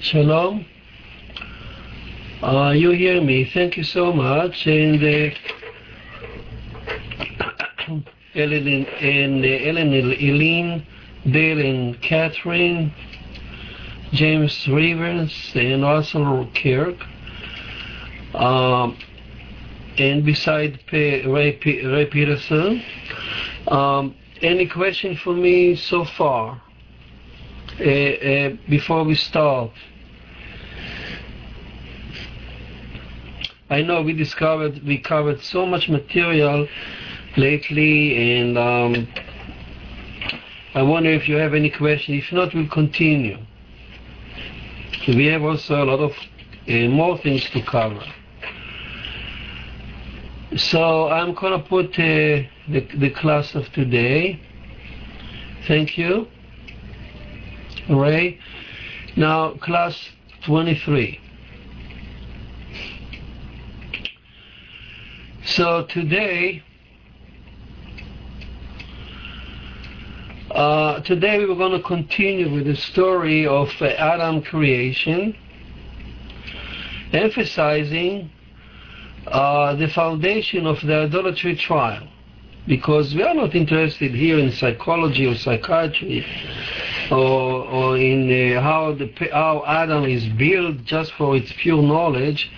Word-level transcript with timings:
Shalom. 0.00 0.66
Uh, 2.42 2.72
you 2.76 2.90
hear 2.90 3.22
me? 3.22 3.44
Thank 3.52 3.76
you 3.76 3.84
so 3.84 4.12
much. 4.12 4.66
And 4.66 5.02
uh, 5.02 5.30
Ellen, 8.34 8.86
and 8.86 9.44
uh, 9.44 9.68
Ellen, 9.68 9.92
Eileen, 9.94 10.86
Dale, 11.30 11.60
and 11.60 12.02
Catherine, 12.02 12.92
James 14.12 14.66
Rivers, 14.68 15.52
and 15.54 15.82
Russell 15.82 16.50
Kirk. 16.54 16.98
Um, 18.34 18.98
and 19.98 20.24
beside 20.24 20.80
Ray, 20.92 21.26
Ray 21.26 22.06
Peterson. 22.06 22.82
Um, 23.68 24.14
any 24.42 24.66
question 24.66 25.16
for 25.16 25.34
me 25.34 25.76
so 25.76 26.04
far? 26.04 26.60
Uh, 27.80 27.82
uh, 27.82 28.56
before 28.68 29.04
we 29.04 29.14
start. 29.14 29.70
I 33.70 33.80
know 33.80 34.02
we 34.02 34.12
discovered 34.12 34.82
we 34.86 34.98
covered 34.98 35.40
so 35.40 35.64
much 35.64 35.88
material 35.88 36.68
lately, 37.38 38.38
and 38.38 38.58
um, 38.58 39.08
I 40.74 40.82
wonder 40.82 41.10
if 41.10 41.26
you 41.26 41.36
have 41.36 41.54
any 41.54 41.70
question. 41.70 42.16
If 42.16 42.30
not, 42.32 42.52
we'll 42.52 42.68
continue. 42.68 43.38
We 45.08 45.24
have 45.28 45.42
also 45.42 45.82
a 45.82 45.86
lot 45.86 46.00
of 46.00 46.12
uh, 46.68 46.88
more 46.90 47.16
things 47.16 47.48
to 47.48 47.62
cover. 47.62 48.04
So 50.56 51.08
I'm 51.08 51.32
going 51.32 51.58
to 51.58 51.66
put 51.66 51.98
uh, 51.98 52.44
the, 52.68 52.86
the 52.98 53.10
class 53.10 53.54
of 53.54 53.72
today. 53.72 54.38
Thank 55.66 55.96
you. 55.96 56.26
Ray. 57.90 58.38
Now, 59.16 59.54
class 59.54 59.96
23. 60.44 61.20
So 65.44 65.86
today, 65.90 66.62
uh, 70.52 71.00
today 71.00 71.38
we 71.38 71.44
are 71.44 71.56
going 71.56 71.72
to 71.72 71.82
continue 71.82 72.54
with 72.54 72.66
the 72.66 72.76
story 72.76 73.46
of 73.46 73.68
uh, 73.80 73.86
Adam 73.86 74.42
creation, 74.42 75.36
emphasizing 77.12 78.30
uh, 79.26 79.74
the 79.74 79.88
foundation 79.88 80.66
of 80.66 80.80
the 80.82 81.02
idolatry 81.02 81.56
trial. 81.56 82.06
Because 82.68 83.14
we 83.14 83.22
are 83.22 83.34
not 83.34 83.54
interested 83.54 84.14
here 84.14 84.38
in 84.38 84.52
psychology 84.52 85.26
or 85.26 85.34
psychiatry 85.34 86.24
or, 87.10 87.66
or 87.66 87.96
in 87.96 88.30
uh, 88.56 88.60
how, 88.60 88.94
the, 88.94 89.10
how 89.32 89.64
Adam 89.66 90.04
is 90.04 90.26
built 90.28 90.84
just 90.84 91.12
for 91.12 91.36
its 91.36 91.52
pure 91.58 91.82
knowledge. 91.82 92.50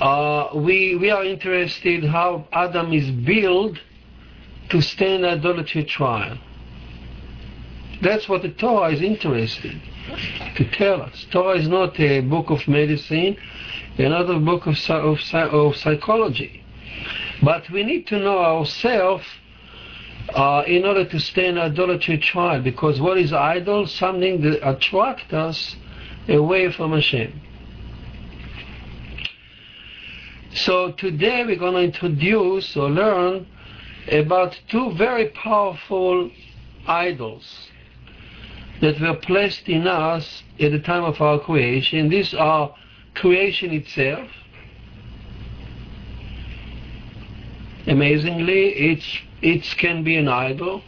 Uh, 0.00 0.50
we, 0.54 0.96
we 0.96 1.10
are 1.10 1.24
interested 1.24 2.04
how 2.04 2.46
Adam 2.52 2.92
is 2.92 3.10
built 3.10 3.78
to 4.70 4.80
stand 4.80 5.24
idolatry 5.24 5.84
trial. 5.84 6.38
That's 8.02 8.28
what 8.28 8.42
the 8.42 8.50
Torah 8.50 8.92
is 8.92 9.02
interested 9.02 9.80
to 10.56 10.70
tell 10.72 11.02
us. 11.02 11.26
Torah 11.30 11.58
is 11.58 11.68
not 11.68 11.98
a 11.98 12.20
book 12.20 12.50
of 12.50 12.66
medicine 12.68 13.36
another 14.04 14.38
book 14.38 14.66
of, 14.66 14.76
of, 14.90 15.18
of 15.32 15.76
psychology. 15.76 16.64
But 17.42 17.68
we 17.70 17.82
need 17.82 18.06
to 18.08 18.18
know 18.18 18.38
ourselves 18.38 19.24
uh, 20.30 20.62
in 20.66 20.84
order 20.84 21.04
to 21.04 21.18
stand 21.18 21.58
idolatry 21.58 22.18
trial, 22.18 22.62
because 22.62 23.00
what 23.00 23.18
is 23.18 23.32
idol? 23.32 23.86
Something 23.86 24.42
that 24.42 24.68
attracts 24.68 25.32
us 25.32 25.76
away 26.28 26.70
from 26.72 26.92
Hashem. 26.92 27.40
So 30.54 30.92
today 30.92 31.44
we're 31.46 31.56
going 31.58 31.74
to 31.74 31.82
introduce 31.82 32.76
or 32.76 32.90
learn 32.90 33.46
about 34.10 34.58
two 34.68 34.92
very 34.94 35.28
powerful 35.30 36.30
idols 36.86 37.68
that 38.80 39.00
were 39.00 39.16
placed 39.16 39.68
in 39.68 39.86
us 39.86 40.42
at 40.60 40.72
the 40.72 40.78
time 40.78 41.04
of 41.04 41.20
our 41.20 41.38
creation. 41.38 42.08
These 42.08 42.34
are 42.34 42.74
creation 43.14 43.72
itself. 43.72 44.28
Amazingly, 47.86 48.68
it's, 48.68 49.18
it 49.42 49.62
can 49.78 50.04
be 50.04 50.16
an 50.16 50.28
idol. 50.28 50.82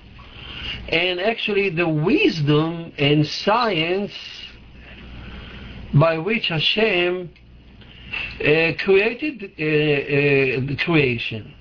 And 0.89 1.21
actually, 1.21 1.71
the 1.71 1.89
wisdom 1.89 2.93
and 2.99 3.27
science 3.27 4.13
by 5.95 6.19
which 6.19 6.49
Hashem 6.49 7.31
uh, 8.41 8.73
created 8.79 9.43
uh, 9.43 9.47
uh, 9.47 10.67
the 10.67 10.77
creation. 10.85 11.55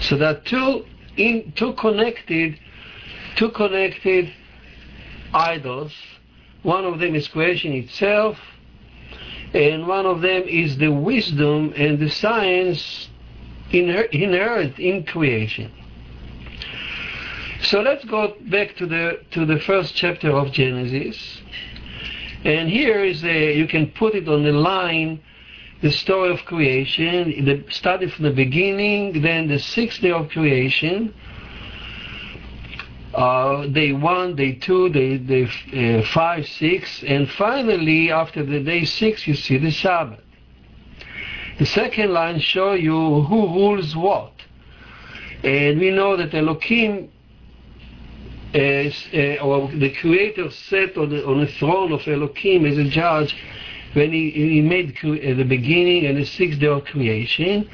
So 0.00 0.16
that 0.18 0.44
two, 0.44 0.84
in, 1.16 1.52
two 1.56 1.72
connected, 1.74 2.58
two 3.36 3.50
connected 3.50 4.32
idols. 5.32 5.92
One 6.62 6.84
of 6.84 6.98
them 6.98 7.14
is 7.14 7.28
creation 7.28 7.72
itself, 7.72 8.38
and 9.54 9.86
one 9.86 10.06
of 10.06 10.20
them 10.20 10.42
is 10.42 10.76
the 10.78 10.88
wisdom 10.88 11.72
and 11.76 11.98
the 11.98 12.10
science 12.10 13.08
inherent 13.70 14.78
in 14.78 15.04
creation. 15.04 15.72
So 17.70 17.80
let's 17.80 18.04
go 18.04 18.32
back 18.42 18.76
to 18.76 18.86
the 18.86 19.18
to 19.32 19.44
the 19.44 19.58
first 19.58 19.96
chapter 19.96 20.30
of 20.30 20.52
Genesis, 20.52 21.42
and 22.44 22.68
here 22.68 23.02
is 23.02 23.24
a 23.24 23.56
you 23.56 23.66
can 23.66 23.90
put 23.90 24.14
it 24.14 24.28
on 24.28 24.44
the 24.44 24.52
line 24.52 25.20
the 25.82 25.90
story 25.90 26.30
of 26.30 26.44
creation, 26.44 27.44
the 27.44 27.64
study 27.70 28.08
from 28.08 28.24
the 28.24 28.30
beginning, 28.30 29.20
then 29.20 29.48
the 29.48 29.58
sixth 29.58 30.00
day 30.00 30.12
of 30.12 30.28
creation, 30.28 31.12
uh, 33.14 33.66
day 33.66 33.92
one, 33.92 34.36
day 34.36 34.52
two, 34.52 34.88
day, 34.90 35.18
day 35.18 35.44
uh, 35.74 36.06
five, 36.14 36.46
six, 36.46 37.02
and 37.02 37.28
finally 37.32 38.12
after 38.12 38.44
the 38.44 38.60
day 38.60 38.84
six 38.84 39.26
you 39.26 39.34
see 39.34 39.58
the 39.58 39.72
Sabbath. 39.72 40.20
The 41.58 41.66
second 41.66 42.12
line 42.12 42.38
show 42.38 42.74
you 42.74 43.22
who 43.22 43.48
rules 43.48 43.96
what. 43.96 44.34
And 45.42 45.80
we 45.80 45.90
know 45.90 46.16
that 46.16 46.32
Elohim 46.32 47.10
or 49.42 49.70
the 49.72 49.94
Creator 50.00 50.50
sat 50.50 50.96
on 50.96 51.10
the, 51.10 51.26
on 51.26 51.40
the 51.40 51.52
throne 51.58 51.92
of 51.92 52.06
Elohim 52.06 52.64
as 52.66 52.78
a 52.78 52.84
judge 52.84 53.36
when 53.92 54.12
he, 54.12 54.30
he 54.30 54.60
made 54.60 54.96
uh, 55.02 55.34
the 55.34 55.44
beginning 55.44 56.06
and 56.06 56.18
the 56.18 56.24
sixth 56.24 56.60
day 56.60 56.66
of 56.66 56.84
creation, 56.84 57.68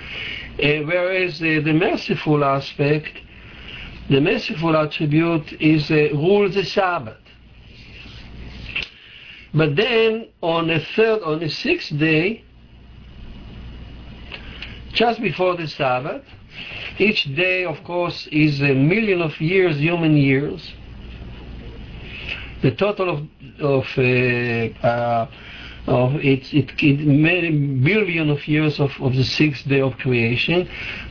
uh, 0.58 0.84
whereas 0.86 1.40
uh, 1.40 1.60
the 1.64 1.72
merciful 1.72 2.44
aspect 2.44 3.18
the 4.10 4.20
merciful 4.20 4.76
attribute 4.76 5.52
is 5.54 5.90
uh, 5.90 6.08
rule 6.12 6.50
the 6.50 6.64
Sabbath. 6.64 7.16
But 9.54 9.76
then 9.76 10.28
on 10.42 10.68
the 10.68 10.80
third, 10.96 11.22
on 11.22 11.40
the 11.40 11.48
sixth 11.48 11.96
day, 11.98 12.44
just 14.92 15.20
before 15.20 15.56
the 15.56 15.66
Sabbath, 15.66 16.22
each 16.98 17.24
day, 17.34 17.64
of 17.64 17.82
course, 17.84 18.26
is 18.30 18.60
a 18.60 18.74
million 18.74 19.22
of 19.22 19.40
years, 19.40 19.78
human 19.78 20.16
years. 20.16 20.74
The 22.62 22.72
total 22.72 23.08
of, 23.08 23.20
of 23.60 23.86
uh, 23.98 24.86
uh, 24.86 25.30
of 25.86 26.14
it, 26.16 26.54
it, 26.54 26.70
it 26.80 27.06
many 27.06 27.50
billion 27.50 28.30
of 28.30 28.46
years 28.46 28.78
of, 28.78 28.92
of 29.00 29.14
the 29.14 29.24
sixth 29.24 29.66
day 29.68 29.80
of 29.80 29.96
creation, 29.98 30.68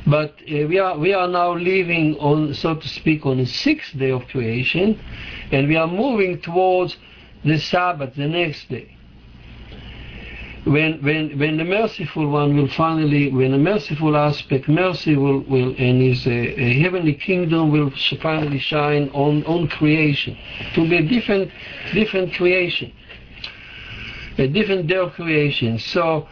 but 0.08 0.36
uh, 0.44 0.68
we 0.68 0.80
are 0.80 0.98
we 0.98 1.14
are 1.14 1.28
now 1.28 1.54
living 1.54 2.16
on 2.20 2.54
so 2.54 2.76
to 2.76 2.88
speak 2.88 3.26
on 3.26 3.38
the 3.38 3.46
sixth 3.46 3.98
day 3.98 4.12
of 4.12 4.26
creation, 4.28 4.98
and 5.52 5.68
we 5.68 5.76
are 5.76 5.88
moving 5.88 6.40
towards 6.40 6.96
the 7.44 7.60
Sabbath, 7.60 8.16
the 8.16 8.28
next 8.28 8.70
day. 8.70 8.96
When 10.64 11.02
when 11.02 11.40
when 11.40 11.58
the 11.58 11.64
merciful 11.64 12.28
one 12.30 12.56
will 12.56 12.68
finally, 12.70 13.32
when 13.32 13.52
the 13.52 13.58
merciful 13.58 14.16
aspect, 14.16 14.68
mercy 14.68 15.16
will 15.16 15.40
will 15.42 15.74
and 15.78 16.02
his 16.02 16.26
uh, 16.28 16.30
heavenly 16.84 17.16
kingdom 17.16 17.72
will 17.72 17.92
finally 18.22 18.60
shine 18.60 19.10
on 19.14 19.44
on 19.46 19.68
creation, 19.68 20.38
to 20.76 20.88
be 20.88 20.98
a 20.98 21.02
different 21.02 21.52
different 21.94 22.34
creation 22.34 22.94
a 24.38 24.48
different 24.48 24.88
day 24.88 24.96
of 24.96 25.14
creation. 25.14 25.78
So 25.80 26.28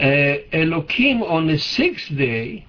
uh, 0.00 0.34
Elohim 0.52 1.22
on 1.22 1.46
the 1.46 1.58
sixth 1.58 2.08
day 2.16 2.66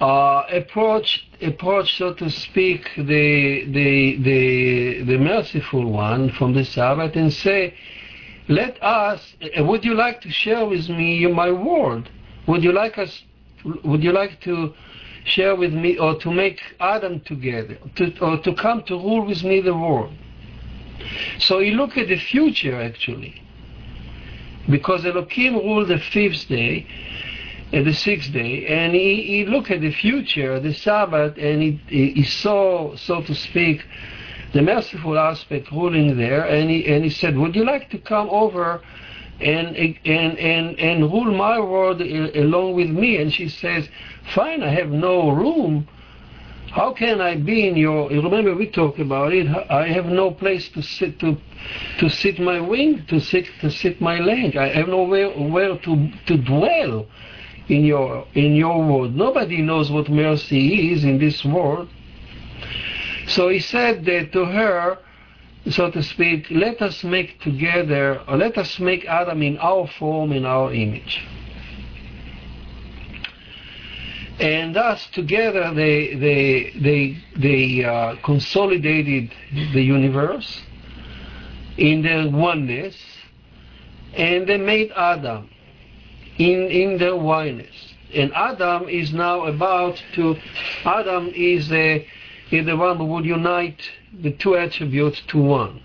uh, 0.00 0.44
approached, 0.50 1.24
approached, 1.42 1.96
so 1.98 2.14
to 2.14 2.30
speak, 2.30 2.88
the, 2.96 3.64
the, 3.66 4.16
the, 4.22 5.04
the 5.04 5.18
merciful 5.18 5.90
one 5.90 6.30
from 6.32 6.54
the 6.54 6.64
Sabbath 6.64 7.16
and 7.16 7.32
say, 7.32 7.74
let 8.50 8.82
us, 8.82 9.34
uh, 9.58 9.64
would 9.64 9.84
you 9.84 9.94
like 9.94 10.20
to 10.22 10.30
share 10.30 10.66
with 10.66 10.88
me 10.88 11.26
my 11.28 11.50
word? 11.50 12.10
Would 12.48 12.62
you 12.64 12.72
like 12.72 12.98
us, 12.98 13.22
would 13.84 14.02
you 14.02 14.12
like 14.12 14.40
to 14.42 14.74
share 15.24 15.54
with 15.54 15.72
me, 15.72 15.98
or 15.98 16.18
to 16.18 16.32
make 16.32 16.60
Adam 16.80 17.20
together, 17.20 17.78
to, 17.96 18.18
or 18.20 18.38
to 18.38 18.54
come 18.54 18.82
to 18.84 18.94
rule 18.94 19.24
with 19.26 19.42
me 19.44 19.60
the 19.60 19.74
world. 19.74 20.12
So 21.38 21.60
he 21.60 21.70
looked 21.72 21.96
at 21.96 22.08
the 22.08 22.18
future 22.18 22.80
actually, 22.80 23.40
because 24.68 25.04
Elohim 25.04 25.54
ruled 25.54 25.88
the 25.88 25.98
fifth 25.98 26.48
day, 26.48 26.86
and 27.72 27.86
the 27.86 27.94
sixth 27.94 28.32
day, 28.32 28.66
and 28.66 28.94
he, 28.94 29.22
he 29.22 29.46
looked 29.46 29.70
at 29.70 29.80
the 29.80 29.92
future, 29.92 30.58
the 30.58 30.74
Sabbath, 30.74 31.36
and 31.38 31.62
he, 31.62 32.12
he 32.12 32.24
saw, 32.24 32.96
so 32.96 33.22
to 33.22 33.34
speak, 33.34 33.84
the 34.52 34.62
merciful 34.62 35.18
aspect 35.18 35.70
ruling 35.70 36.16
there, 36.16 36.44
and 36.44 36.70
he, 36.70 36.86
and 36.86 37.04
he 37.04 37.10
said, 37.10 37.36
would 37.36 37.54
you 37.54 37.64
like 37.64 37.90
to 37.90 37.98
come 37.98 38.28
over 38.30 38.82
and, 39.40 39.76
and, 39.76 40.38
and, 40.38 40.78
and 40.78 41.02
rule 41.02 41.32
my 41.32 41.58
world 41.58 42.00
along 42.00 42.74
with 42.74 42.88
me? 42.88 43.16
And 43.18 43.32
she 43.32 43.48
says, 43.48 43.88
fine, 44.34 44.62
I 44.62 44.70
have 44.70 44.88
no 44.88 45.30
room. 45.30 45.88
How 46.70 46.92
can 46.92 47.20
I 47.20 47.34
be 47.36 47.66
in 47.66 47.76
your? 47.76 48.08
Remember 48.08 48.54
we 48.54 48.68
talked 48.70 49.00
about 49.00 49.32
it. 49.32 49.48
I 49.70 49.88
have 49.88 50.06
no 50.06 50.30
place 50.30 50.68
to 50.70 50.82
sit 50.82 51.18
to, 51.18 51.36
to 51.98 52.08
sit 52.08 52.38
my 52.38 52.60
wing, 52.60 53.04
to 53.08 53.18
sit 53.18 53.46
to 53.60 53.70
sit 53.70 54.00
my 54.00 54.20
leg. 54.20 54.56
I 54.56 54.68
have 54.68 54.86
nowhere 54.86 55.30
where 55.30 55.76
to 55.76 56.12
to 56.26 56.36
dwell 56.36 57.08
in 57.68 57.84
your 57.84 58.24
in 58.34 58.54
your 58.54 58.78
world. 58.86 59.16
Nobody 59.16 59.62
knows 59.62 59.90
what 59.90 60.08
mercy 60.08 60.92
is 60.92 61.02
in 61.02 61.18
this 61.18 61.44
world. 61.44 61.88
So 63.30 63.48
he 63.48 63.60
said 63.60 64.04
that 64.06 64.32
to 64.32 64.44
her, 64.44 64.98
so 65.70 65.90
to 65.90 66.02
speak, 66.02 66.46
let 66.50 66.82
us 66.82 67.04
make 67.04 67.40
together, 67.40 68.20
or 68.26 68.36
let 68.36 68.58
us 68.58 68.80
make 68.80 69.04
Adam 69.04 69.42
in 69.42 69.56
our 69.58 69.86
form, 69.98 70.32
in 70.32 70.44
our 70.44 70.72
image. 70.72 71.24
And 74.40 74.74
thus, 74.74 75.06
together, 75.12 75.72
they, 75.74 76.14
they, 76.14 76.72
they, 76.80 77.18
they 77.36 77.84
uh, 77.84 78.16
consolidated 78.24 79.30
the 79.74 79.82
universe 79.82 80.62
in 81.76 82.02
their 82.02 82.28
oneness, 82.28 82.96
and 84.14 84.48
they 84.48 84.56
made 84.56 84.90
Adam 84.92 85.48
in, 86.38 86.68
in 86.68 86.98
their 86.98 87.16
oneness. 87.16 87.94
And 88.12 88.32
Adam 88.34 88.88
is 88.88 89.12
now 89.12 89.44
about 89.44 90.02
to, 90.14 90.36
Adam 90.84 91.28
is, 91.28 91.70
a, 91.70 92.04
is 92.50 92.66
the 92.66 92.76
one 92.76 92.96
who 92.96 93.04
would 93.06 93.24
unite 93.24 93.80
the 94.12 94.32
two 94.32 94.56
attributes 94.56 95.20
to 95.28 95.38
one. 95.38 95.82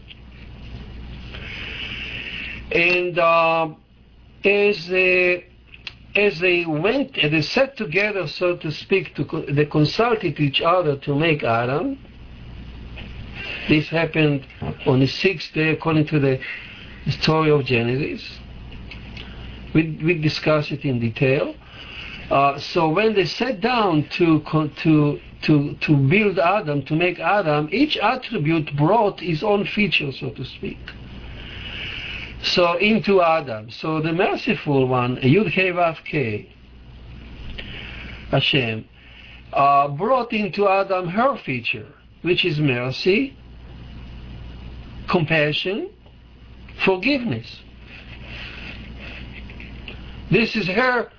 And 2.71 3.19
uh, 3.19 3.69
as 4.43 4.91
a 4.91 5.45
as 6.15 6.39
they 6.39 6.65
went, 6.65 7.13
they 7.15 7.41
sat 7.41 7.75
together, 7.75 8.27
so 8.27 8.55
to 8.55 8.71
speak, 8.71 9.13
to, 9.15 9.45
they 9.49 9.65
consulted 9.65 10.39
each 10.39 10.61
other 10.61 10.95
to 10.97 11.13
make 11.13 11.43
Adam. 11.43 11.99
This 13.67 13.89
happened 13.89 14.47
on 14.85 15.01
the 15.01 15.07
sixth 15.07 15.53
day, 15.53 15.71
according 15.71 16.07
to 16.07 16.19
the 16.19 16.39
story 17.09 17.51
of 17.51 17.65
Genesis. 17.65 18.39
We, 19.73 19.99
we 20.01 20.17
discussed 20.21 20.71
it 20.71 20.85
in 20.85 20.99
detail. 21.01 21.53
Uh, 22.31 22.59
so 22.59 22.89
when 22.89 23.13
they 23.13 23.25
sat 23.25 23.59
down 23.59 24.07
to, 24.11 24.39
to, 24.83 25.19
to, 25.45 25.75
to 25.81 25.95
build 25.95 26.39
Adam, 26.39 26.83
to 26.85 26.95
make 26.95 27.19
Adam, 27.19 27.69
each 27.71 27.97
attribute 27.97 28.75
brought 28.75 29.21
its 29.21 29.43
own 29.43 29.65
feature, 29.65 30.11
so 30.11 30.31
to 30.31 30.43
speak. 30.43 30.79
So 32.41 32.77
into 32.77 33.21
Adam. 33.21 33.69
So 33.69 34.01
the 34.01 34.11
merciful 34.11 34.87
one, 34.87 35.17
Yud 35.17 35.51
Kei, 35.53 36.51
Hashem, 38.31 38.85
uh, 39.53 39.87
brought 39.89 40.33
into 40.33 40.67
Adam 40.67 41.09
her 41.09 41.37
feature, 41.37 41.87
which 42.23 42.43
is 42.43 42.59
mercy, 42.59 43.37
compassion, 45.07 45.91
forgiveness. 46.83 47.61
This 50.31 50.55
is 50.55 50.67
her 50.67 51.09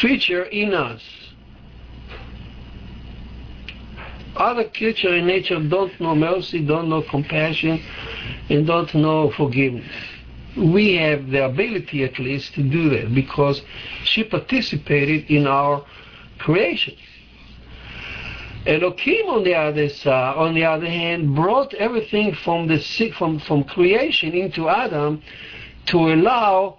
feature 0.00 0.44
in 0.44 0.74
us. 0.74 1.02
Other 4.36 4.64
creatures 4.64 5.18
in 5.18 5.26
nature 5.26 5.60
don't 5.60 5.98
know 6.00 6.14
mercy, 6.14 6.64
don't 6.64 6.88
know 6.88 7.02
compassion, 7.02 7.82
and 8.48 8.66
don't 8.66 8.94
know 8.94 9.30
forgiveness. 9.30 9.90
We 10.56 10.94
have 10.96 11.30
the 11.30 11.44
ability, 11.44 12.04
at 12.04 12.18
least, 12.18 12.54
to 12.54 12.62
do 12.62 12.90
that 12.90 13.14
because 13.14 13.62
she 14.04 14.24
participated 14.24 15.30
in 15.30 15.46
our 15.46 15.84
creation. 16.38 16.94
Elohim, 18.66 19.26
on 19.26 19.44
the 19.44 19.54
other 19.54 19.88
side, 19.88 20.36
on 20.36 20.54
the 20.54 20.64
other 20.64 20.88
hand, 20.88 21.34
brought 21.34 21.72
everything 21.74 22.34
from 22.34 22.68
the 22.68 22.78
from 23.16 23.38
from 23.38 23.64
creation 23.64 24.32
into 24.34 24.68
Adam 24.68 25.22
to 25.86 26.12
allow 26.12 26.78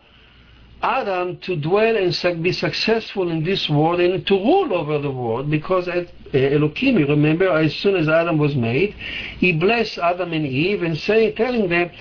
Adam 0.83 1.37
to 1.37 1.55
dwell 1.55 1.95
and 1.95 2.43
be 2.43 2.51
successful 2.51 3.29
in 3.29 3.43
this 3.43 3.69
world 3.69 3.99
and 3.99 4.25
to 4.25 4.33
rule 4.33 4.73
over 4.73 4.97
the 4.97 5.11
world 5.11 5.49
because 5.49 5.87
at 5.87 6.07
uh, 6.33 6.37
Elohim, 6.37 6.97
you 6.97 7.07
remember, 7.07 7.49
as 7.49 7.75
soon 7.75 7.95
as 7.95 8.07
Adam 8.07 8.37
was 8.37 8.55
made, 8.55 8.95
he 9.37 9.51
blessed 9.51 9.97
Adam 9.99 10.33
and 10.33 10.45
Eve 10.45 10.81
and 10.81 10.97
say, 10.97 11.31
telling 11.33 11.69
them, 11.69 11.91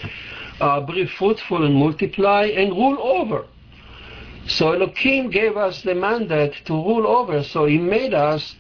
uh, 0.60 0.80
be 0.80 1.06
fruitful 1.06 1.64
and 1.64 1.74
multiply 1.74 2.44
and 2.44 2.70
rule 2.72 2.98
over. 3.00 3.46
So 4.46 4.72
Elohim 4.72 5.30
gave 5.30 5.56
us 5.56 5.82
the 5.82 5.94
mandate 5.94 6.54
to 6.66 6.72
rule 6.72 7.06
over, 7.06 7.42
so 7.42 7.66
he 7.66 7.78
made 7.78 8.14
us 8.14 8.56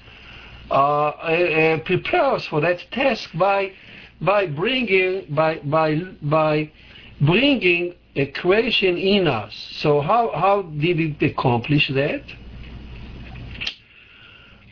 uh, 0.70 1.08
uh, 1.08 1.78
prepare 1.80 2.24
us 2.34 2.46
for 2.46 2.60
that 2.60 2.84
task 2.92 3.30
by 3.34 3.72
by 4.20 4.46
bringing 4.46 5.24
by 5.34 5.56
by 5.64 5.96
by 6.22 6.70
bringing 7.20 7.94
a 8.20 8.26
creation 8.26 8.96
in 8.96 9.26
us. 9.26 9.54
So 9.78 10.00
how, 10.00 10.30
how 10.34 10.62
did 10.62 11.00
it 11.00 11.22
accomplish 11.22 11.88
that? 11.88 12.22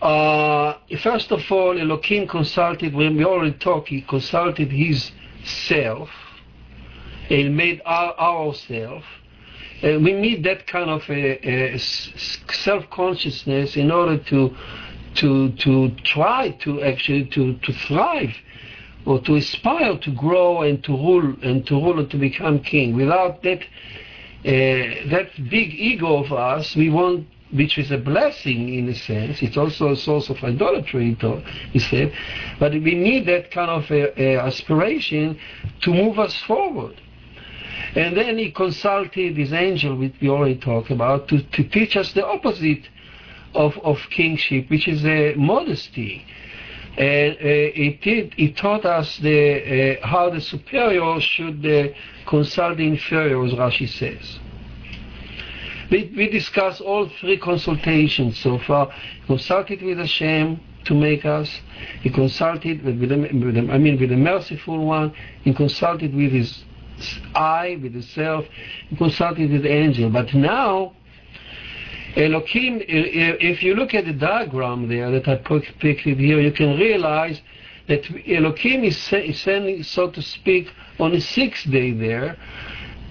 Uh, 0.03 0.79
first 1.03 1.33
of 1.33 1.41
all, 1.51 1.79
Elohim 1.79 2.29
consulted, 2.29 2.95
when 2.95 3.17
we 3.17 3.25
already 3.25 3.57
talked, 3.59 3.89
he 3.89 4.03
consulted 4.03 4.71
his 4.71 5.11
self, 5.45 6.09
and 7.31 7.57
made 7.57 7.83
our, 7.85 8.17
ourself. 8.19 9.05
And 9.83 10.05
we 10.05 10.13
need 10.13 10.45
that 10.45 10.67
kind 10.67 10.91
of 10.91 11.03
a, 11.09 11.75
a 11.75 11.79
self-consciousness 11.79 13.77
in 13.77 13.91
order 13.91 14.19
to, 14.19 14.57
to, 15.17 15.53
to 15.53 15.91
try 16.05 16.51
to 16.63 16.83
actually 16.83 17.27
to, 17.27 17.55
to 17.59 17.73
thrive 17.73 18.35
or 19.09 19.19
to 19.23 19.37
aspire 19.37 19.97
to 19.97 20.11
grow 20.13 20.63
and 20.63 20.85
to 20.85 20.93
rule 20.93 21.35
and 21.43 21.67
to 21.67 21.75
rule 21.75 21.99
and 21.99 22.11
to 22.11 22.19
become 22.19 22.59
king. 22.61 22.95
Without 22.95 23.43
that, 23.43 23.63
uh, 24.45 25.09
that 25.15 25.31
big 25.49 25.73
ego 25.73 26.23
of 26.23 26.31
us, 26.31 26.77
we 26.77 26.91
won't 26.91 27.27
which 27.51 27.79
is 27.79 27.91
a 27.91 27.97
blessing 27.97 28.75
in 28.75 28.91
a 28.91 28.95
sense. 28.95 29.41
It's 29.41 29.57
also 29.57 29.93
a 29.93 29.97
source 29.97 30.29
of 30.29 30.37
idolatry, 30.45 31.17
he 31.73 31.79
said. 31.79 32.13
But 32.61 32.73
we 32.73 32.95
need 32.95 33.27
that 33.27 33.51
kind 33.51 33.71
of 33.71 33.91
a, 33.91 34.23
a 34.23 34.37
aspiration 34.39 35.39
to 35.81 35.91
move 35.91 36.19
us 36.19 36.37
forward. 36.43 37.01
And 37.95 38.15
then 38.15 38.37
he 38.37 38.51
consulted 38.51 39.39
his 39.39 39.55
angel, 39.55 39.97
which 39.97 40.13
we 40.21 40.29
already 40.29 40.57
talked 40.57 40.91
about, 40.91 41.29
to, 41.29 41.43
to 41.43 41.65
teach 41.65 41.97
us 41.97 42.13
the 42.13 42.27
opposite 42.27 42.87
of, 43.55 43.79
of 43.79 43.99
kingship, 44.11 44.69
which 44.69 44.87
is 44.87 45.03
a 45.07 45.35
modesty. 45.37 46.27
And 46.99 47.35
uh, 47.35 47.39
it, 47.43 48.01
did, 48.03 48.35
it 48.37 48.57
taught 48.57 48.85
us 48.85 49.19
the, 49.19 49.99
uh, 50.03 50.07
how 50.07 50.31
the 50.31 50.41
superior 50.41 51.21
should 51.21 51.65
uh, 51.65 51.95
consult 52.29 52.79
the 52.79 52.89
inferior, 52.89 53.45
as 53.45 53.53
Rashi 53.53 53.89
says. 53.89 54.41
We, 55.93 56.13
we 56.17 56.29
discussed 56.29 56.81
all 56.81 57.09
three 57.21 57.39
consultations 57.39 58.41
so 58.41 58.59
far. 58.59 58.91
He 58.91 59.27
consulted 59.29 59.81
with 59.81 59.99
Hashem 59.99 60.61
to 60.87 60.95
make 60.95 61.25
us. 61.25 61.49
He 62.03 62.11
consulted 62.11 62.85
with, 62.85 62.99
with, 62.99 63.11
the, 63.11 63.17
with 63.17 63.71
I 63.71 63.79
mean, 63.79 64.01
with 64.01 64.11
the 64.11 64.17
merciful 64.17 64.85
one. 64.85 65.15
He 65.45 65.55
consulted 65.55 66.13
with 66.13 66.33
his 66.33 66.65
I, 67.33 67.79
with 67.81 67.95
the 67.95 68.03
self. 68.03 68.45
He 68.89 68.97
consulted 68.97 69.53
with 69.53 69.63
the 69.63 69.71
angel. 69.71 70.11
But 70.11 70.35
now 70.35 70.95
Elohim, 72.17 72.83
if 72.89 73.63
you 73.63 73.75
look 73.75 73.95
at 73.95 74.05
the 74.05 74.13
diagram 74.13 74.89
there 74.89 75.11
that 75.11 75.29
I 75.29 75.37
pictured 75.37 76.19
here, 76.19 76.41
you 76.41 76.53
can 76.53 76.79
realize 76.79 77.41
that 77.87 78.05
Elohim 78.29 78.85
is 78.85 78.99
sending, 78.99 79.83
so 79.83 80.11
to 80.11 80.23
speak, 80.23 80.69
on 80.99 81.13
the 81.13 81.21
sixth 81.21 81.71
day 81.71 81.93
there, 81.93 82.37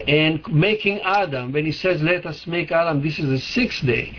and 0.07 0.41
making 0.51 0.99
Adam. 1.01 1.51
When 1.51 1.65
he 1.65 1.71
says, 1.71 2.01
"Let 2.01 2.25
us 2.25 2.45
make 2.47 2.71
Adam," 2.71 3.01
this 3.01 3.17
is 3.17 3.27
the 3.27 3.39
sixth 3.39 3.85
day. 3.85 4.13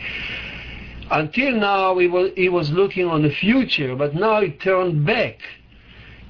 Until 1.10 1.52
now, 1.52 1.96
he 1.98 2.06
was, 2.06 2.32
he 2.36 2.48
was 2.48 2.70
looking 2.70 3.06
on 3.06 3.22
the 3.22 3.30
future, 3.30 3.94
but 3.94 4.14
now 4.14 4.40
he 4.40 4.50
turned 4.50 5.06
back 5.06 5.38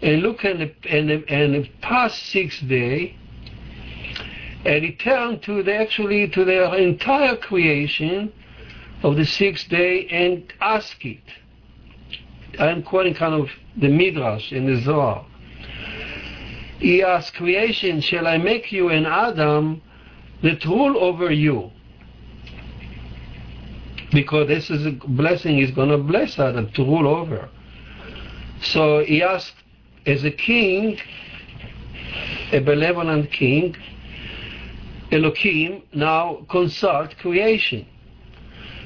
and 0.02 0.22
look 0.22 0.44
at 0.44 0.58
the, 0.58 0.72
and 0.88 1.08
the, 1.08 1.24
and 1.28 1.54
the 1.54 1.68
past 1.80 2.22
sixth 2.26 2.66
day, 2.68 3.17
and 4.68 4.82
return 4.82 5.40
to 5.40 5.62
the 5.62 5.74
actually 5.74 6.28
to 6.28 6.44
the 6.44 6.74
entire 6.74 7.36
creation 7.36 8.30
of 9.02 9.16
the 9.16 9.24
sixth 9.24 9.66
day 9.70 10.06
and 10.08 10.52
ask 10.60 11.02
it. 11.06 11.22
I'm 12.58 12.82
quoting 12.82 13.14
kind 13.14 13.32
of 13.32 13.48
the 13.78 13.88
Midrash 13.88 14.52
in 14.52 14.66
the 14.66 14.82
Zohar. 14.82 15.24
He 16.80 17.02
asked 17.02 17.32
creation, 17.34 18.02
shall 18.02 18.26
I 18.26 18.36
make 18.36 18.70
you 18.70 18.90
an 18.90 19.06
Adam 19.06 19.80
that 20.42 20.62
rule 20.66 20.98
over 20.98 21.32
you? 21.32 21.70
Because 24.12 24.48
this 24.48 24.68
is 24.68 24.84
a 24.84 24.90
blessing 24.90 25.56
he's 25.56 25.70
going 25.70 25.88
to 25.88 25.98
bless 25.98 26.38
Adam 26.38 26.70
to 26.72 26.84
rule 26.84 27.08
over. 27.08 27.48
So 28.60 29.02
he 29.02 29.22
asked, 29.22 29.54
as 30.04 30.24
a 30.24 30.30
king, 30.30 30.98
a 32.52 32.58
benevolent 32.60 33.32
king, 33.32 33.74
Elohim 35.10 35.82
now 35.94 36.44
consult 36.50 37.16
creation. 37.18 37.86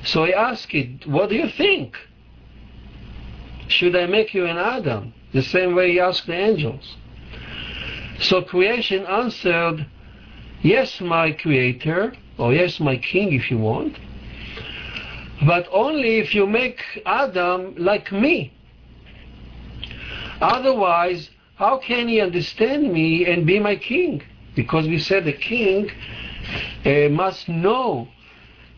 So 0.05 0.25
he 0.25 0.35
asked 0.35 0.75
it, 0.75 1.07
what 1.07 1.31
do 1.31 1.37
you 1.37 1.49
think? 1.49 1.97
Should 3.69 3.97
I 3.97 4.07
make 4.07 4.35
you 4.35 4.47
an 4.47 4.59
Adam? 4.59 5.15
The 5.33 5.43
same 5.43 5.75
way 5.75 5.93
he 5.93 6.01
asked 6.01 6.27
the 6.27 6.35
angels. 6.35 6.97
So 8.21 8.43
creation 8.43 9.05
answered, 9.07 9.87
Yes, 10.63 11.01
my 11.01 11.33
creator, 11.33 12.13
or 12.39 12.55
yes, 12.55 12.79
my 12.79 12.97
king, 12.97 13.33
if 13.33 13.51
you 13.51 13.59
want, 13.59 13.99
but 15.45 15.67
only 15.73 16.19
if 16.19 16.35
you 16.35 16.47
make 16.47 16.81
Adam 17.05 17.75
like 17.77 18.13
me. 18.13 18.53
Otherwise, 20.41 21.31
how 21.57 21.79
can 21.79 22.07
he 22.07 22.21
understand 22.21 22.93
me 22.93 23.27
and 23.27 23.45
be 23.47 23.59
my 23.59 23.75
king? 23.75 24.23
Because 24.55 24.87
we 24.87 24.99
said 24.99 25.25
the 25.25 25.33
king 25.33 25.91
uh, 26.85 27.09
must 27.09 27.49
know 27.49 28.09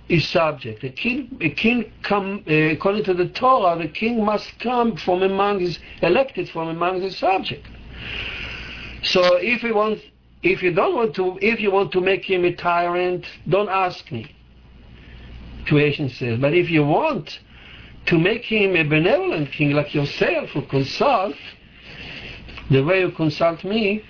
his 0.08 0.28
subject. 0.28 0.84
A 0.84 0.90
king, 0.90 1.36
a 1.40 1.50
king 1.50 1.92
come, 2.02 2.44
uh, 2.48 2.52
according 2.52 3.04
to 3.04 3.14
the 3.14 3.28
Torah, 3.28 3.78
the 3.78 3.88
king 3.88 4.24
must 4.24 4.58
come 4.58 4.96
from 4.96 5.22
among 5.22 5.60
his, 5.60 5.78
elected 6.02 6.48
from 6.50 6.68
among 6.68 7.00
his 7.00 7.16
subject. 7.16 7.66
So 9.02 9.36
if 9.36 9.62
you 9.62 9.74
want, 9.74 10.00
if 10.42 10.62
you 10.62 10.72
don't 10.72 10.94
want 10.94 11.14
to, 11.16 11.38
if 11.40 11.60
you 11.60 11.70
want 11.70 11.92
to 11.92 12.00
make 12.00 12.24
him 12.24 12.44
a 12.44 12.54
tyrant, 12.54 13.26
don't 13.48 13.68
ask 13.68 14.10
me. 14.12 14.34
Creation 15.66 16.10
says. 16.10 16.38
But 16.38 16.54
if 16.54 16.70
you 16.70 16.84
want 16.84 17.38
to 18.06 18.18
make 18.18 18.44
him 18.44 18.76
a 18.76 18.82
benevolent 18.82 19.50
king 19.52 19.70
like 19.70 19.94
yourself 19.94 20.50
who 20.50 20.62
consult, 20.66 21.34
the 22.70 22.82
way 22.82 23.00
you 23.00 23.10
consult 23.12 23.64
me, 23.64 24.04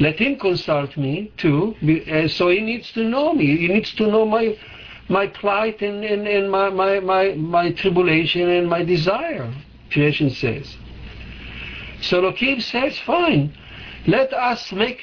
let 0.00 0.18
him 0.18 0.38
consult 0.38 0.96
me 0.96 1.32
too. 1.36 1.74
Uh, 2.10 2.28
so 2.28 2.48
he 2.48 2.60
needs 2.60 2.92
to 2.92 3.04
know 3.04 3.32
me. 3.32 3.56
He 3.56 3.68
needs 3.68 3.92
to 3.94 4.06
know 4.06 4.24
my 4.24 4.56
my 5.08 5.26
plight 5.26 5.80
and, 5.80 6.04
and, 6.04 6.28
and 6.28 6.50
my, 6.50 6.68
my, 6.68 7.00
my, 7.00 7.32
my 7.34 7.72
tribulation 7.72 8.48
and 8.48 8.68
my 8.68 8.84
desire, 8.84 9.50
creation 9.90 10.30
says. 10.30 10.76
So 12.02 12.18
Elohim 12.18 12.60
says, 12.60 12.98
fine, 13.00 13.56
let 14.06 14.32
us 14.32 14.70
make 14.70 15.00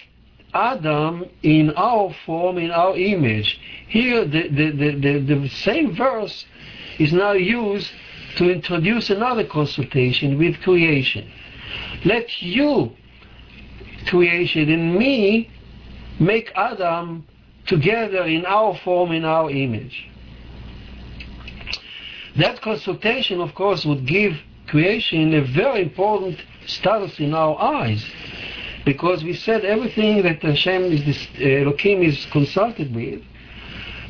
Adam 0.54 1.26
in 1.42 1.72
our 1.72 2.16
form, 2.26 2.58
in 2.58 2.72
our 2.72 2.96
image. 2.96 3.60
Here, 3.88 4.26
the, 4.26 4.48
the, 4.48 4.72
the, 4.72 5.36
the 5.36 5.50
same 5.50 5.96
verse 5.96 6.46
is 7.00 7.12
now 7.12 7.34
used 7.34 7.92
to 8.38 8.50
introduce 8.50 9.10
another 9.10 9.44
consultation 9.44 10.38
with 10.38 10.62
creation. 10.62 11.30
Let 12.06 12.42
you, 12.42 12.96
creation, 14.08 14.70
in 14.70 14.98
me, 14.98 15.50
make 16.20 16.52
Adam 16.56 17.26
together 17.66 18.24
in 18.24 18.46
our 18.46 18.78
form, 18.84 19.12
in 19.12 19.26
our 19.26 19.50
image. 19.50 20.08
That 22.38 22.62
consultation, 22.62 23.40
of 23.42 23.56
course, 23.56 23.86
would 23.86 24.06
give 24.06 24.34
creation 24.68 25.34
a 25.34 25.42
very 25.42 25.82
important 25.82 26.40
status 26.66 27.20
in 27.20 27.34
our 27.34 27.60
eyes 27.60 28.06
because 28.84 29.24
we 29.24 29.34
said 29.34 29.66
everything 29.66 30.22
that 30.24 30.42
Hashem 30.42 30.84
is 30.84 31.06
this, 31.06 31.28
uh, 31.40 31.68
Elohim 31.68 32.04
is 32.04 32.26
consulted 32.32 32.94
with 32.94 33.22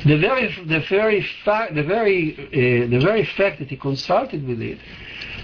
the 0.05 0.17
very 0.17 0.53
the 0.67 0.83
very 0.89 1.25
fact 1.43 1.73
the 1.73 1.83
very 1.83 2.33
uh, 2.37 2.89
the 2.89 2.99
very 2.99 3.25
fact 3.37 3.59
that 3.59 3.69
he 3.69 3.77
consulted 3.77 4.45
with 4.47 4.61
it 4.61 4.77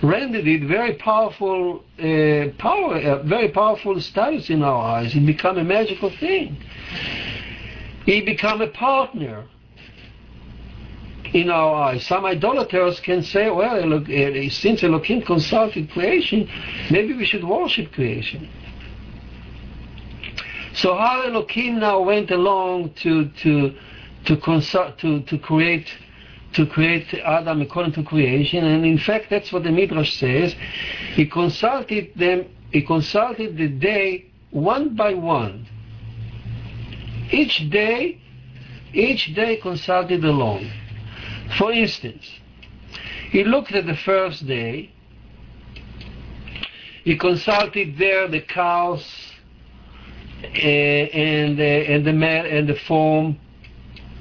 rendered 0.04 0.48
it 0.48 0.64
very 0.64 0.96
powerful 0.96 1.84
uh, 2.00 2.50
power 2.58 2.96
uh, 2.96 3.24
very 3.24 3.50
powerful 3.50 4.00
status 4.02 4.50
in 4.50 4.64
our 4.64 4.82
eyes 4.82 5.16
it 5.16 5.26
became 5.26 5.58
a 5.58 5.64
magical 5.64 6.10
thing 6.18 6.58
he 8.06 8.22
become 8.22 8.62
a 8.62 8.68
partner 8.68 9.46
in 11.34 11.50
our 11.50 11.76
eyes. 11.76 12.06
Some 12.06 12.26
idolaters 12.26 13.00
can 13.00 13.24
say, 13.24 13.50
well, 13.50 14.04
since 14.50 14.84
Elohim 14.84 15.22
consulted 15.22 15.90
creation, 15.92 16.50
maybe 16.90 17.14
we 17.14 17.26
should 17.26 17.44
worship 17.44 17.92
creation. 17.94 18.50
So 20.74 20.96
how 20.96 21.24
Elohim 21.24 21.80
now 21.80 22.02
went 22.02 22.32
along 22.32 22.94
to 23.04 23.30
to 23.44 23.76
to 24.26 24.38
consult 24.38 25.00
to, 25.00 25.22
to 25.24 25.38
create 25.38 25.88
to 26.54 26.66
create 26.66 27.14
Adam 27.14 27.62
according 27.62 27.94
to 27.94 28.04
creation, 28.04 28.64
and 28.66 28.86
in 28.86 28.98
fact 28.98 29.30
that's 29.30 29.52
what 29.52 29.64
the 29.64 29.72
Midrash 29.72 30.14
says. 30.18 30.56
He 31.14 31.26
consulted 31.26 32.12
them. 32.16 32.46
He 32.72 32.82
consulted 32.82 33.58
the 33.58 33.68
day 33.68 34.26
one 34.52 34.96
by 34.96 35.14
one. 35.14 35.68
Each 37.32 37.70
day, 37.70 38.20
each 38.94 39.34
day 39.34 39.58
consulted 39.58 40.24
alone. 40.26 40.70
For 41.58 41.72
instance, 41.72 42.30
he 43.32 43.44
looked 43.46 43.72
at 43.72 43.86
the 43.86 43.96
first 43.96 44.46
day, 44.46 44.92
he 47.04 47.18
consulted 47.18 47.98
there 47.98 48.28
the 48.28 48.42
cows 48.42 49.04
uh, 50.44 50.48
and, 50.48 51.60
uh, 51.60 51.64
and 51.64 52.06
the 52.06 52.14
man 52.14 52.46
and 52.46 52.68
the 52.68 52.76
form. 52.76 53.40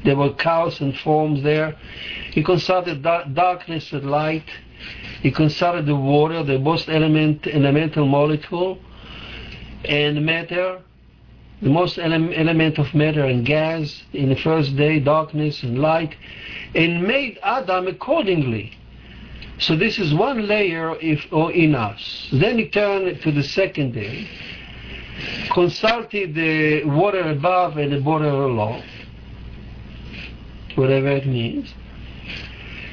There 0.04 0.16
were 0.16 0.32
cows 0.34 0.80
and 0.80 0.96
forms 0.98 1.42
there. 1.42 1.76
He 2.32 2.42
consulted 2.42 3.02
da- 3.02 3.24
darkness 3.24 3.92
and 3.92 4.10
light. 4.10 4.48
He 5.22 5.30
consulted 5.30 5.86
the 5.86 5.96
water, 5.96 6.42
the 6.42 6.58
most 6.58 6.88
element, 6.88 7.46
elemental 7.46 8.06
molecule, 8.06 8.78
and 9.84 10.24
matter 10.24 10.80
the 11.62 11.68
most 11.68 11.98
ele- 11.98 12.32
element 12.34 12.78
of 12.78 12.92
matter 12.94 13.24
and 13.24 13.44
gas 13.44 14.02
in 14.12 14.30
the 14.30 14.36
first 14.36 14.76
day, 14.76 14.98
darkness 14.98 15.62
and 15.62 15.78
light, 15.78 16.16
and 16.74 17.02
made 17.02 17.38
Adam 17.42 17.86
accordingly. 17.86 18.72
So 19.58 19.76
this 19.76 19.98
is 19.98 20.14
one 20.14 20.46
layer 20.46 20.96
if, 21.00 21.26
or 21.30 21.52
in 21.52 21.74
us. 21.74 22.28
Then 22.32 22.58
he 22.58 22.68
turned 22.68 23.20
to 23.20 23.30
the 23.30 23.42
second 23.42 23.92
day, 23.92 24.26
consulted 25.52 26.34
the 26.34 26.84
water 26.84 27.30
above 27.30 27.76
and 27.76 27.92
the 27.92 28.00
water 28.00 28.30
below, 28.30 28.80
whatever 30.80 31.08
it 31.08 31.26
means. 31.26 31.72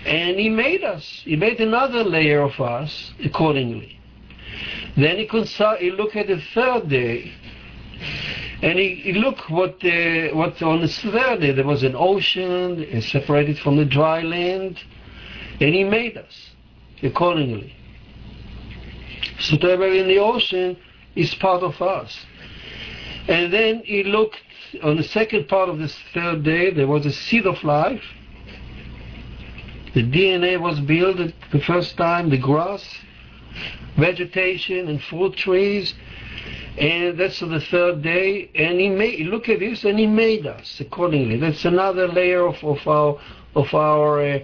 And 0.05 0.39
he 0.39 0.49
made 0.49 0.83
us. 0.83 1.21
He 1.25 1.35
made 1.35 1.59
another 1.59 2.03
layer 2.03 2.41
of 2.41 2.59
us 2.59 3.11
accordingly. 3.23 3.99
Then 4.95 5.17
he, 5.17 5.27
consult, 5.27 5.79
he 5.79 5.91
looked 5.91 6.15
at 6.15 6.27
the 6.27 6.41
third 6.53 6.89
day 6.89 7.33
and 8.61 8.79
he, 8.79 8.95
he 8.95 9.13
looked 9.13 9.49
what 9.49 9.75
uh, 9.85 10.29
what 10.33 10.61
on 10.63 10.81
the 10.81 10.87
third 10.87 11.41
day 11.41 11.51
there 11.51 11.65
was 11.65 11.83
an 11.83 11.95
ocean 11.95 13.01
separated 13.01 13.59
from 13.59 13.77
the 13.77 13.85
dry 13.85 14.21
land, 14.21 14.79
and 15.59 15.75
he 15.75 15.83
made 15.83 16.17
us 16.17 16.51
accordingly. 17.03 17.75
So 19.39 19.57
whatever 19.57 19.87
in 19.87 20.07
the 20.07 20.17
ocean 20.17 20.75
is 21.15 21.35
part 21.35 21.61
of 21.61 21.79
us. 21.81 22.25
And 23.27 23.53
then 23.53 23.83
he 23.83 24.03
looked 24.03 24.37
on 24.83 24.97
the 24.97 25.03
second 25.03 25.47
part 25.47 25.69
of 25.69 25.77
this 25.79 25.95
third 26.13 26.43
day 26.43 26.71
there 26.71 26.87
was 26.87 27.05
a 27.05 27.11
seed 27.11 27.45
of 27.45 27.63
life. 27.63 28.03
The 29.93 30.03
DNA 30.03 30.59
was 30.59 30.79
built 30.81 31.17
the 31.51 31.59
first 31.61 31.97
time, 31.97 32.29
the 32.29 32.37
grass, 32.37 32.83
vegetation 33.97 34.87
and 34.89 35.01
fruit 35.03 35.35
trees 35.35 35.93
and 36.77 37.17
that's 37.17 37.41
on 37.41 37.51
the 37.51 37.59
third 37.59 38.03
day. 38.03 38.49
And 38.53 38.79
he 38.79 38.89
made 38.89 39.25
look 39.27 39.49
at 39.49 39.59
this, 39.59 39.83
and 39.83 39.97
he 39.97 40.05
made 40.05 40.45
us 40.45 40.79
accordingly. 40.79 41.37
That's 41.37 41.65
another 41.65 42.07
layer 42.07 42.45
of, 42.45 42.63
of 42.63 42.87
our 42.87 43.19
of 43.55 43.73
our 43.73 44.21
uh, 44.21 44.39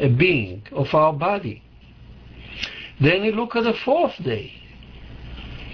uh, 0.00 0.08
being, 0.08 0.62
of 0.72 0.94
our 0.94 1.12
body. 1.12 1.62
Then 3.00 3.22
he 3.22 3.32
look 3.32 3.56
at 3.56 3.64
the 3.64 3.72
fourth 3.72 4.22
day, 4.22 4.52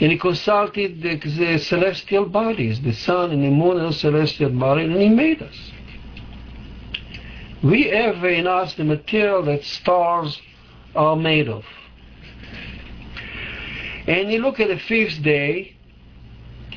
and 0.00 0.10
he 0.10 0.18
consulted 0.18 1.00
the, 1.02 1.16
the 1.16 1.58
celestial 1.58 2.26
bodies, 2.26 2.80
the 2.80 2.92
sun 2.92 3.30
and 3.30 3.44
the 3.44 3.50
moon 3.50 3.78
and 3.78 3.88
the 3.88 3.92
celestial 3.92 4.50
bodies, 4.50 4.90
and 4.90 5.00
he 5.00 5.08
made 5.08 5.40
us. 5.40 5.72
We 7.62 7.84
have 7.84 8.22
in 8.24 8.46
us 8.46 8.74
the 8.74 8.84
material 8.84 9.42
that 9.44 9.64
stars 9.64 10.40
are 10.94 11.16
made 11.16 11.48
of. 11.48 11.64
And 14.06 14.28
he 14.28 14.38
looked 14.38 14.60
at 14.60 14.68
the 14.68 14.78
fifth 14.78 15.22
day, 15.22 15.76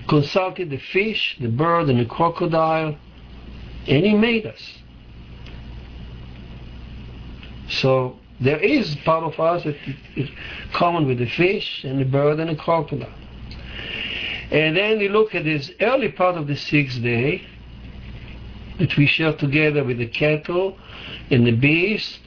consulted 0.07 0.69
the 0.69 0.77
fish, 0.77 1.37
the 1.41 1.49
bird, 1.49 1.89
and 1.89 1.99
the 1.99 2.05
crocodile, 2.05 2.97
and 3.87 4.05
he 4.05 4.13
made 4.13 4.45
us. 4.45 4.61
So 7.69 8.17
there 8.39 8.59
is 8.59 8.95
part 8.97 9.23
of 9.23 9.39
us 9.39 9.63
that 9.63 9.75
is 10.15 10.29
common 10.73 11.07
with 11.07 11.17
the 11.17 11.29
fish 11.29 11.83
and 11.83 11.99
the 11.99 12.05
bird 12.05 12.39
and 12.39 12.49
the 12.49 12.55
crocodile. 12.55 13.11
And 14.51 14.77
then 14.77 14.99
you 14.99 15.09
look 15.09 15.35
at 15.35 15.43
this 15.43 15.71
early 15.81 16.09
part 16.09 16.35
of 16.35 16.47
the 16.47 16.55
sixth 16.55 17.01
day 17.01 17.45
that 18.79 18.95
we 18.95 19.07
share 19.07 19.33
together 19.33 19.83
with 19.83 19.97
the 19.97 20.07
cattle 20.07 20.77
and 21.31 21.45
the 21.45 21.51
beast 21.51 22.19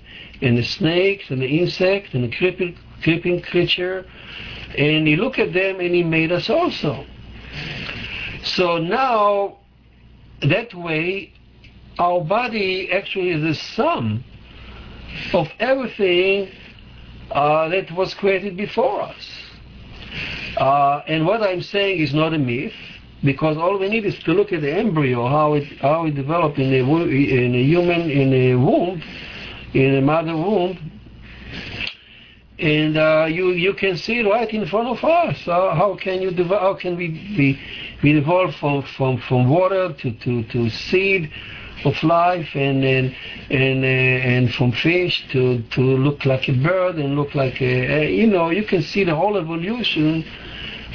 and 0.42 0.58
the 0.58 0.64
snakes 0.64 1.30
and 1.30 1.40
the 1.40 1.46
insect 1.46 2.12
and 2.12 2.24
the 2.24 2.36
creeping, 2.36 2.76
creeping 3.02 3.40
creature. 3.42 4.04
And 4.76 5.06
he 5.06 5.16
looked 5.16 5.38
at 5.38 5.52
them 5.52 5.80
and 5.80 5.94
he 5.94 6.02
made 6.02 6.32
us 6.32 6.50
also. 6.50 7.06
So 8.42 8.78
now, 8.78 9.58
that 10.42 10.74
way, 10.74 11.32
our 11.98 12.20
body 12.22 12.90
actually 12.90 13.30
is 13.30 13.42
the 13.42 13.54
sum 13.54 14.24
of 15.32 15.48
everything 15.58 16.50
uh, 17.30 17.68
that 17.68 17.90
was 17.92 18.14
created 18.14 18.56
before 18.56 19.02
us. 19.02 19.28
Uh, 20.56 21.02
and 21.06 21.24
what 21.26 21.42
I'm 21.42 21.62
saying 21.62 22.00
is 22.00 22.12
not 22.12 22.34
a 22.34 22.38
myth, 22.38 22.72
because 23.22 23.56
all 23.56 23.78
we 23.78 23.88
need 23.88 24.04
is 24.04 24.18
to 24.20 24.32
look 24.32 24.52
at 24.52 24.62
the 24.62 24.72
embryo, 24.72 25.28
how 25.28 25.54
it 25.54 25.64
how 25.80 26.06
it 26.06 26.14
developed 26.14 26.58
in 26.58 26.72
a, 26.72 26.78
in 26.78 27.54
a 27.54 27.62
human 27.62 28.10
in 28.10 28.32
a 28.32 28.54
womb, 28.56 29.02
in 29.74 29.96
a 29.96 30.00
mother 30.00 30.34
womb, 30.36 31.00
and 32.58 32.96
uh, 32.96 33.26
you 33.28 33.50
you 33.50 33.74
can 33.74 33.96
see 33.96 34.22
right 34.22 34.50
in 34.52 34.66
front 34.66 34.88
of 34.88 35.04
us. 35.04 35.36
Uh, 35.46 35.74
how 35.74 35.96
can 35.96 36.20
you 36.20 36.32
how 36.44 36.74
can 36.74 36.96
we 36.96 37.08
be 37.08 37.58
we 38.02 38.18
evolve 38.18 38.54
from 38.56 38.82
from 38.96 39.18
from 39.28 39.48
water 39.48 39.92
to 39.92 40.12
to 40.12 40.42
to 40.44 40.68
seed 40.70 41.30
of 41.84 42.02
life 42.02 42.48
and 42.54 42.84
and 42.84 43.14
and, 43.50 43.84
uh, 43.84 44.28
and 44.32 44.54
from 44.54 44.72
fish 44.72 45.26
to 45.32 45.62
to 45.70 45.80
look 45.80 46.24
like 46.24 46.48
a 46.48 46.52
bird 46.52 46.96
and 46.96 47.16
look 47.16 47.34
like 47.34 47.60
a, 47.60 48.12
you 48.12 48.26
know 48.26 48.50
you 48.50 48.64
can 48.64 48.82
see 48.82 49.04
the 49.04 49.14
whole 49.14 49.36
evolution 49.36 50.24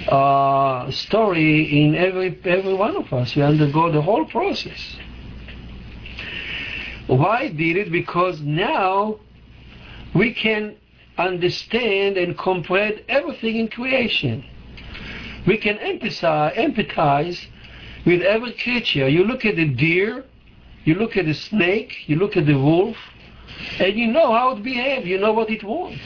uh, 0.10 0.92
story 0.92 1.84
in 1.84 1.96
every 1.96 2.40
every 2.44 2.74
one 2.74 2.96
of 2.96 3.12
us. 3.14 3.36
We 3.36 3.42
undergo 3.42 3.92
the 3.92 4.02
whole 4.02 4.26
process. 4.26 4.98
Why 7.08 7.50
did 7.50 7.78
it? 7.78 7.92
Because 7.92 8.42
now 8.42 9.20
we 10.16 10.34
can 10.34 10.78
understand 11.18 12.18
and 12.18 12.38
comprehend 12.38 13.04
everything 13.08 13.58
in 13.58 13.68
creation. 13.68 14.44
We 15.46 15.58
can 15.58 15.78
empathize, 15.78 16.56
empathize 16.56 17.46
with 18.06 18.22
every 18.22 18.54
creature. 18.54 19.08
You 19.08 19.24
look 19.24 19.46
at 19.46 19.56
the 19.56 19.68
deer, 19.68 20.26
you 20.86 20.96
look 20.96 21.18
at 21.18 21.26
the 21.26 21.34
snake, 21.34 21.94
you 22.08 22.16
look 22.16 22.38
at 22.38 22.46
the 22.46 22.56
wolf, 22.56 22.98
and 23.80 23.98
you 23.98 24.08
know 24.08 24.32
how 24.32 24.56
it 24.56 24.64
behaves, 24.64 25.06
you 25.06 25.18
know 25.18 25.34
what 25.34 25.50
it 25.50 25.64
wants. 25.64 26.02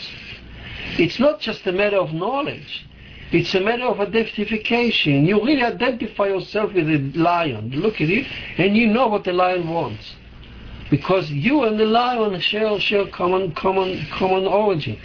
It's 0.97 1.19
not 1.19 1.39
just 1.39 1.65
a 1.67 1.71
matter 1.71 1.97
of 1.97 2.13
knowledge. 2.13 2.85
It's 3.31 3.53
a 3.53 3.59
matter 3.59 3.83
of 3.83 3.99
identification. 3.99 5.25
You 5.25 5.43
really 5.45 5.61
identify 5.61 6.27
yourself 6.27 6.73
with 6.73 6.87
the 6.87 7.19
lion. 7.19 7.71
You 7.71 7.79
Look 7.79 8.01
at 8.01 8.09
it, 8.09 8.25
and 8.57 8.75
you 8.75 8.87
know 8.87 9.07
what 9.07 9.23
the 9.23 9.33
lion 9.33 9.69
wants 9.69 10.15
because 10.89 11.29
you 11.29 11.63
and 11.63 11.79
the 11.79 11.85
lion 11.85 12.39
share 12.41 12.79
share 12.79 13.07
common 13.07 13.53
common 13.53 14.05
common 14.11 14.45
origin. 14.47 14.99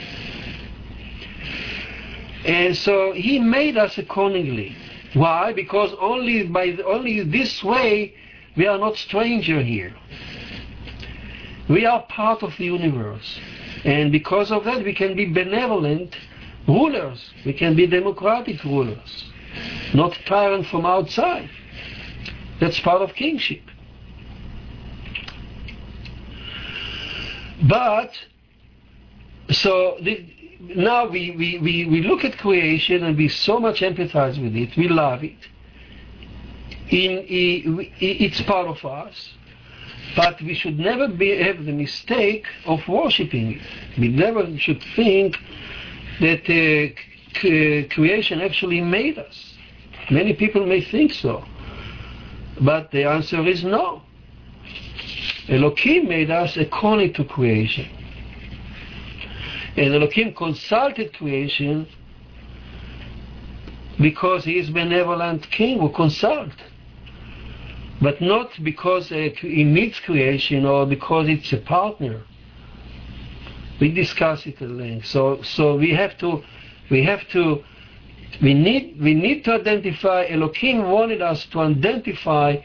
And 2.45 2.77
so 2.77 3.13
he 3.13 3.39
made 3.39 3.77
us 3.77 3.97
accordingly. 3.99 4.77
Why? 5.15 5.53
Because 5.53 5.95
only 6.01 6.45
by 6.45 6.77
only 6.87 7.23
this 7.23 7.63
way 7.63 8.15
we 8.57 8.67
are 8.67 8.79
not 8.79 8.97
stranger 8.97 9.61
here. 9.63 9.95
We 11.69 11.87
are 11.87 12.03
part 12.09 12.43
of 12.43 12.53
the 12.59 12.65
universe. 12.65 13.41
And 13.85 14.13
because 14.13 14.51
of 14.51 14.65
that 14.65 14.85
we 14.85 14.95
can 14.95 15.17
be 15.17 15.27
benevolent 15.27 16.15
rulers. 16.67 17.31
We 17.45 17.53
can 17.53 17.77
be 17.77 17.87
democratic 17.87 18.63
rulers. 18.65 19.25
Not 19.93 20.17
tyrant 20.27 20.67
from 20.67 20.87
outside. 20.87 21.51
That's 22.61 22.79
part 22.81 23.03
of 23.03 23.15
kingship. 23.15 23.63
But, 27.69 28.11
so 29.51 29.97
the, 30.03 30.27
now 30.61 31.09
we, 31.09 31.31
we, 31.37 31.59
we, 31.59 31.87
we 31.87 32.03
look 32.03 32.25
at 32.25 32.39
creation 32.39 33.05
and 33.05 33.17
we 33.17 33.29
so 33.29 33.59
much 33.59 33.81
empathize 33.81 34.43
with 34.43 34.57
it, 34.57 34.77
we 34.77 34.89
love 34.89 35.23
it. 35.23 35.37
In, 36.95 37.25
it's 37.99 38.41
part 38.43 38.69
of 38.69 38.85
us, 38.85 39.35
but 40.15 40.41
we 40.41 40.55
should 40.55 40.79
never 40.79 41.09
be, 41.09 41.37
have 41.43 41.65
the 41.65 41.73
mistake 41.73 42.47
of 42.67 42.87
worshipping 42.87 43.55
it. 43.55 43.63
We 43.99 44.09
never 44.09 44.57
should 44.59 44.81
think 44.95 45.37
that 46.21 46.45
uh, 46.49 47.93
creation 47.93 48.41
actually 48.41 48.81
made 48.81 49.19
us. 49.19 49.57
Many 50.09 50.35
people 50.35 50.65
may 50.67 50.83
think 50.83 51.15
so, 51.15 51.45
but 52.61 52.93
the 52.93 53.05
answer 53.09 53.45
is 53.45 53.65
no. 53.65 54.03
Elohim 55.49 56.09
made 56.09 56.31
us 56.31 56.57
according 56.57 57.15
to 57.15 57.25
creation. 57.25 57.91
And 59.77 59.95
Elohim 59.95 60.33
consulted 60.33 61.13
creation 61.15 61.89
because 64.01 64.45
he 64.45 64.59
is 64.61 64.71
benevolent 64.71 65.51
king 65.51 65.81
who 65.81 65.89
consult. 65.91 66.53
But 68.05 68.21
not 68.21 68.51
because 68.63 69.11
it, 69.11 69.39
he 69.39 69.65
needs 69.65 69.99
creation 70.01 70.67
or 70.67 70.85
because 70.85 71.27
it's 71.27 71.51
a 71.55 71.57
partner. 71.57 72.21
We 73.81 73.93
discuss 73.93 74.45
it 74.45 74.61
at 74.61 74.69
length. 74.69 75.07
So, 75.07 75.41
so 75.43 75.77
we 75.77 75.93
have 75.93 76.19
to, 76.19 76.43
we 76.91 77.03
have 77.05 77.27
to, 77.29 77.65
we 78.43 78.53
need, 78.53 79.01
we 79.01 79.15
need 79.15 79.43
to 79.45 79.55
identify. 79.55 80.27
Elohim 80.29 80.83
wanted 80.91 81.23
us 81.23 81.47
to 81.47 81.61
identify 81.61 82.59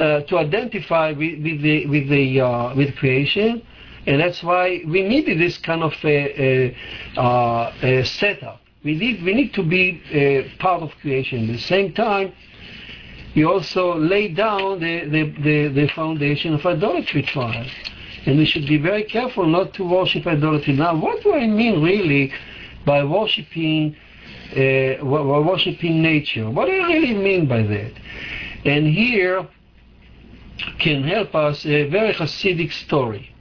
uh, 0.00 0.22
to 0.22 0.38
identify 0.38 1.10
with, 1.12 1.42
with 1.42 1.62
the 1.62 1.86
with 1.86 2.08
the 2.08 2.40
uh, 2.40 2.74
with 2.74 2.96
creation, 2.96 3.62
and 4.06 4.20
that's 4.20 4.42
why 4.42 4.80
we 4.86 5.02
needed 5.02 5.38
this 5.40 5.58
kind 5.58 5.82
of 5.82 5.92
a, 6.04 6.76
a, 7.16 7.20
uh, 7.20 7.72
a 7.82 8.04
setup. 8.04 8.60
We 8.84 8.96
need 8.96 9.22
we 9.24 9.34
need 9.34 9.54
to 9.54 9.62
be 9.62 10.52
part 10.58 10.82
of 10.82 10.90
creation. 11.00 11.48
At 11.48 11.56
the 11.56 11.62
same 11.62 11.94
time, 11.94 12.32
we 13.38 13.44
also 13.44 13.96
laid 13.96 14.34
down 14.34 14.80
the, 14.80 15.04
the, 15.04 15.22
the, 15.40 15.68
the 15.68 15.88
foundation 15.94 16.54
of 16.54 16.66
idolatry 16.66 17.22
trial. 17.22 17.66
And 18.26 18.36
we 18.36 18.44
should 18.44 18.66
be 18.66 18.78
very 18.78 19.04
careful 19.04 19.46
not 19.46 19.74
to 19.74 19.84
worship 19.84 20.26
idolatry. 20.26 20.72
Now, 20.74 20.96
what 21.00 21.22
do 21.22 21.32
I 21.32 21.46
mean 21.46 21.80
really 21.80 22.32
by 22.84 23.04
worshiping, 23.04 23.94
uh, 24.56 25.04
worshiping 25.04 26.02
nature? 26.02 26.50
What 26.50 26.66
do 26.66 26.72
I 26.72 26.86
really 26.94 27.14
mean 27.14 27.46
by 27.46 27.62
that? 27.62 27.92
And 28.64 28.88
here, 28.88 29.46
can 30.80 31.04
help 31.04 31.32
us 31.36 31.64
a 31.64 31.88
very 31.88 32.12
Hasidic 32.14 32.72
story. 32.72 33.32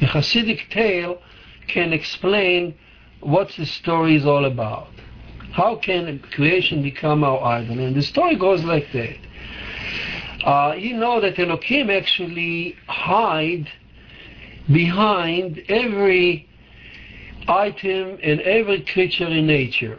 A 0.00 0.06
Hasidic 0.06 0.70
tale 0.70 1.20
can 1.68 1.92
explain 1.92 2.74
what 3.20 3.50
the 3.58 3.66
story 3.66 4.16
is 4.16 4.24
all 4.24 4.46
about. 4.46 4.88
How 5.52 5.76
can 5.76 6.20
creation 6.32 6.82
become 6.82 7.24
our 7.24 7.42
idol? 7.42 7.78
And 7.80 7.94
the 7.94 8.02
story 8.02 8.36
goes 8.36 8.62
like 8.64 8.86
that. 8.92 9.16
Uh, 10.44 10.74
you 10.74 10.96
know 10.96 11.20
that 11.20 11.38
Elohim 11.38 11.90
actually 11.90 12.76
hide 12.86 13.68
behind 14.72 15.62
every 15.68 16.48
item 17.48 18.18
and 18.22 18.40
every 18.42 18.82
creature 18.82 19.26
in 19.26 19.46
nature. 19.46 19.98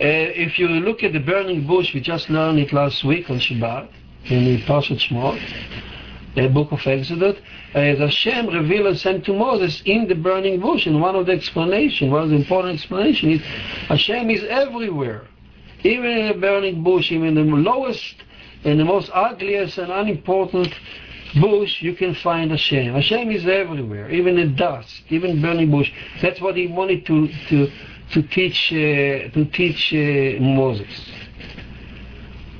if 0.00 0.58
you 0.58 0.68
look 0.68 1.02
at 1.02 1.12
the 1.12 1.20
burning 1.20 1.66
bush, 1.66 1.94
we 1.94 2.00
just 2.00 2.28
learned 2.28 2.58
it 2.58 2.72
last 2.72 3.04
week 3.04 3.30
on 3.30 3.38
Shabbat 3.38 3.88
in 4.24 4.44
the 4.44 4.62
Parshat 4.62 4.98
Shemot, 4.98 5.40
the 6.34 6.48
book 6.48 6.72
of 6.72 6.86
Exodus. 6.86 7.36
Uh, 7.74 7.80
Hashem 7.80 8.48
revealed 8.48 8.86
and 8.88 8.98
sent 8.98 9.24
to 9.26 9.32
Moses 9.32 9.82
in 9.84 10.08
the 10.08 10.14
burning 10.14 10.60
bush, 10.60 10.86
and 10.86 11.00
one 11.00 11.16
of 11.16 11.26
the 11.26 11.32
explanation, 11.32 12.10
one 12.10 12.22
of 12.24 12.30
the 12.30 12.36
important 12.36 12.74
explanation 12.74 13.30
is 13.30 13.40
Hashem 13.88 14.30
is 14.30 14.44
everywhere, 14.44 15.26
even 15.82 16.06
in 16.06 16.28
the 16.28 16.34
burning 16.34 16.82
bush, 16.82 17.12
even 17.12 17.36
in 17.38 17.50
the 17.50 17.56
lowest 17.56 18.16
and 18.64 18.80
the 18.80 18.84
most 18.84 19.10
ugliest 19.12 19.78
and 19.78 19.92
unimportant 19.92 20.72
bush, 21.40 21.82
you 21.82 21.94
can 21.94 22.14
find 22.14 22.50
Hashem. 22.50 22.94
Hashem 22.94 23.30
is 23.30 23.46
everywhere, 23.46 24.10
even 24.10 24.38
in 24.38 24.56
dust, 24.56 25.02
even 25.10 25.40
burning 25.40 25.70
bush. 25.70 25.92
That's 26.22 26.40
what 26.40 26.56
He 26.56 26.66
wanted 26.66 27.06
to 27.06 27.28
to 27.48 27.70
to 28.12 28.22
teach 28.22 28.72
uh, 28.72 29.30
to 29.34 29.44
teach 29.52 29.92
uh, 29.92 30.42
Moses. 30.42 31.10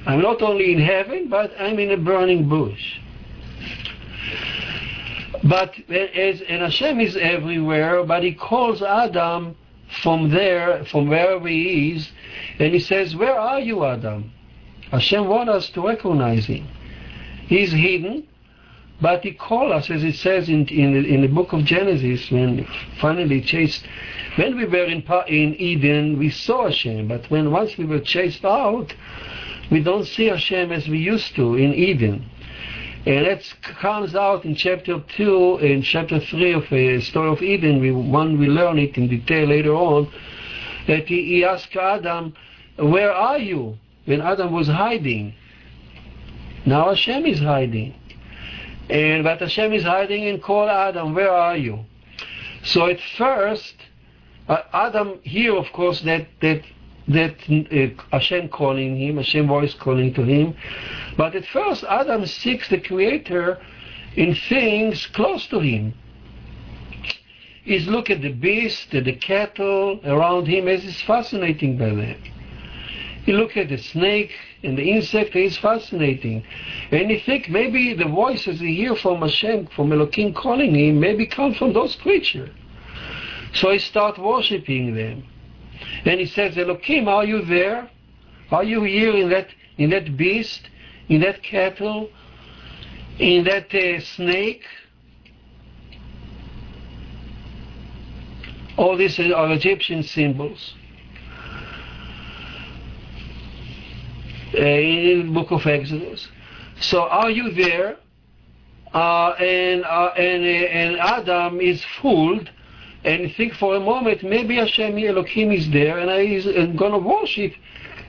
I'm 0.07 0.21
not 0.21 0.43
only 0.43 0.73
in 0.73 0.81
heaven, 0.81 1.29
but 1.29 1.53
I'm 1.59 1.79
in 1.79 1.93
a 1.93 1.97
burning 1.97 2.49
bush. 2.49 3.01
But 5.43 5.75
as 5.91 6.41
and 6.43 6.63
Hashem 6.63 7.01
is 7.01 7.17
everywhere, 7.17 8.03
but 8.05 8.23
He 8.23 8.33
calls 8.33 8.83
Adam 8.83 9.57
from 10.03 10.31
there, 10.31 10.85
from 10.87 11.09
wherever 11.09 11.47
he 11.47 11.93
is, 11.93 12.11
and 12.59 12.73
He 12.73 12.81
says, 12.81 13.15
"Where 13.15 13.39
are 13.39 13.61
you, 13.61 13.85
Adam?" 13.85 14.33
Hashem 14.91 15.29
wants 15.29 15.53
us 15.53 15.71
to 15.71 15.87
recognize 15.87 16.47
Him. 16.47 16.67
He's 17.47 17.73
hidden, 17.73 18.27
but 19.01 19.23
he 19.23 19.33
called 19.33 19.73
us, 19.73 19.91
as 19.91 20.05
it 20.05 20.15
says 20.15 20.49
in, 20.49 20.67
in, 20.69 21.05
in 21.05 21.21
the 21.23 21.29
book 21.29 21.53
of 21.53 21.65
Genesis, 21.65 22.31
when 22.31 22.67
finally 23.01 23.41
chased. 23.41 23.85
When 24.37 24.57
we 24.57 24.65
were 24.65 24.85
in, 24.85 25.03
in 25.29 25.55
Eden, 25.57 26.19
we 26.19 26.31
saw 26.31 26.65
Hashem, 26.65 27.09
but 27.09 27.31
when 27.31 27.51
once 27.51 27.77
we 27.77 27.85
were 27.85 28.01
chased 28.01 28.45
out, 28.45 28.95
we 29.71 29.83
don't 29.83 30.07
see 30.07 30.27
Hashem 30.27 30.73
as 30.73 30.89
we 30.89 30.99
used 30.99 31.35
to 31.37 31.55
in 31.55 31.75
Eden. 31.75 32.25
And 33.07 33.27
that 33.27 33.43
comes 33.81 34.15
out 34.15 34.47
in 34.47 34.55
chapter 34.55 34.99
2 35.17 35.59
and 35.59 35.85
chapter 35.85 36.19
3 36.19 36.53
of 36.53 36.71
the 36.71 37.01
story 37.03 37.31
of 37.31 37.43
Eden. 37.43 37.81
We, 37.81 37.91
one 37.91 38.39
we 38.39 38.47
learn 38.47 38.79
it 38.79 38.97
in 38.97 39.09
detail 39.09 39.49
later 39.49 39.75
on, 39.75 40.11
that 40.87 41.07
he, 41.07 41.25
he 41.27 41.45
asked 41.45 41.77
Adam, 41.77 42.35
where 42.77 43.13
are 43.13 43.39
you? 43.39 43.77
When 44.07 44.23
Adam 44.23 44.53
was 44.53 44.69
hiding. 44.69 45.35
Now 46.65 46.89
Hashem 46.89 47.27
is 47.27 47.41
hiding. 47.41 47.95
And 48.89 49.25
but 49.25 49.41
Hashem 49.41 49.73
is 49.73 49.83
hiding 49.83 50.27
and 50.29 50.43
call 50.43 50.69
Adam, 50.69 51.15
where 51.15 51.33
are 51.33 51.57
you? 51.57 51.81
So 52.65 52.87
at 52.87 53.01
first, 53.19 53.75
uh, 54.49 54.63
Adam 54.73 55.21
here, 55.23 55.55
of 55.55 55.67
course, 55.73 56.01
that 56.03 56.27
that 56.41 56.63
that 57.09 57.37
uh, 57.49 58.03
Hashem 58.11 58.49
calling 58.49 58.97
him, 58.97 59.17
Hashem 59.17 59.47
voice 59.47 59.75
calling 59.75 60.15
to 60.15 60.23
him. 60.23 60.55
But 61.17 61.35
at 61.35 61.45
first, 61.47 61.85
Adam 61.85 62.27
seeks 62.27 62.69
the 62.69 62.81
Creator 62.81 63.59
in 64.17 64.35
things 64.49 65.07
close 65.07 65.47
to 65.49 65.61
him. 65.61 65.95
He's 67.65 67.87
look 67.87 68.11
at 68.11 68.21
the 68.21 68.33
beast, 68.33 68.95
at 68.95 69.05
the 69.05 69.17
cattle 69.17 70.01
around 70.05 70.47
him, 70.47 70.69
as 70.69 70.83
he's 70.83 71.01
fascinating 71.03 71.79
by 71.79 71.91
them. 71.91 72.23
He 73.25 73.33
look 73.33 73.57
at 73.57 73.71
the 73.71 73.79
snake 73.79 74.33
and 74.63 74.77
the 74.77 74.83
insect, 74.83 75.35
is 75.35 75.57
fascinating. 75.59 76.45
And 76.91 77.11
he 77.11 77.21
think 77.21 77.49
maybe 77.49 77.95
the 77.95 78.05
voices 78.05 78.61
he 78.61 78.77
hear 78.77 78.95
from 78.97 79.23
Hashem, 79.23 79.69
from 79.69 79.93
Elohim 79.93 80.35
calling 80.35 80.75
him, 80.75 81.01
maybe 81.01 81.27
come 81.27 81.55
from 81.55 81.73
those 81.73 81.97
creatures. 81.97 82.51
So 83.55 83.71
he 83.71 83.79
start 83.79 84.19
worshipping 84.19 84.95
them. 84.95 85.25
And 86.05 86.21
he 86.21 86.27
says, 86.27 86.57
Elohim, 86.57 87.09
are 87.09 87.25
you 87.25 87.43
there? 87.43 87.91
Are 88.51 88.65
you 88.65 88.83
here 88.83 89.17
in 89.17 89.31
that 89.31 89.49
in 89.77 89.91
that 89.91 90.17
beast, 90.17 90.69
in 91.09 91.21
that 91.23 91.43
cattle, 91.43 92.11
in 93.19 93.45
that 93.45 93.75
uh, 93.75 94.01
snake? 94.01 94.63
All 98.77 98.97
these 98.97 99.19
are 99.19 99.53
Egyptian 99.53 100.03
symbols. 100.03 100.75
Uh, 104.57 104.61
in 104.61 105.27
the 105.27 105.33
book 105.33 105.51
of 105.51 105.67
Exodus. 105.67 106.29
So 106.81 107.03
are 107.03 107.31
you 107.31 107.51
there? 107.53 107.97
Uh, 108.93 109.31
and, 109.31 109.85
uh, 109.85 110.13
and, 110.17 110.45
uh, 110.45 110.47
and 110.47 110.97
Adam 110.99 111.61
is 111.61 111.85
fooled 112.01 112.49
and 113.05 113.33
think 113.37 113.55
for 113.55 113.77
a 113.77 113.81
moment 113.81 114.23
maybe 114.23 114.57
Hashem 114.57 114.99
Elohim 114.99 115.53
is 115.53 115.71
there 115.71 115.99
and 115.99 116.11
he's 116.29 116.45
going 116.77 116.93
to 116.93 116.99
worship 116.99 117.53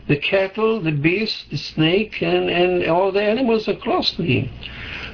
the 0.07 0.17
cattle, 0.17 0.81
the 0.81 0.91
beast, 0.91 1.49
the 1.49 1.57
snake, 1.57 2.21
and, 2.21 2.49
and 2.49 2.85
all 2.87 3.11
the 3.11 3.23
animals 3.23 3.67
are 3.67 3.75
close 3.75 4.11
to 4.11 4.23
him. 4.23 4.49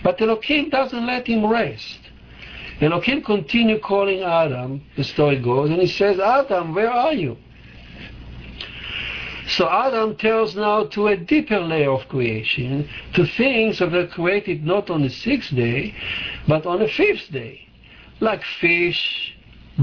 But 0.03 0.21
Elohim 0.21 0.69
doesn't 0.69 1.05
let 1.05 1.27
him 1.27 1.45
rest. 1.45 1.99
Elohim 2.81 3.21
continue 3.21 3.79
calling 3.79 4.21
Adam, 4.21 4.81
the 4.97 5.03
story 5.03 5.39
goes, 5.39 5.69
and 5.69 5.79
he 5.79 5.87
says, 5.87 6.19
Adam, 6.19 6.73
where 6.73 6.91
are 6.91 7.13
you? 7.13 7.37
So 9.47 9.69
Adam 9.69 10.15
tells 10.15 10.55
now 10.55 10.85
to 10.85 11.07
a 11.07 11.17
deeper 11.17 11.59
layer 11.59 11.91
of 11.91 12.07
creation, 12.07 12.89
to 13.13 13.25
things 13.25 13.79
that 13.79 13.91
were 13.91 14.07
created 14.07 14.65
not 14.65 14.89
on 14.89 15.03
the 15.03 15.09
sixth 15.09 15.53
day, 15.55 15.93
but 16.47 16.65
on 16.65 16.79
the 16.79 16.87
fifth 16.87 17.31
day, 17.31 17.67
like 18.19 18.43
fish, 18.59 19.35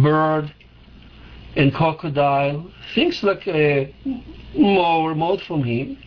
bird, 0.02 0.52
and 1.56 1.74
crocodile, 1.74 2.70
things 2.94 3.22
like 3.22 3.46
uh, 3.48 3.84
more 4.56 5.08
remote 5.08 5.40
from 5.42 5.64
him, 5.64 5.98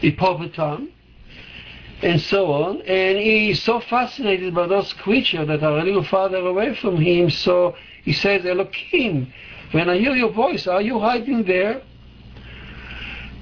hippopotamus, 0.00 0.88
and 2.02 2.20
so 2.20 2.52
on. 2.52 2.80
And 2.82 3.18
he 3.18 3.50
is 3.50 3.62
so 3.62 3.80
fascinated 3.80 4.54
by 4.54 4.66
those 4.66 4.92
creatures 4.94 5.46
that 5.48 5.62
are 5.62 5.78
a 5.78 5.84
little 5.84 6.04
farther 6.04 6.38
away 6.38 6.74
from 6.76 6.96
him, 6.96 7.30
so 7.30 7.74
he 8.04 8.12
says, 8.12 8.44
Elohim, 8.46 9.32
when 9.72 9.90
I 9.90 9.98
hear 9.98 10.14
your 10.14 10.32
voice, 10.32 10.66
are 10.66 10.82
you 10.82 10.98
hiding 10.98 11.44
there? 11.44 11.82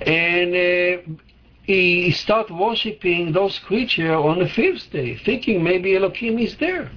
And 0.01 0.55
uh, 0.55 1.23
he 1.65 2.11
start 2.11 2.51
worshipping 2.51 3.33
those 3.33 3.59
creatures 3.61 4.11
on 4.11 4.41
the 4.41 4.49
fifth 4.49 4.91
day, 4.91 5.17
thinking 5.19 5.63
maybe 5.63 5.95
Elohim 5.95 6.39
is 6.39 6.57
there. 6.57 6.91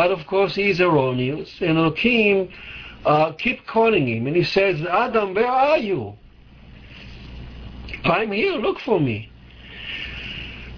But 0.00 0.12
of 0.12 0.26
course, 0.26 0.54
he 0.54 0.70
is 0.70 0.80
erroneous, 0.80 1.60
and 1.60 1.76
Elohim 1.76 2.48
uh, 3.04 3.32
keep 3.32 3.66
calling 3.66 4.08
him, 4.08 4.26
and 4.28 4.34
he 4.34 4.44
says, 4.44 4.80
Adam, 4.80 5.34
where 5.34 5.46
are 5.46 5.76
you? 5.76 6.14
I'm 8.04 8.32
here, 8.32 8.54
look 8.54 8.80
for 8.80 8.98
me. 8.98 9.30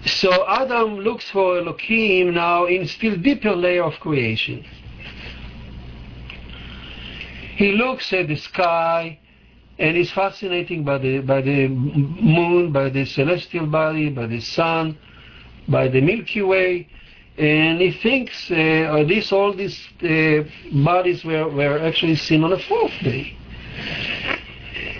So 0.05 0.45
Adam 0.45 0.97
looks 0.97 1.29
for 1.29 1.59
Elohim 1.59 2.33
now 2.33 2.65
in 2.65 2.85
still 2.85 3.15
deeper 3.15 3.55
layer 3.55 3.85
of 3.85 3.93
creation. 4.01 4.65
He 7.55 7.71
looks 7.71 8.11
at 8.11 8.27
the 8.27 8.35
sky 8.35 9.19
and 9.79 9.95
is 9.95 10.11
fascinated 10.11 10.83
by 10.83 10.97
the 10.97 11.19
by 11.19 11.39
the 11.39 11.69
moon, 11.69 12.73
by 12.73 12.89
the 12.89 13.05
celestial 13.05 13.67
body, 13.67 14.09
by 14.09 14.27
the 14.27 14.41
sun, 14.41 14.97
by 15.69 15.87
the 15.87 16.01
Milky 16.01 16.41
Way, 16.41 16.89
and 17.37 17.81
he 17.81 17.91
thinks 17.91 18.51
uh, 18.51 19.03
this 19.07 19.31
all 19.31 19.53
these 19.53 19.79
uh, 20.03 20.43
bodies 20.83 21.23
were, 21.25 21.49
were 21.49 21.79
actually 21.79 22.15
seen 22.15 22.43
on 22.43 22.51
the 22.51 22.59
fourth 22.59 22.93
day. 23.01 23.35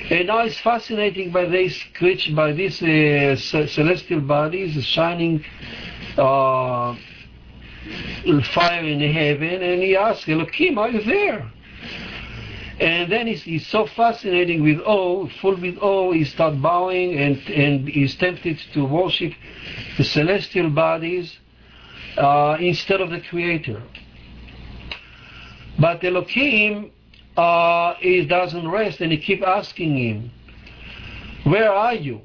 And 0.09 0.27
now 0.27 0.39
it's 0.39 0.59
fascinating 0.59 1.31
by 1.31 1.45
creature, 1.93 2.33
by 2.35 2.51
these 2.51 2.81
uh, 2.81 3.35
celestial 3.35 4.21
bodies 4.21 4.83
shining 4.83 5.45
uh, 6.17 6.95
fire 8.53 8.83
in 8.83 8.99
heaven, 8.99 9.61
and 9.61 9.81
he 9.83 9.95
asks, 9.95 10.27
Elohim, 10.27 10.77
are 10.77 10.89
you 10.89 11.03
there? 11.03 11.51
And 12.79 13.11
then 13.11 13.27
he's, 13.27 13.43
he's, 13.43 13.67
so 13.67 13.85
fascinating 13.85 14.63
with 14.63 14.79
awe, 14.79 15.29
full 15.39 15.55
with 15.55 15.77
awe, 15.77 16.11
he 16.11 16.25
starts 16.25 16.57
bowing 16.57 17.17
and, 17.17 17.37
and 17.49 17.87
he's 17.87 18.15
tempted 18.15 18.57
to 18.73 18.83
worship 18.83 19.33
the 19.97 20.03
celestial 20.03 20.69
bodies 20.71 21.37
uh, 22.17 22.57
instead 22.59 23.01
of 23.01 23.09
the 23.09 23.21
Creator. 23.21 23.81
But 25.79 26.03
Elohim 26.03 26.91
uh, 27.35 27.95
he 27.95 28.25
doesn't 28.25 28.67
rest 28.69 29.01
and 29.01 29.11
he 29.11 29.17
keep 29.17 29.41
asking 29.41 29.97
him, 29.97 30.31
where 31.45 31.71
are 31.71 31.95
you? 31.95 32.21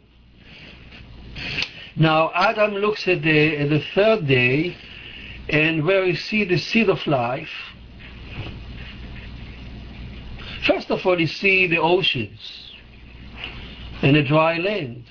Now 1.97 2.31
Adam 2.35 2.75
looks 2.75 3.09
at 3.09 3.23
the, 3.23 3.57
at 3.57 3.71
the 3.71 3.83
third 3.95 4.27
day 4.27 4.77
and 5.49 5.85
where 5.85 6.05
he 6.05 6.15
see 6.15 6.45
the 6.45 6.59
seed 6.59 6.91
of 6.91 7.05
life. 7.07 7.49
First 10.67 10.91
of 10.91 11.05
all, 11.07 11.17
he 11.17 11.27
see 11.27 11.67
the 11.67 11.79
oceans 11.79 12.73
and 14.03 14.15
the 14.15 14.23
dry 14.23 14.59
land 14.59 15.05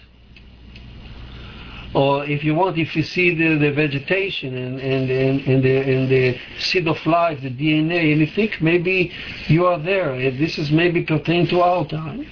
or 1.93 2.25
if 2.25 2.43
you 2.43 2.53
want, 2.53 2.77
if 2.77 2.95
you 2.95 3.03
see 3.03 3.33
the, 3.33 3.57
the 3.57 3.71
vegetation 3.71 4.55
and, 4.55 4.79
and, 4.79 5.09
and, 5.09 5.41
and, 5.47 5.63
the, 5.63 5.77
and 5.77 6.09
the 6.09 6.39
seed 6.59 6.87
of 6.87 7.03
life, 7.05 7.41
the 7.41 7.49
DNA, 7.49 8.11
and 8.11 8.21
you 8.21 8.27
think 8.27 8.61
maybe 8.61 9.11
you 9.47 9.65
are 9.65 9.79
there. 9.79 10.15
This 10.31 10.57
is 10.57 10.69
maybe 10.69 11.03
pertaining 11.03 11.47
to 11.47 11.61
our 11.61 11.87
time. 11.87 12.27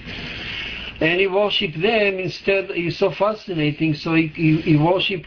And 1.00 1.20
he 1.20 1.26
worship 1.26 1.74
them 1.74 2.18
instead. 2.18 2.70
It's 2.70 2.98
so 2.98 3.10
fascinating. 3.10 3.94
So 3.94 4.14
he, 4.14 4.28
he, 4.28 4.60
he 4.62 4.76
worship 4.76 5.26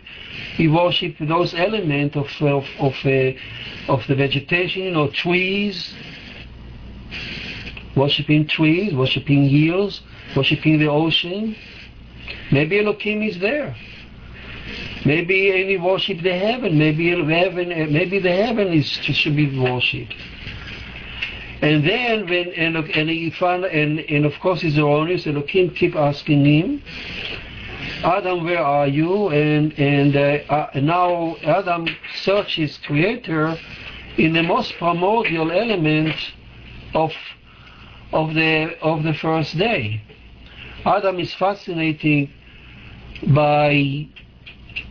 he 0.55 0.67
worship 0.67 1.15
those 1.19 1.53
elements 1.53 2.15
of 2.15 2.27
of 2.41 2.65
of, 2.79 2.93
uh, 3.05 3.91
of 3.91 4.05
the 4.07 4.15
vegetation, 4.15 4.83
you 4.83 4.91
know, 4.91 5.09
trees, 5.11 5.93
worshiping 7.95 8.47
trees, 8.47 8.95
worshiping 8.95 9.47
hills, 9.47 10.01
worshiping 10.35 10.79
the 10.79 10.87
ocean. 10.87 11.55
Maybe 12.51 12.79
Elohim 12.79 13.21
is 13.21 13.37
there. 13.39 13.75
Maybe 15.05 15.51
any 15.51 15.77
worship 15.77 16.21
the 16.21 16.37
heaven. 16.37 16.77
Maybe 16.77 17.09
heaven. 17.09 17.69
Maybe 17.91 18.19
the 18.19 18.31
heaven 18.31 18.67
is 18.69 18.85
should 18.87 19.35
be 19.35 19.57
worshipped. 19.57 20.13
And 21.61 21.83
then 21.87 22.27
when 22.29 22.53
and 22.53 22.77
and 22.77 23.09
he 23.09 23.29
found 23.31 23.65
and 23.65 23.99
and 23.99 24.25
of 24.25 24.39
course 24.39 24.61
he's 24.61 24.77
erroneous. 24.77 25.27
Elohim 25.27 25.71
keep 25.71 25.95
asking 25.95 26.45
him, 26.45 26.81
Adam, 28.03 28.45
where 28.45 28.63
are 28.63 28.87
you? 28.87 29.29
And 29.29 29.77
and 29.77 30.15
uh, 30.15 30.19
uh, 30.49 30.79
now 30.79 31.35
Adam 31.43 31.87
searches 32.15 32.77
Creator 32.85 33.57
in 34.17 34.33
the 34.33 34.43
most 34.43 34.73
primordial 34.77 35.51
element 35.51 36.15
of 36.93 37.11
of 38.13 38.33
the 38.33 38.77
of 38.81 39.03
the 39.03 39.13
first 39.13 39.57
day. 39.57 40.01
Adam 40.85 41.19
is 41.19 41.33
fascinating 41.33 42.31
by 43.27 44.07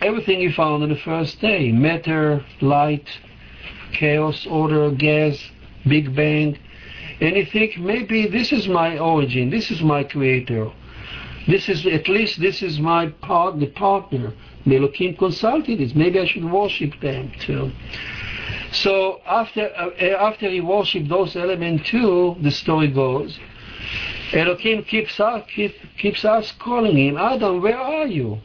everything 0.00 0.40
he 0.40 0.52
found 0.52 0.82
on 0.82 0.88
the 0.88 0.96
first 0.96 1.40
day 1.40 1.72
matter, 1.72 2.44
light, 2.60 3.06
chaos, 3.92 4.46
order, 4.46 4.90
gas, 4.90 5.38
Big 5.86 6.14
Bang. 6.14 6.58
And 7.20 7.36
he 7.36 7.44
think 7.44 7.78
maybe 7.78 8.28
this 8.28 8.52
is 8.52 8.68
my 8.68 8.98
origin, 8.98 9.50
this 9.50 9.70
is 9.70 9.82
my 9.82 10.04
creator. 10.04 10.70
This 11.46 11.68
is 11.68 11.86
at 11.86 12.08
least 12.08 12.40
this 12.40 12.62
is 12.62 12.78
my 12.78 13.08
part, 13.08 13.58
the 13.58 13.68
partner. 13.68 14.34
Elohim 14.66 15.16
consulted 15.16 15.80
it. 15.80 15.96
Maybe 15.96 16.20
I 16.20 16.26
should 16.26 16.44
worship 16.44 17.00
them 17.00 17.32
too. 17.40 17.72
So 18.70 19.20
after 19.26 19.70
uh, 19.74 20.04
after 20.20 20.50
he 20.50 20.60
worshipped 20.60 21.08
those 21.08 21.36
elements 21.36 21.88
too, 21.88 22.36
the 22.42 22.50
story 22.50 22.88
goes. 22.88 23.38
Elohim 24.32 24.84
keeps 24.84 25.18
us 25.18 25.42
keep, 25.54 25.74
keeps 25.96 26.22
us 26.24 26.52
calling 26.58 26.98
him, 26.98 27.16
Adam, 27.16 27.62
where 27.62 27.78
are 27.78 28.06
you? 28.06 28.38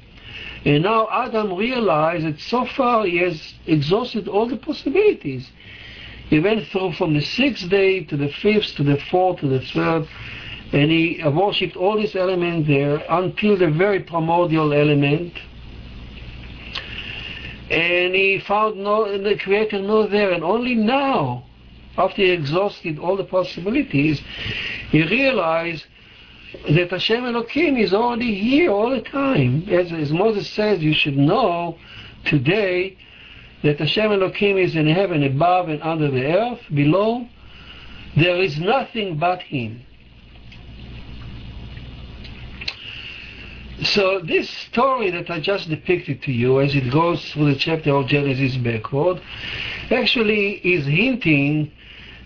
And 0.66 0.84
now 0.84 1.10
Adam 1.12 1.56
realized 1.56 2.26
that 2.26 2.40
so 2.40 2.66
far 2.66 3.06
he 3.06 3.18
has 3.18 3.54
exhausted 3.68 4.28
all 4.28 4.48
the 4.48 4.58
possibilities. 4.58 5.50
He 6.30 6.40
went 6.40 6.68
through 6.68 6.94
from 6.94 7.14
the 7.14 7.22
sixth 7.22 7.70
day 7.70 8.04
to 8.06 8.16
the 8.16 8.30
fifth 8.30 8.76
to 8.78 8.84
the 8.84 8.98
fourth 9.12 9.42
to 9.42 9.48
the 9.48 9.60
third, 9.60 10.08
and 10.72 10.90
he 10.90 11.22
worshipped 11.26 11.76
all 11.76 11.98
these 11.98 12.16
elements 12.16 12.68
there 12.68 13.04
until 13.10 13.58
the 13.58 13.70
very 13.70 14.00
primordial 14.00 14.74
element. 14.74 15.34
And 17.70 18.16
he 18.16 18.40
found 18.40 18.78
no, 18.78 19.18
the 19.18 19.38
Creator 19.38 19.82
not 19.82 20.12
there, 20.12 20.32
and 20.32 20.44
only 20.44 20.76
now, 20.76 21.46
after 21.98 22.22
he 22.22 22.32
exhausted 22.32 23.00
all 23.00 23.18
the 23.18 23.24
possibilities, 23.24 24.22
he 24.92 25.04
realized 25.04 25.86
that 26.70 26.92
Hashem 26.92 27.26
Elohim 27.26 27.78
is 27.78 27.94
already 27.94 28.36
here 28.36 28.72
all 28.72 28.90
the 28.90 29.02
time. 29.02 29.68
As, 29.70 29.92
as 29.92 30.12
Moses 30.12 30.50
says, 30.50 30.82
you 30.82 30.94
should 30.94 31.18
know 31.18 31.78
today 32.26 32.98
that 33.64 33.80
Hashem 33.80 34.12
Elohim 34.12 34.58
is 34.58 34.76
in 34.76 34.88
heaven 34.88 35.24
above 35.24 35.70
and 35.70 35.82
under 35.82 36.12
the 36.12 36.26
earth, 36.26 36.62
below. 36.74 37.28
There 38.16 38.38
is 38.38 38.60
nothing 38.60 39.18
but 39.18 39.42
Him. 39.42 39.84
So 43.82 44.20
this 44.20 44.50
story 44.50 45.10
that 45.12 45.30
I 45.30 45.40
just 45.40 45.68
depicted 45.68 46.22
to 46.24 46.32
you 46.32 46.62
as 46.62 46.76
it 46.76 46.92
goes 46.92 47.32
through 47.32 47.54
the 47.54 47.60
chapter 47.60 47.94
of 47.96 48.08
Genesis 48.08 48.56
backward 48.58 49.22
actually 49.90 50.54
is 50.58 50.86
hinting 50.86 51.72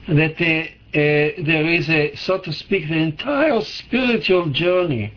that 0.07 0.39
uh, 0.41 0.67
there 0.93 1.65
is 1.65 1.89
a, 1.89 2.15
so 2.15 2.37
to 2.39 2.53
speak, 2.53 2.87
the 2.87 2.95
entire 2.95 3.61
spiritual 3.61 4.49
journey 4.49 5.13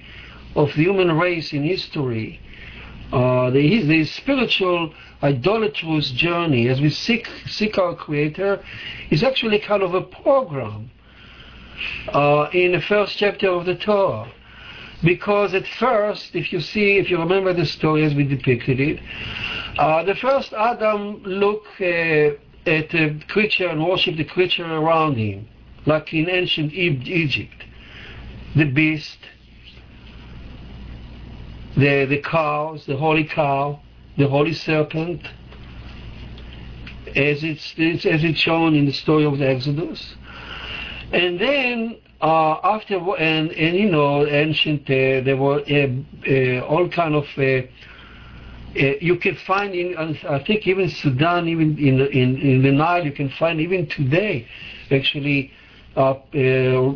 of 0.56 0.68
the 0.68 0.82
human 0.82 1.16
race 1.16 1.52
in 1.52 1.62
history, 1.62 2.40
uh, 3.12 3.50
the, 3.50 3.82
the 3.84 4.04
spiritual 4.04 4.92
idolatrous 5.22 6.10
journey 6.12 6.68
as 6.68 6.80
we 6.80 6.90
seek, 6.90 7.28
seek 7.46 7.78
our 7.78 7.94
Creator 7.94 8.62
is 9.10 9.22
actually 9.22 9.58
kind 9.58 9.82
of 9.82 9.94
a 9.94 10.02
program 10.02 10.90
uh, 12.08 12.48
in 12.52 12.72
the 12.72 12.80
first 12.80 13.16
chapter 13.16 13.48
of 13.48 13.66
the 13.66 13.74
Torah. 13.74 14.30
Because 15.02 15.54
at 15.54 15.66
first, 15.66 16.36
if 16.36 16.52
you 16.52 16.60
see, 16.60 16.98
if 16.98 17.10
you 17.10 17.18
remember 17.18 17.54
the 17.54 17.64
story 17.64 18.04
as 18.04 18.14
we 18.14 18.24
depicted 18.24 18.80
it, 18.80 19.00
uh, 19.78 20.02
the 20.02 20.14
first 20.14 20.52
Adam 20.52 21.22
looked 21.22 21.80
uh, 21.80 22.36
at 22.66 22.90
the 22.90 23.20
creature 23.28 23.68
and 23.68 23.84
worshiped 23.84 24.18
the 24.18 24.24
creature 24.24 24.66
around 24.66 25.16
him 25.16 25.48
like 25.86 26.12
in 26.12 26.28
ancient 26.28 26.72
Egypt. 26.72 27.64
The 28.56 28.64
beast, 28.64 29.18
the, 31.76 32.04
the 32.06 32.20
cows, 32.20 32.84
the 32.86 32.96
holy 32.96 33.24
cow, 33.24 33.80
the 34.18 34.28
holy 34.28 34.54
serpent, 34.54 35.22
as 37.16 37.42
it's, 37.42 37.72
as 37.78 38.24
it's 38.24 38.38
shown 38.38 38.74
in 38.74 38.86
the 38.86 38.92
story 38.92 39.24
of 39.24 39.38
the 39.38 39.48
Exodus. 39.48 40.16
And 41.12 41.40
then 41.40 41.96
uh, 42.20 42.58
after 42.62 42.96
and, 43.16 43.50
and 43.52 43.76
you 43.76 43.90
know 43.90 44.26
ancient 44.26 44.82
uh, 44.82 45.24
there 45.24 45.36
were 45.36 45.60
uh, 45.60 45.88
uh 46.28 46.60
all 46.66 46.88
kind 46.88 47.14
of 47.14 47.24
uh, 47.38 47.42
uh, 47.42 47.62
you 49.00 49.16
can 49.16 49.34
find 49.46 49.74
in 49.74 49.96
I 49.96 50.44
think 50.44 50.66
even 50.66 50.90
Sudan 50.90 51.48
even 51.48 51.78
in 51.78 52.00
in 52.08 52.36
in 52.38 52.62
the 52.62 52.72
Nile 52.72 53.04
you 53.04 53.12
can 53.12 53.30
find 53.30 53.60
even 53.60 53.86
today 53.86 54.46
actually 54.90 55.50
uh, 55.96 56.14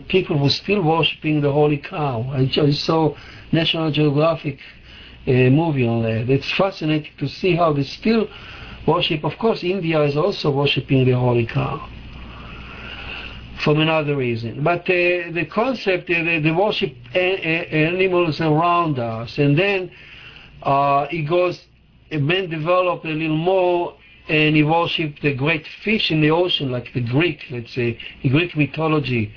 people 0.08 0.38
were 0.38 0.50
still 0.50 0.82
worshipping 0.82 1.40
the 1.40 1.50
holy 1.50 1.78
cow. 1.78 2.30
I 2.32 2.46
just 2.46 2.84
saw 2.84 3.16
National 3.52 3.90
Geographic 3.90 4.58
uh, 5.26 5.30
movie 5.30 5.86
on 5.86 6.02
that. 6.02 6.30
It's 6.30 6.50
fascinating 6.52 7.12
to 7.18 7.28
see 7.28 7.56
how 7.56 7.72
they 7.72 7.84
still 7.84 8.28
worship. 8.86 9.24
Of 9.24 9.36
course, 9.38 9.64
India 9.64 10.02
is 10.02 10.16
also 10.16 10.50
worshipping 10.50 11.04
the 11.04 11.12
holy 11.12 11.46
cow 11.46 11.88
from 13.64 13.80
another 13.80 14.16
reason. 14.16 14.62
But 14.62 14.82
uh, 14.82 15.32
the 15.32 15.48
concept, 15.50 16.10
uh, 16.10 16.22
they, 16.22 16.40
they 16.40 16.50
worship 16.50 16.94
animals 17.14 18.40
around 18.40 18.98
us, 18.98 19.38
and 19.38 19.58
then 19.58 19.90
uh, 20.62 21.06
it 21.10 21.22
goes, 21.22 21.64
man 22.10 22.48
developed 22.48 23.04
a 23.06 23.08
little 23.08 23.36
more 23.36 23.96
and 24.28 24.56
he 24.56 24.62
worshipped 24.62 25.20
the 25.22 25.34
great 25.34 25.66
fish 25.82 26.10
in 26.10 26.20
the 26.20 26.30
ocean, 26.30 26.70
like 26.70 26.92
the 26.94 27.00
Greek, 27.00 27.44
let's 27.50 27.74
say, 27.74 27.98
the 28.22 28.30
Greek 28.30 28.56
mythology, 28.56 29.32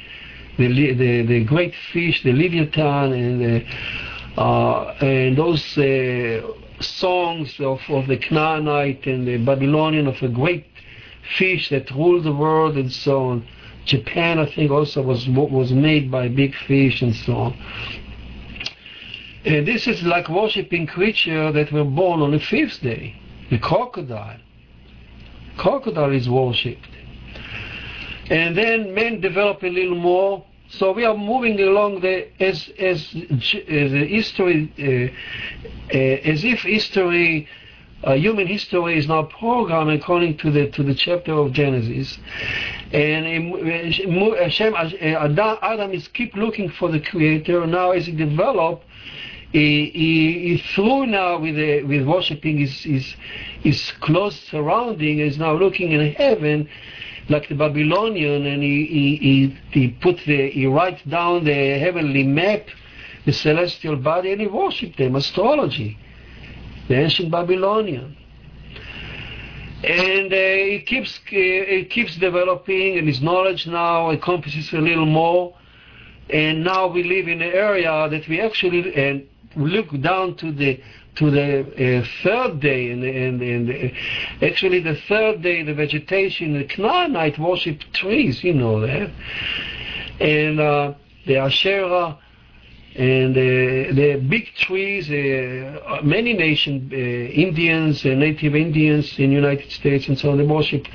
the 0.57 0.67
the, 0.93 1.25
the 1.25 1.43
great 1.43 1.73
fish, 1.91 2.23
the 2.23 2.31
Leviathan, 2.31 3.11
and 3.11 3.41
the, 3.41 4.41
uh, 4.41 4.95
and 5.01 5.37
those 5.37 5.77
uh, 5.77 6.41
songs 6.79 7.59
of, 7.59 7.81
of 7.89 8.07
the 8.07 8.17
Canaanite 8.17 9.05
and 9.07 9.27
the 9.27 9.37
Babylonian 9.37 10.07
of 10.07 10.21
a 10.21 10.29
great 10.29 10.65
fish 11.37 11.69
that 11.69 11.91
ruled 11.91 12.23
the 12.23 12.33
world 12.33 12.77
and 12.77 12.91
so 12.91 13.25
on. 13.25 13.47
Japan, 13.85 14.39
I 14.39 14.45
think, 14.45 14.71
also 14.71 15.01
was 15.01 15.27
was 15.27 15.71
made 15.71 16.09
by 16.09 16.29
big 16.29 16.55
fish 16.55 17.01
and 17.01 17.15
so 17.15 17.33
on. 17.33 17.53
And 19.45 19.67
this 19.67 19.87
is 19.87 20.03
like 20.03 20.29
worshipping 20.29 20.87
creature 20.87 21.51
that 21.51 21.71
were 21.71 21.85
born 21.85 22.21
on 22.21 22.31
the 22.31 22.39
fifth 22.39 22.81
day, 22.81 23.15
the 23.49 23.59
crocodile 23.59 24.39
crocodile 25.57 26.11
is 26.11 26.29
worshipped. 26.29 26.87
And 28.29 28.57
then 28.57 28.93
men 28.93 29.21
develop 29.21 29.63
a 29.63 29.67
little 29.67 29.95
more. 29.95 30.45
So 30.69 30.91
we 30.91 31.05
are 31.05 31.15
moving 31.15 31.59
along 31.61 32.01
the 32.01 32.27
as 32.41 32.69
as, 32.77 33.15
as 33.67 33.91
history 33.91 34.71
uh, 34.77 35.95
uh, 35.95 36.31
as 36.31 36.43
if 36.43 36.61
history. 36.61 37.47
Uh, 38.03 38.13
human 38.13 38.45
history 38.45 38.95
is 38.95 39.07
now 39.07 39.23
programmed 39.23 39.89
according 39.89 40.37
to 40.37 40.51
the 40.51 40.69
to 40.71 40.83
the 40.83 40.93
chapter 40.93 41.33
of 41.33 41.51
Genesis, 41.51 42.19
and 42.91 43.25
Hashem, 44.35 44.75
Adam 44.75 45.91
is 45.93 46.07
keep 46.09 46.35
looking 46.35 46.69
for 46.69 46.91
the 46.91 46.99
Creator. 46.99 47.65
Now, 47.65 47.91
as 47.91 48.05
he 48.05 48.11
develop, 48.11 48.83
he, 49.51 49.89
he, 49.91 50.57
he 50.57 50.63
through 50.73 51.07
now 51.07 51.39
with 51.39 51.55
the, 51.55 51.83
with 51.83 52.05
worshiping 52.05 52.57
his, 52.57 52.83
his, 52.83 53.15
his 53.61 53.91
close 54.01 54.37
surrounding 54.51 55.19
is 55.19 55.37
now 55.37 55.53
looking 55.53 55.93
in 55.93 56.13
heaven 56.13 56.67
like 57.29 57.47
the 57.47 57.55
Babylonian 57.55 58.45
and 58.45 58.61
he, 58.61 58.85
he, 58.85 59.15
he, 59.15 59.57
he 59.71 59.87
put 59.89 60.17
the 60.25 60.49
he 60.49 60.65
writes 60.65 61.01
down 61.03 61.45
the 61.45 61.79
heavenly 61.79 62.23
map, 62.23 62.67
the 63.25 63.33
celestial 63.33 63.95
body, 63.95 64.31
and 64.31 64.41
he 64.41 64.47
worshipped 64.47 64.97
them, 64.97 65.15
astrology, 65.15 65.97
the 66.87 66.95
ancient 66.95 67.31
Babylonian. 67.31 68.15
And 69.83 70.33
uh, 70.33 70.75
it 70.75 70.87
keeps 70.87 71.17
uh, 71.17 71.29
it 71.31 71.89
keeps 71.89 72.15
developing, 72.17 72.97
and 72.97 73.07
his 73.07 73.21
knowledge 73.21 73.67
now 73.67 74.09
encompasses 74.09 74.73
a 74.73 74.79
little 74.79 75.05
more. 75.05 75.55
And 76.29 76.63
now 76.63 76.87
we 76.87 77.03
live 77.03 77.27
in 77.27 77.41
an 77.41 77.53
area 77.53 78.09
that 78.09 78.27
we 78.27 78.41
actually 78.41 78.93
and 78.95 79.27
look 79.57 79.89
down 80.01 80.35
to 80.35 80.51
the 80.51 80.81
to 81.17 81.31
the 81.31 81.61
uh, 81.61 82.05
third 82.23 82.59
day, 82.59 82.91
and, 82.91 83.03
and, 83.03 83.41
and 83.41 83.69
uh, 83.69 84.45
actually 84.45 84.79
the 84.79 84.95
third 85.07 85.41
day, 85.41 85.63
the 85.63 85.73
vegetation, 85.73 86.53
the 86.53 86.63
Canaanite 86.65 87.39
worship 87.39 87.81
trees, 87.91 88.43
you 88.43 88.53
know 88.53 88.81
that, 88.81 89.09
and 90.19 90.59
uh, 90.59 90.93
the 91.25 91.37
Asherah, 91.37 92.19
and 92.95 93.35
uh, 93.35 93.95
the 93.95 94.25
big 94.29 94.45
trees, 94.55 95.09
uh, 95.09 96.01
many 96.03 96.33
nation, 96.33 96.89
uh, 96.91 96.95
Indians, 96.95 98.05
Native 98.05 98.55
Indians 98.55 99.17
in 99.17 99.31
United 99.31 99.71
States 99.71 100.07
and 100.07 100.17
so 100.17 100.31
on, 100.31 100.37
they 100.37 100.45
worship, 100.45 100.87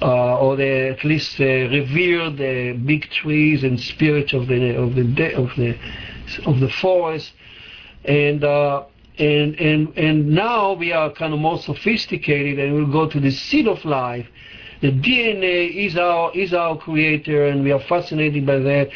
or 0.00 0.56
they 0.56 0.88
at 0.88 1.04
least 1.04 1.38
revere 1.38 2.30
the 2.30 2.72
big 2.84 3.08
trees 3.10 3.62
and 3.62 3.78
spirit 3.80 4.32
of 4.32 4.48
the 4.48 4.76
of 4.76 4.94
the 4.96 5.34
of 5.34 5.50
the 5.56 5.76
of 6.46 6.58
the 6.58 6.68
forest 6.68 7.32
and 8.04 8.44
uh, 8.44 8.84
and 9.18 9.54
and 9.60 9.96
and 9.96 10.28
now 10.28 10.72
we 10.72 10.92
are 10.92 11.10
kind 11.10 11.32
of 11.32 11.40
more 11.40 11.58
sophisticated, 11.58 12.58
and 12.58 12.74
we'll 12.74 12.92
go 12.92 13.08
to 13.08 13.20
the 13.20 13.30
seed 13.30 13.68
of 13.68 13.84
life. 13.84 14.26
The 14.80 14.90
DNA 14.90 15.86
is 15.86 15.96
our 15.96 16.32
is 16.34 16.52
our 16.52 16.76
creator, 16.76 17.46
and 17.46 17.62
we 17.62 17.72
are 17.72 17.80
fascinated 17.80 18.46
by 18.46 18.58
that. 18.58 18.90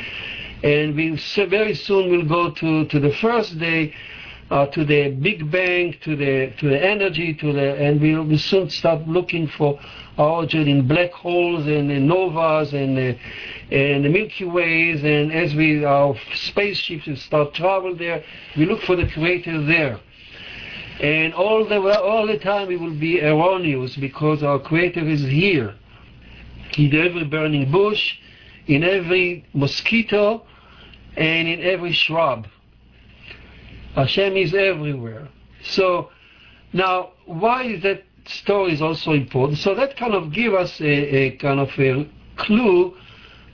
And 0.63 0.97
we 0.97 1.17
very 1.37 1.75
soon 1.75 2.11
will 2.11 2.25
go 2.25 2.51
to 2.51 2.87
to 2.87 3.01
the 3.01 3.13
first 3.21 3.59
day, 3.59 3.95
uh, 4.51 4.67
to 4.67 4.85
the 4.85 5.11
Big 5.11 5.51
Bang, 5.51 5.97
to 6.03 6.15
the 6.15 6.53
to 6.59 6.69
the 6.69 6.85
energy, 6.85 7.35
to 7.35 7.53
the 7.53 7.75
and 7.77 8.01
we 8.01 8.39
soon 8.39 8.71
start 8.71 9.07
looking 9.09 9.49
for 9.49 9.79
our 10.19 10.29
origin 10.29 10.69
in 10.69 10.87
black 10.87 11.13
holes 11.13 11.67
and 11.67 11.91
in 11.91 12.07
novas 12.07 12.73
and 12.73 12.97
uh, 12.99 13.19
and 13.71 14.05
the 14.05 14.09
Milky 14.09 14.45
Ways. 14.45 15.03
And 15.03 15.33
as 15.33 15.55
we 15.55 15.85
our 15.85 16.15
spaceships 16.35 17.23
start 17.23 17.55
travel 17.55 17.97
there, 17.97 18.23
we 18.57 18.67
look 18.67 18.83
for 18.83 18.97
the 18.97 19.09
Creator 19.09 19.65
there. 19.67 19.99
And 21.01 21.35
all 21.35 21.67
the 21.67 21.81
all 22.01 22.27
the 22.27 22.39
time 22.39 22.69
we 22.69 22.77
will 22.77 22.95
be 22.99 23.21
erroneous 23.21 23.97
because 23.97 24.43
our 24.43 24.61
Creator 24.61 25.07
is 25.09 25.23
here, 25.23 25.75
in 26.79 26.95
every 26.95 27.25
burning 27.25 27.71
bush, 27.73 28.17
in 28.69 28.85
every 28.85 29.45
mosquito, 29.53 30.47
and 31.17 31.49
in 31.49 31.61
every 31.61 31.93
shrub. 31.93 32.47
Hashem 33.97 34.37
is 34.37 34.55
everywhere. 34.55 35.29
So 35.63 36.11
now, 36.73 37.13
why 37.25 37.65
is 37.65 37.83
that 37.83 38.05
story 38.27 38.73
is 38.73 38.83
also 38.83 39.13
important? 39.13 39.59
So 39.59 39.75
that 39.75 39.97
kind 39.97 40.15
of 40.15 40.33
give 40.33 40.53
us 40.53 40.81
a, 40.81 40.85
a 40.85 41.31
kind 41.39 41.59
of 41.59 41.71
a 41.79 42.09
clue 42.37 42.95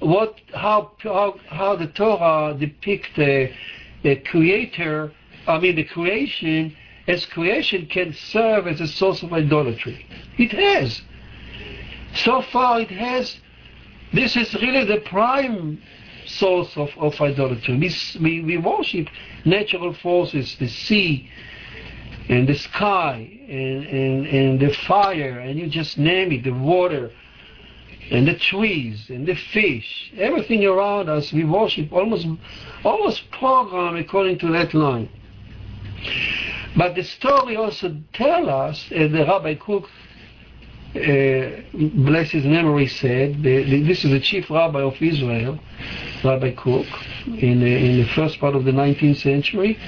what 0.01 0.41
how 0.53 0.91
how, 0.99 1.39
how 1.49 1.77
the 1.77 1.87
Torah 1.87 2.57
depict 2.59 3.17
a, 3.19 3.55
a 4.03 4.17
creator. 4.17 5.13
I 5.47 5.61
mean, 5.61 5.77
the 5.77 5.85
creation 5.85 6.77
as 7.07 7.25
creation 7.27 7.87
can 7.87 8.13
serve 8.13 8.67
as 8.67 8.81
a 8.81 8.89
source 8.89 9.23
of 9.23 9.33
idolatry. 9.33 10.07
It 10.39 10.53
has. 10.53 11.03
So 12.15 12.43
far, 12.43 12.81
it 12.81 12.91
has. 12.91 13.37
This 14.13 14.37
is 14.37 14.53
really 14.55 14.85
the 14.85 15.01
prime 15.03 15.81
source 16.39 16.77
of, 16.77 16.91
of 16.97 17.21
idolatry. 17.21 17.79
We, 17.79 17.95
we, 18.21 18.41
we 18.43 18.59
worship 18.59 19.09
natural 19.45 19.95
forces, 19.95 20.57
the 20.59 20.69
sea 20.69 21.29
and 22.29 22.49
the 22.49 22.55
sky 22.55 23.39
and, 23.49 23.85
and, 23.87 24.27
and 24.27 24.61
the 24.61 24.73
fire, 24.87 25.41
and 25.41 25.59
you 25.59 25.67
just 25.69 25.99
name 25.99 26.33
it, 26.33 26.45
the 26.45 26.53
water 26.53 27.11
and 28.11 28.29
the 28.29 28.37
trees 28.37 29.09
and 29.09 29.27
the 29.27 29.35
fish, 29.35 30.13
everything 30.17 30.65
around 30.65 31.09
us, 31.09 31.33
we 31.33 31.45
worship 31.45 31.93
almost, 31.93 32.27
almost 32.85 33.31
program 33.31 33.97
according 33.97 34.39
to 34.39 34.53
that 34.53 34.75
line. 34.75 35.09
But 36.77 36.95
the 36.95 37.05
story 37.05 37.57
also 37.57 37.97
tell 38.13 38.49
us, 38.49 38.85
as 38.91 39.13
the 39.13 39.25
Rabbi 39.25 39.55
Kook 39.55 39.89
uh, 40.95 41.63
bless 42.05 42.31
his 42.31 42.45
memory, 42.45 42.87
said, 42.87 43.43
the, 43.43 43.65
the, 43.65 43.83
this 43.83 44.05
is 44.05 44.11
the 44.11 44.21
chief 44.21 44.51
rabbi 44.51 44.81
of 44.81 45.01
Israel, 45.01 45.59
Rabbi 46.23 46.55
Kook, 46.55 46.87
in, 47.27 47.63
uh, 47.63 47.67
in 47.67 48.03
the 48.03 48.09
first 48.15 48.39
part 48.39 48.55
of 48.55 48.65
the 48.65 48.73
19th 48.73 49.17
century. 49.17 49.79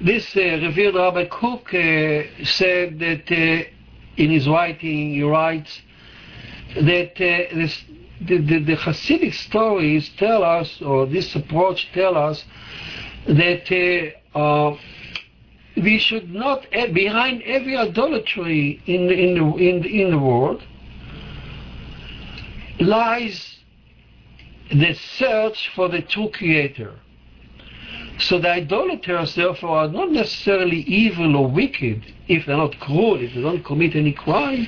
This 0.00 0.36
uh, 0.36 0.40
revered 0.40 0.94
Rabbi 0.94 1.24
Kook 1.26 1.74
uh, 1.74 2.44
said 2.44 3.00
that 3.00 3.24
uh, 3.32 3.68
in 4.16 4.30
his 4.30 4.48
writing, 4.48 5.14
he 5.14 5.22
writes 5.24 5.80
that 6.76 7.12
uh, 7.14 7.54
this, 7.56 7.84
the, 8.20 8.38
the, 8.38 8.58
the, 8.60 8.76
Hasidic 8.76 9.34
stories 9.34 10.10
tell 10.16 10.44
us, 10.44 10.80
or 10.80 11.06
this 11.06 11.34
approach 11.34 11.88
tell 11.92 12.16
us, 12.16 12.44
that 13.26 13.66
we 15.82 15.98
should 15.98 16.30
not 16.32 16.66
eh, 16.72 16.90
behind 16.92 17.42
every 17.42 17.76
idolatry 17.76 18.82
in 18.86 19.06
the, 19.06 19.14
in 19.14 19.34
the, 19.34 19.56
in 19.56 19.82
the, 19.82 20.02
in 20.02 20.10
the 20.10 20.18
world 20.18 20.62
lies 22.80 23.58
the 24.70 24.94
search 24.94 25.70
for 25.74 25.88
the 25.88 26.02
true 26.02 26.30
creator. 26.30 26.94
So 28.18 28.38
the 28.38 28.50
idolaters, 28.50 29.34
therefore, 29.34 29.78
are 29.78 29.88
not 29.88 30.10
necessarily 30.10 30.80
evil 30.80 31.36
or 31.36 31.48
wicked 31.48 32.02
if 32.26 32.46
they're 32.46 32.56
not 32.56 32.78
cruel, 32.80 33.20
if 33.20 33.34
they 33.34 33.40
don't 33.40 33.64
commit 33.64 33.94
any 33.94 34.12
crime. 34.12 34.66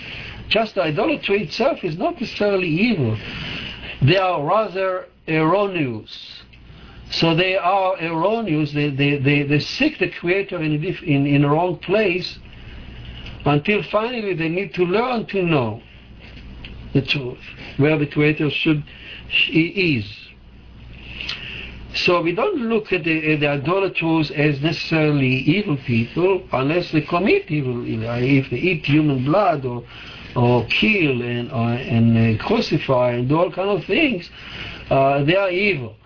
Just 0.49 0.77
the 0.77 0.83
idolatry 0.83 1.44
itself 1.44 1.83
is 1.83 1.96
not 1.96 2.20
necessarily 2.20 2.68
evil. 2.68 3.18
They 4.03 4.16
are 4.16 4.42
rather 4.42 5.07
erroneous. 5.29 6.39
So 7.11 7.35
they 7.35 7.57
are 7.57 8.01
erroneous. 8.01 8.73
They, 8.73 8.90
they, 8.90 9.18
they, 9.18 9.42
they 9.42 9.59
seek 9.59 9.99
the 9.99 10.11
Creator 10.11 10.62
in, 10.62 10.83
in, 10.85 11.27
in 11.27 11.42
the 11.42 11.49
wrong 11.49 11.79
place 11.79 12.38
until 13.44 13.83
finally 13.85 14.35
they 14.35 14.49
need 14.49 14.75
to 14.75 14.85
learn 14.85 15.27
to 15.27 15.42
know 15.42 15.83
the 16.92 17.03
truth, 17.03 17.38
where 17.79 17.99
the 17.99 18.07
Creator 18.07 18.51
should 18.51 18.85
he 19.29 19.96
is. 19.96 20.16
So 21.94 22.23
we 22.23 22.33
don't 22.33 22.57
look 22.57 22.92
at 22.92 23.05
the, 23.05 23.33
at 23.33 23.40
the 23.40 23.49
idolaters 23.49 24.31
as 24.31 24.61
necessarily 24.61 25.27
evil 25.27 25.77
people 25.79 26.46
unless 26.53 26.92
they 26.92 27.01
commit 27.01 27.51
evil. 27.51 27.85
If 27.87 28.51
they 28.51 28.57
eat 28.57 28.87
human 28.87 29.25
blood 29.25 29.64
or 29.64 29.85
or 30.37 30.64
kill 30.66 31.23
and, 31.23 31.51
or, 31.51 31.70
and 31.73 32.38
uh, 32.40 32.44
crucify 32.44 33.12
and 33.12 33.29
do 33.29 33.37
all 33.37 33.51
kind 33.51 33.68
of 33.68 33.85
things, 33.85 34.31
uh, 34.88 35.25
they 35.25 35.35
are 35.35 35.51
evil. 35.51 35.96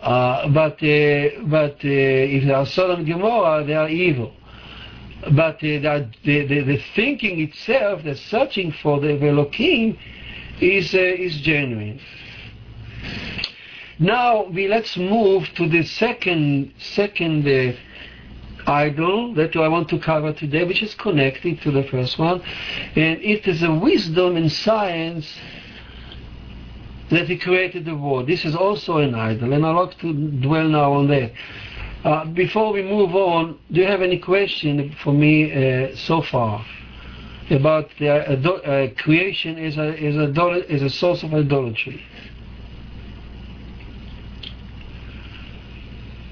Uh, 0.00 0.48
but 0.48 0.82
uh, 0.82 1.28
but 1.44 1.74
uh, 1.84 2.34
if 2.34 2.44
they 2.44 2.52
are 2.52 2.64
Sodom 2.64 3.00
and 3.00 3.08
Gomorrah, 3.08 3.64
they 3.64 3.74
are 3.74 3.88
evil. 3.88 4.32
But 5.32 5.60
the, 5.60 5.76
the, 6.24 6.46
the, 6.46 6.82
thinking 6.94 7.40
itself, 7.42 8.02
the 8.04 8.16
searching 8.16 8.72
for 8.82 8.98
the 9.00 9.12
Elohim, 9.22 9.98
is 10.58 10.94
is 10.94 11.40
genuine. 11.42 12.00
Now 13.98 14.44
we 14.44 14.68
let's 14.68 14.96
move 14.96 15.46
to 15.56 15.68
the 15.68 15.82
second 15.82 16.72
second 16.78 17.46
uh, 17.46 17.76
idol 18.66 19.34
that 19.34 19.54
I 19.54 19.68
want 19.68 19.90
to 19.90 19.98
cover 19.98 20.32
today, 20.32 20.64
which 20.64 20.82
is 20.82 20.94
connected 20.94 21.60
to 21.60 21.70
the 21.70 21.82
first 21.82 22.18
one, 22.18 22.40
and 22.96 23.20
it 23.20 23.46
is 23.46 23.62
a 23.62 23.74
wisdom 23.74 24.38
in 24.38 24.48
science 24.48 25.36
that 27.10 27.28
he 27.28 27.36
created 27.36 27.84
the 27.84 27.96
world. 27.96 28.26
This 28.26 28.44
is 28.44 28.54
also 28.54 28.98
an 28.98 29.14
idol, 29.14 29.52
and 29.52 29.66
I'd 29.66 29.72
like 29.72 29.98
to 29.98 30.12
dwell 30.12 30.68
now 30.68 30.92
on 30.92 31.08
that. 31.08 31.32
Uh, 32.04 32.24
before 32.26 32.72
we 32.72 32.82
move 32.82 33.14
on, 33.14 33.58
do 33.70 33.80
you 33.80 33.86
have 33.86 34.00
any 34.00 34.18
question 34.18 34.94
for 35.02 35.12
me 35.12 35.52
uh, 35.52 35.94
so 35.94 36.22
far 36.22 36.64
about 37.50 37.90
the 37.98 38.08
uh, 38.08 38.50
uh 38.50 38.88
creation 38.94 39.58
as 39.58 39.76
a, 39.76 39.88
as, 40.00 40.16
a, 40.16 40.64
as 40.70 40.82
a 40.82 40.88
source 40.88 41.22
of 41.22 41.34
idolatry? 41.34 42.02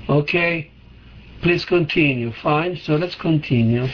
Okay, 0.08 0.70
please 1.42 1.66
continue. 1.66 2.32
Fine, 2.32 2.76
so 2.76 2.96
let's 2.96 3.16
continue. 3.16 3.86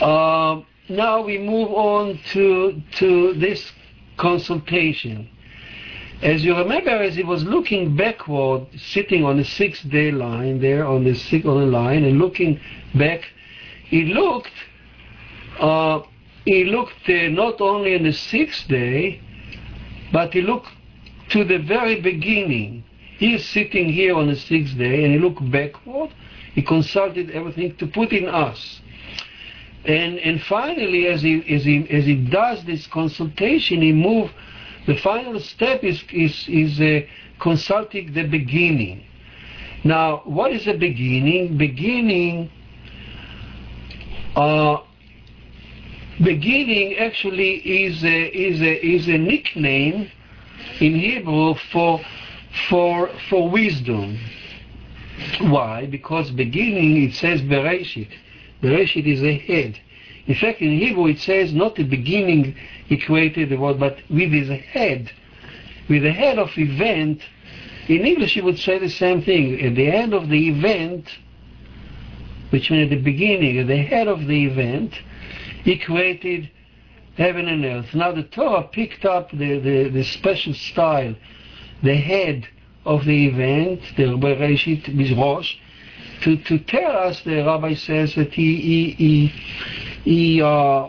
Uh, 0.00 0.62
now 0.88 1.22
we 1.22 1.38
move 1.38 1.70
on 1.70 2.18
to 2.32 2.82
to 2.96 3.34
this 3.34 3.70
consultation. 4.16 5.28
As 6.22 6.44
you 6.44 6.54
remember, 6.54 6.90
as 6.90 7.16
he 7.16 7.22
was 7.22 7.44
looking 7.44 7.96
backward, 7.96 8.66
sitting 8.76 9.24
on 9.24 9.38
the 9.38 9.44
sixth 9.44 9.88
day 9.88 10.10
line 10.10 10.60
there 10.60 10.86
on 10.86 11.02
the 11.04 11.14
sixth 11.14 11.48
on 11.48 11.60
the 11.60 11.66
line 11.66 12.04
and 12.04 12.18
looking 12.18 12.60
back, 12.94 13.22
he 13.84 14.04
looked. 14.04 14.52
Uh, 15.58 16.00
he 16.44 16.64
looked 16.64 17.08
uh, 17.08 17.28
not 17.28 17.60
only 17.60 17.94
in 17.94 18.02
the 18.02 18.12
sixth 18.12 18.68
day, 18.68 19.20
but 20.12 20.32
he 20.34 20.42
looked 20.42 20.68
to 21.30 21.44
the 21.44 21.58
very 21.58 22.00
beginning. 22.00 22.84
He 23.18 23.34
is 23.34 23.48
sitting 23.48 23.90
here 23.90 24.14
on 24.14 24.26
the 24.26 24.36
sixth 24.36 24.76
day, 24.76 25.04
and 25.04 25.14
he 25.14 25.18
looked 25.18 25.50
backward. 25.50 26.10
He 26.54 26.62
consulted 26.62 27.30
everything 27.30 27.76
to 27.76 27.86
put 27.86 28.12
in 28.12 28.28
us. 28.28 28.80
And 29.86 30.18
and 30.18 30.42
finally, 30.42 31.06
as 31.06 31.22
he 31.22 31.42
as 31.54 31.64
he 31.64 31.88
as 31.88 32.04
he 32.04 32.16
does 32.16 32.62
this 32.64 32.86
consultation, 32.86 33.80
he 33.80 33.92
moved 33.92 34.34
the 34.86 34.96
final 34.96 35.38
step 35.40 35.84
is, 35.84 36.02
is, 36.12 36.46
is 36.48 36.80
uh, 36.80 37.06
consulting 37.40 38.12
the 38.12 38.24
beginning. 38.24 39.04
Now, 39.84 40.22
what 40.24 40.52
is 40.52 40.64
the 40.64 40.76
beginning? 40.76 41.56
Beginning, 41.56 42.50
uh, 44.36 44.78
beginning 46.22 46.96
actually 46.96 47.56
is 47.56 48.04
a, 48.04 48.26
is 48.26 48.60
a, 48.60 48.86
is 48.86 49.08
a 49.08 49.18
nickname 49.18 50.10
in 50.80 50.94
Hebrew 50.94 51.54
for, 51.72 52.00
for, 52.68 53.10
for 53.28 53.48
wisdom. 53.48 54.18
Why? 55.40 55.86
Because 55.86 56.30
beginning 56.30 57.02
it 57.02 57.14
says 57.14 57.40
Bereshit. 57.42 58.08
Bereshit 58.62 59.06
is 59.06 59.22
a 59.22 59.38
head. 59.38 59.78
In 60.26 60.34
fact, 60.34 60.60
in 60.60 60.78
Hebrew 60.78 61.06
it 61.06 61.18
says 61.18 61.52
not 61.52 61.76
the 61.76 61.84
beginning 61.84 62.54
he 62.90 62.98
created 62.98 63.48
the 63.50 63.56
world, 63.56 63.78
but 63.78 63.98
with 64.10 64.32
his 64.32 64.48
head, 64.48 65.12
with 65.88 66.02
the 66.02 66.12
head 66.12 66.40
of 66.40 66.50
event. 66.58 67.22
In 67.86 68.04
English 68.04 68.34
he 68.34 68.40
would 68.40 68.58
say 68.58 68.80
the 68.80 68.90
same 68.90 69.22
thing. 69.22 69.60
At 69.64 69.76
the 69.76 69.86
end 69.86 70.12
of 70.12 70.28
the 70.28 70.48
event, 70.48 71.08
which 72.50 72.68
means 72.68 72.90
at 72.90 72.96
the 72.96 73.02
beginning, 73.02 73.58
at 73.58 73.68
the 73.68 73.76
head 73.76 74.08
of 74.08 74.26
the 74.26 74.44
event, 74.44 74.92
he 75.62 75.78
created 75.78 76.50
heaven 77.16 77.46
and 77.46 77.64
earth. 77.64 77.94
Now 77.94 78.10
the 78.10 78.24
Torah 78.24 78.64
picked 78.64 79.04
up 79.04 79.30
the, 79.30 79.60
the, 79.60 79.88
the 79.88 80.02
special 80.02 80.52
style, 80.54 81.14
the 81.84 81.94
head 81.94 82.48
of 82.84 83.04
the 83.04 83.26
event, 83.28 83.82
the 83.96 84.16
Bereshit, 84.16 85.16
Rosh, 85.16 85.54
to, 86.22 86.36
to 86.38 86.58
tell 86.58 86.96
us, 86.96 87.22
the 87.22 87.44
rabbi 87.44 87.74
says 87.74 88.16
that 88.16 88.32
he, 88.32 88.56
he, 88.56 88.90
he, 88.90 89.26
he, 90.02 90.42
uh, 90.42 90.88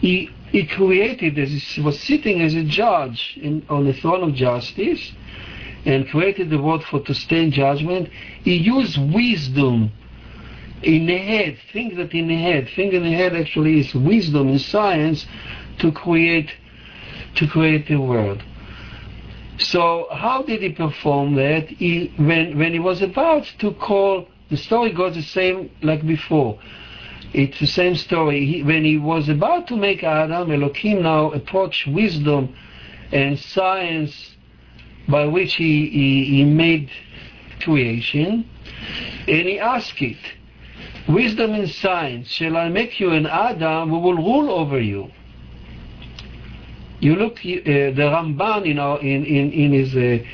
he, 0.00 0.33
he 0.54 0.64
created, 0.64 1.36
as 1.36 1.50
he 1.50 1.80
was 1.80 1.98
sitting 1.98 2.40
as 2.40 2.54
a 2.54 2.62
judge 2.62 3.36
in, 3.42 3.66
on 3.68 3.86
the 3.86 3.92
throne 3.92 4.22
of 4.22 4.36
justice, 4.36 5.12
and 5.84 6.08
created 6.08 6.48
the 6.48 6.62
world 6.62 6.84
for 6.84 7.00
to 7.00 7.12
stand 7.12 7.52
judgment, 7.52 8.08
he 8.44 8.54
used 8.54 8.96
wisdom 9.12 9.90
in 10.84 11.06
the 11.06 11.18
head, 11.18 11.58
think 11.72 11.96
that 11.96 12.14
in 12.14 12.28
the 12.28 12.40
head, 12.40 12.68
think 12.76 12.92
in 12.92 13.02
the 13.02 13.10
head 13.10 13.34
actually 13.34 13.80
is 13.80 13.92
wisdom 13.96 14.48
in 14.48 14.60
science 14.60 15.26
to 15.80 15.90
create 15.90 16.52
to 17.34 17.48
create 17.48 17.88
the 17.88 17.96
world. 17.96 18.40
So 19.58 20.06
how 20.12 20.42
did 20.42 20.62
he 20.62 20.68
perform 20.68 21.34
that? 21.34 21.66
He, 21.66 22.14
when 22.16 22.56
when 22.56 22.72
he 22.72 22.78
was 22.78 23.02
about 23.02 23.52
to 23.58 23.72
call, 23.72 24.28
the 24.50 24.56
story 24.56 24.92
goes 24.92 25.16
the 25.16 25.22
same 25.22 25.68
like 25.82 26.06
before. 26.06 26.60
It's 27.34 27.58
the 27.58 27.66
same 27.66 27.96
story. 27.96 28.46
He, 28.46 28.62
when 28.62 28.84
he 28.84 28.96
was 28.96 29.28
about 29.28 29.66
to 29.66 29.76
make 29.76 30.04
Adam, 30.04 30.52
Elohim 30.52 31.02
now 31.02 31.32
approached 31.32 31.88
wisdom 31.88 32.54
and 33.10 33.38
science 33.38 34.36
by 35.08 35.26
which 35.26 35.54
he, 35.54 35.88
he, 35.90 36.24
he 36.24 36.44
made 36.44 36.88
creation, 37.60 38.48
and 39.26 39.48
he 39.48 39.58
asked 39.58 40.00
it, 40.00 40.16
Wisdom 41.08 41.52
and 41.52 41.68
science, 41.68 42.28
shall 42.28 42.56
I 42.56 42.70
make 42.70 42.98
you 42.98 43.10
an 43.10 43.26
Adam 43.26 43.90
who 43.90 43.98
will 43.98 44.14
rule 44.14 44.50
over 44.50 44.80
you? 44.80 45.10
You 47.00 47.16
look, 47.16 47.40
uh, 47.40 47.42
the 47.42 48.10
Ramban, 48.14 48.64
you 48.64 48.72
know, 48.72 48.96
in, 48.96 49.26
in, 49.26 49.52
in 49.52 49.72
his 49.72 49.94
uh, 49.94 50.24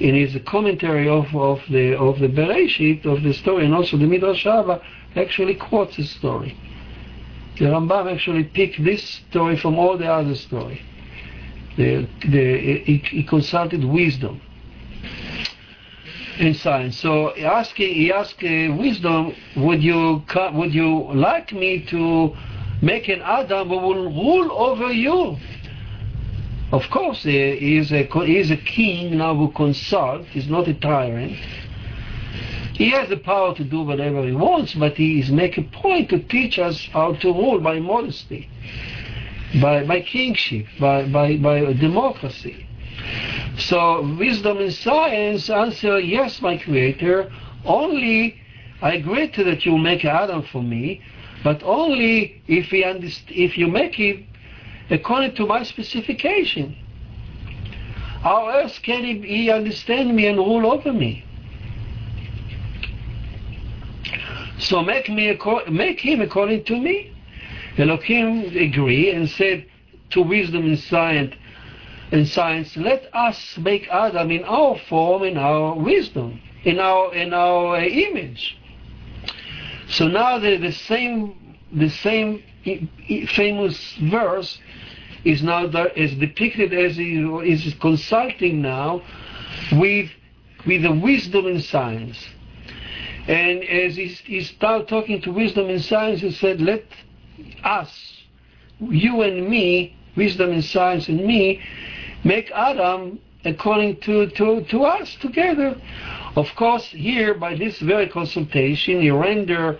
in 0.00 0.14
his 0.14 0.36
commentary 0.44 1.08
of, 1.08 1.34
of 1.34 1.60
the 1.70 1.96
of 1.96 2.18
the 2.18 2.28
Bereshit 2.28 3.06
of 3.06 3.22
the 3.22 3.32
story 3.32 3.64
and 3.64 3.74
also 3.74 3.96
the 3.96 4.06
Midrash 4.06 4.44
Rabbah 4.44 4.80
actually 5.16 5.54
quotes 5.54 5.96
the 5.96 6.04
story. 6.04 6.56
The 7.58 7.66
Rambam 7.66 8.12
actually 8.12 8.44
picked 8.44 8.84
this 8.84 9.02
story 9.30 9.56
from 9.56 9.78
all 9.78 9.96
the 9.96 10.06
other 10.06 10.34
story. 10.34 10.82
The, 11.76 12.06
the, 12.28 12.82
he, 12.84 12.98
he 12.98 13.22
consulted 13.22 13.84
wisdom 13.84 14.40
and 16.38 16.56
science. 16.56 16.98
So 16.98 17.32
he 17.34 17.44
asked, 17.44 17.76
he 17.76 18.12
asked 18.12 18.42
uh, 18.42 18.74
wisdom, 18.76 19.34
would 19.56 19.82
you 19.82 20.22
would 20.52 20.74
you 20.74 21.12
like 21.14 21.52
me 21.52 21.84
to 21.86 22.36
make 22.82 23.08
an 23.08 23.22
Adam 23.22 23.68
who 23.68 23.78
will 23.78 24.04
rule 24.04 24.52
over 24.52 24.92
you? 24.92 25.36
Of 26.72 26.90
course, 26.90 27.24
uh, 27.24 27.28
he 27.28 27.78
is 27.78 27.92
a 27.92 28.04
he 28.04 28.38
is 28.38 28.50
a 28.50 28.56
king 28.56 29.18
now 29.18 29.34
who 29.34 29.50
consults. 29.52 30.26
He's 30.30 30.48
not 30.48 30.68
a 30.68 30.74
tyrant. 30.74 31.36
He 32.76 32.90
has 32.90 33.08
the 33.08 33.16
power 33.16 33.54
to 33.54 33.64
do 33.64 33.82
whatever 33.82 34.22
he 34.26 34.32
wants, 34.32 34.74
but 34.74 34.96
he 34.96 35.20
is 35.20 35.30
make 35.30 35.56
a 35.56 35.62
point 35.62 36.10
to 36.10 36.18
teach 36.18 36.58
us 36.58 36.78
how 36.92 37.14
to 37.14 37.32
rule 37.32 37.58
by 37.58 37.80
modesty, 37.80 38.50
by 39.62 39.84
by 39.84 40.02
kingship, 40.02 40.66
by 40.78 41.06
by 41.08 41.36
by 41.38 41.72
democracy. 41.72 42.66
So 43.56 44.02
wisdom 44.18 44.58
and 44.58 44.72
science 44.72 45.48
answer, 45.48 45.98
yes, 45.98 46.42
my 46.42 46.58
creator, 46.58 47.30
only 47.64 48.36
I 48.82 48.92
agree 48.94 49.28
to 49.28 49.44
that 49.44 49.64
you 49.64 49.78
make 49.78 50.04
Adam 50.04 50.42
for 50.52 50.62
me, 50.62 51.00
but 51.42 51.62
only 51.62 52.42
if, 52.46 52.66
he 52.66 52.82
underst- 52.82 53.30
if 53.30 53.56
you 53.56 53.68
make 53.68 53.94
him 53.94 54.26
according 54.90 55.34
to 55.36 55.46
my 55.46 55.62
specification. 55.62 56.76
How 58.20 58.48
else 58.48 58.78
can 58.80 59.02
he, 59.04 59.20
he 59.22 59.50
understand 59.50 60.14
me 60.14 60.26
and 60.26 60.36
rule 60.36 60.70
over 60.70 60.92
me? 60.92 61.24
So 64.58 64.82
make 64.82 65.08
me 65.08 65.38
make 65.70 66.00
him 66.00 66.20
according 66.20 66.64
to 66.64 66.78
me. 66.78 67.12
Elohim 67.78 68.56
agree 68.56 69.10
and 69.10 69.28
said 69.28 69.66
to 70.10 70.22
wisdom 70.22 70.64
and 70.66 70.78
science, 70.78 71.34
in 72.12 72.24
science, 72.24 72.76
let 72.76 73.08
us 73.14 73.58
make 73.58 73.88
Adam 73.88 74.30
in 74.30 74.44
our 74.44 74.78
form, 74.88 75.24
in 75.24 75.36
our 75.36 75.74
wisdom, 75.74 76.40
in 76.64 76.78
our 76.78 77.12
in 77.14 77.34
our 77.34 77.80
image. 77.80 78.56
So 79.88 80.06
now 80.08 80.38
the, 80.38 80.56
the 80.56 80.72
same 80.72 81.56
the 81.72 81.90
same 81.90 82.42
famous 83.28 83.94
verse 84.02 84.58
is 85.24 85.42
now 85.42 85.66
is 85.96 86.14
depicted 86.14 86.72
as 86.72 86.96
he 86.96 87.18
is 87.44 87.74
consulting 87.80 88.62
now 88.62 89.02
with 89.72 90.10
with 90.66 90.82
the 90.82 90.92
wisdom 90.92 91.46
in 91.46 91.60
science. 91.60 92.16
And 93.28 93.64
as 93.64 93.96
he, 93.96 94.06
he 94.06 94.42
started 94.42 94.88
talking 94.88 95.20
to 95.22 95.32
wisdom 95.32 95.68
and 95.68 95.82
science, 95.82 96.20
he 96.20 96.30
said, 96.30 96.60
"Let 96.60 96.84
us, 97.64 98.22
you 98.80 99.22
and 99.22 99.48
me, 99.48 99.96
wisdom 100.16 100.52
and 100.52 100.64
science 100.64 101.08
and 101.08 101.24
me, 101.24 101.60
make 102.24 102.50
Adam 102.52 103.18
according 103.44 104.00
to, 104.00 104.26
to, 104.30 104.62
to 104.64 104.84
us 104.84 105.14
together. 105.16 105.80
Of 106.34 106.54
course, 106.56 106.84
here 106.86 107.34
by 107.34 107.54
this 107.54 107.78
very 107.78 108.08
consultation, 108.08 109.00
you 109.00 109.16
render 109.16 109.78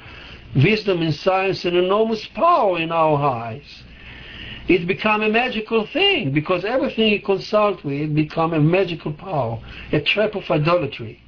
wisdom 0.55 1.03
and 1.03 1.15
science 1.15 1.65
an 1.65 1.77
enormous 1.77 2.25
power 2.29 2.79
in 2.79 2.93
our 2.93 3.17
eyes. 3.23 3.83
It 4.69 4.87
become 4.87 5.23
a 5.23 5.29
magical 5.29 5.87
thing 5.87 6.33
because 6.33 6.65
everything 6.65 7.13
you 7.13 7.21
consult 7.21 7.85
with 7.85 8.15
become 8.15 8.53
a 8.55 8.61
magical 8.61 9.13
power, 9.13 9.61
a 9.93 10.01
trap 10.01 10.35
of 10.35 10.51
idolatry. 10.51 11.23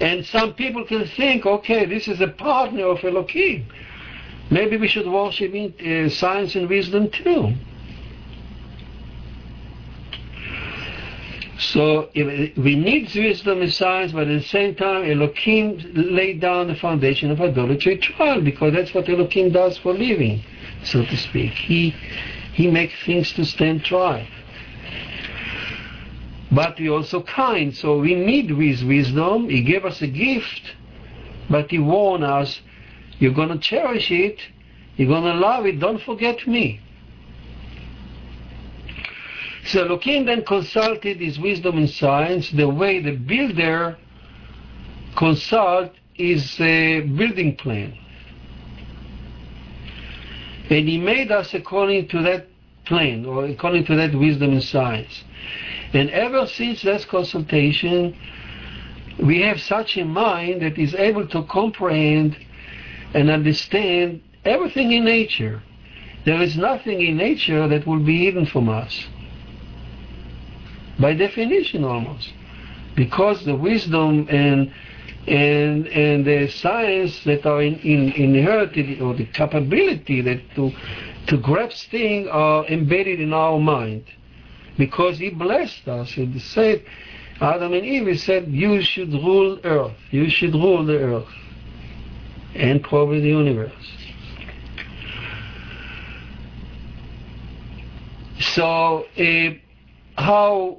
And 0.00 0.26
some 0.26 0.54
people 0.54 0.84
can 0.84 1.06
think, 1.08 1.46
okay, 1.46 1.86
this 1.86 2.08
is 2.08 2.20
a 2.20 2.28
partner 2.28 2.86
of 2.86 3.04
Elohim. 3.04 3.66
Maybe 4.50 4.76
we 4.76 4.88
should 4.88 5.06
worship 5.06 5.54
in, 5.54 5.72
uh, 6.06 6.08
science 6.10 6.54
and 6.54 6.68
wisdom 6.68 7.10
too. 7.10 7.54
So 11.58 12.10
we 12.14 12.74
need 12.74 13.14
wisdom 13.14 13.62
and 13.62 13.72
science, 13.72 14.12
but 14.12 14.28
at 14.28 14.42
the 14.42 14.48
same 14.48 14.74
time, 14.74 15.08
Elohim 15.10 15.80
laid 15.94 16.40
down 16.40 16.66
the 16.66 16.74
foundation 16.74 17.30
of 17.30 17.40
idolatry 17.40 17.96
trial 17.98 18.40
because 18.40 18.74
that's 18.74 18.92
what 18.92 19.08
Elohim 19.08 19.52
does 19.52 19.78
for 19.78 19.92
living, 19.94 20.42
so 20.82 21.04
to 21.04 21.16
speak. 21.16 21.52
He 21.52 21.94
he 22.52 22.70
makes 22.70 22.94
things 23.04 23.32
to 23.32 23.44
stand 23.44 23.84
trial. 23.84 24.26
But 26.54 26.78
he 26.78 26.88
also 26.88 27.22
kind, 27.22 27.74
so 27.74 27.98
we 27.98 28.14
need 28.14 28.50
his 28.50 28.84
wisdom. 28.84 29.48
He 29.48 29.62
gave 29.62 29.84
us 29.84 30.00
a 30.02 30.06
gift, 30.06 30.74
but 31.50 31.70
he 31.70 31.78
warned 31.78 32.24
us, 32.24 32.60
you're 33.18 33.34
going 33.34 33.48
to 33.48 33.58
cherish 33.58 34.10
it, 34.10 34.38
you're 34.96 35.08
going 35.08 35.24
to 35.24 35.34
love 35.34 35.66
it, 35.66 35.80
don't 35.80 36.00
forget 36.02 36.46
me. 36.46 36.80
So 39.66 39.86
Elohim 39.86 40.26
then 40.26 40.44
consulted 40.44 41.18
his 41.18 41.38
wisdom 41.38 41.78
and 41.78 41.88
science 41.88 42.50
the 42.50 42.68
way 42.68 43.00
the 43.00 43.12
builder 43.12 43.96
consult 45.16 45.92
his 46.12 46.60
uh, 46.60 47.00
building 47.16 47.56
plan. 47.56 47.96
And 50.70 50.88
he 50.88 50.98
made 50.98 51.32
us 51.32 51.54
according 51.54 52.08
to 52.08 52.22
that 52.22 52.46
plan, 52.84 53.24
or 53.24 53.46
according 53.46 53.86
to 53.86 53.96
that 53.96 54.14
wisdom 54.14 54.52
and 54.52 54.62
science. 54.62 55.24
And 55.94 56.10
ever 56.10 56.46
since 56.48 56.82
that 56.82 57.06
consultation, 57.06 58.16
we 59.22 59.42
have 59.42 59.60
such 59.60 59.96
a 59.96 60.04
mind 60.04 60.62
that 60.62 60.76
is 60.76 60.92
able 60.96 61.26
to 61.28 61.44
comprehend 61.44 62.36
and 63.14 63.30
understand 63.30 64.20
everything 64.44 64.90
in 64.90 65.04
nature. 65.04 65.62
There 66.24 66.42
is 66.42 66.56
nothing 66.56 67.00
in 67.00 67.16
nature 67.16 67.68
that 67.68 67.86
will 67.86 68.00
be 68.00 68.24
hidden 68.24 68.46
from 68.46 68.68
us. 68.68 69.06
By 70.98 71.14
definition 71.14 71.84
almost. 71.84 72.32
Because 72.96 73.44
the 73.44 73.54
wisdom 73.54 74.26
and 74.30 74.72
and 75.26 75.86
and 75.86 76.24
the 76.24 76.48
science 76.48 77.18
that 77.24 77.46
are 77.46 77.62
in, 77.62 77.78
in, 77.78 78.12
inherited 78.12 79.00
or 79.00 79.14
the 79.14 79.26
capability 79.26 80.20
that 80.20 80.40
to 80.56 80.72
to 81.28 81.36
grasp 81.38 81.90
things 81.90 82.28
are 82.30 82.66
embedded 82.66 83.20
in 83.20 83.32
our 83.32 83.58
mind 83.58 84.04
because 84.76 85.18
he 85.18 85.30
blessed 85.30 85.86
us 85.88 86.10
he 86.10 86.38
said 86.38 86.84
Adam 87.40 87.72
and 87.72 87.84
Eve 87.84 88.06
he 88.06 88.16
said 88.16 88.48
you 88.48 88.80
should 88.82 89.12
rule 89.12 89.58
earth. 89.64 89.96
You 90.10 90.30
should 90.30 90.54
rule 90.54 90.84
the 90.84 90.98
earth 90.98 91.28
and 92.54 92.82
probably 92.82 93.20
the 93.20 93.28
universe. 93.28 93.72
So 98.38 99.06
uh, 99.18 99.54
how 100.16 100.78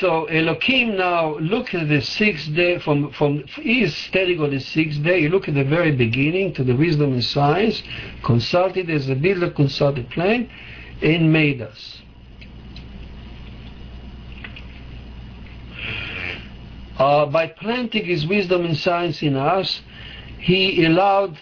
so 0.00 0.24
Elohim 0.26 0.96
now 0.96 1.38
look 1.38 1.74
at 1.74 1.88
the 1.88 2.00
sixth 2.00 2.54
day 2.54 2.78
from 2.78 3.12
from 3.12 3.44
he 3.60 3.82
is 3.82 3.94
standing 3.96 4.40
on 4.40 4.50
the 4.50 4.60
sixth 4.60 5.02
day. 5.02 5.20
You 5.20 5.28
look 5.28 5.48
at 5.48 5.54
the 5.54 5.64
very 5.64 5.92
beginning 5.92 6.54
to 6.54 6.64
the 6.64 6.74
wisdom 6.74 7.12
and 7.12 7.24
science, 7.24 7.82
consulted 8.24 8.88
as 8.88 9.08
a 9.08 9.14
builder 9.14 9.50
consulted 9.50 10.08
plan, 10.10 10.48
and 11.02 11.32
made 11.32 11.62
us. 11.62 12.02
Uh, 16.98 17.26
by 17.26 17.46
planting 17.46 18.04
his 18.04 18.26
wisdom 18.26 18.64
and 18.64 18.76
science 18.76 19.22
in 19.22 19.36
us, 19.36 19.82
he 20.38 20.84
allowed, 20.84 21.38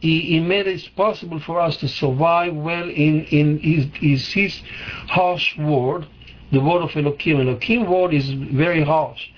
he, 0.00 0.20
he, 0.20 0.40
made 0.40 0.66
it 0.66 0.88
possible 0.96 1.38
for 1.38 1.60
us 1.60 1.76
to 1.76 1.86
survive 1.86 2.54
well 2.54 2.88
in, 2.88 3.24
in 3.26 3.58
his, 3.60 3.86
his, 3.94 4.32
his 4.32 4.62
harsh 5.08 5.56
word, 5.58 6.08
the 6.50 6.60
word 6.60 6.82
of 6.82 6.96
Elohim. 6.96 7.40
Elohim 7.40 7.88
word 7.88 8.12
is 8.12 8.30
very 8.30 8.82
harsh. 8.82 9.28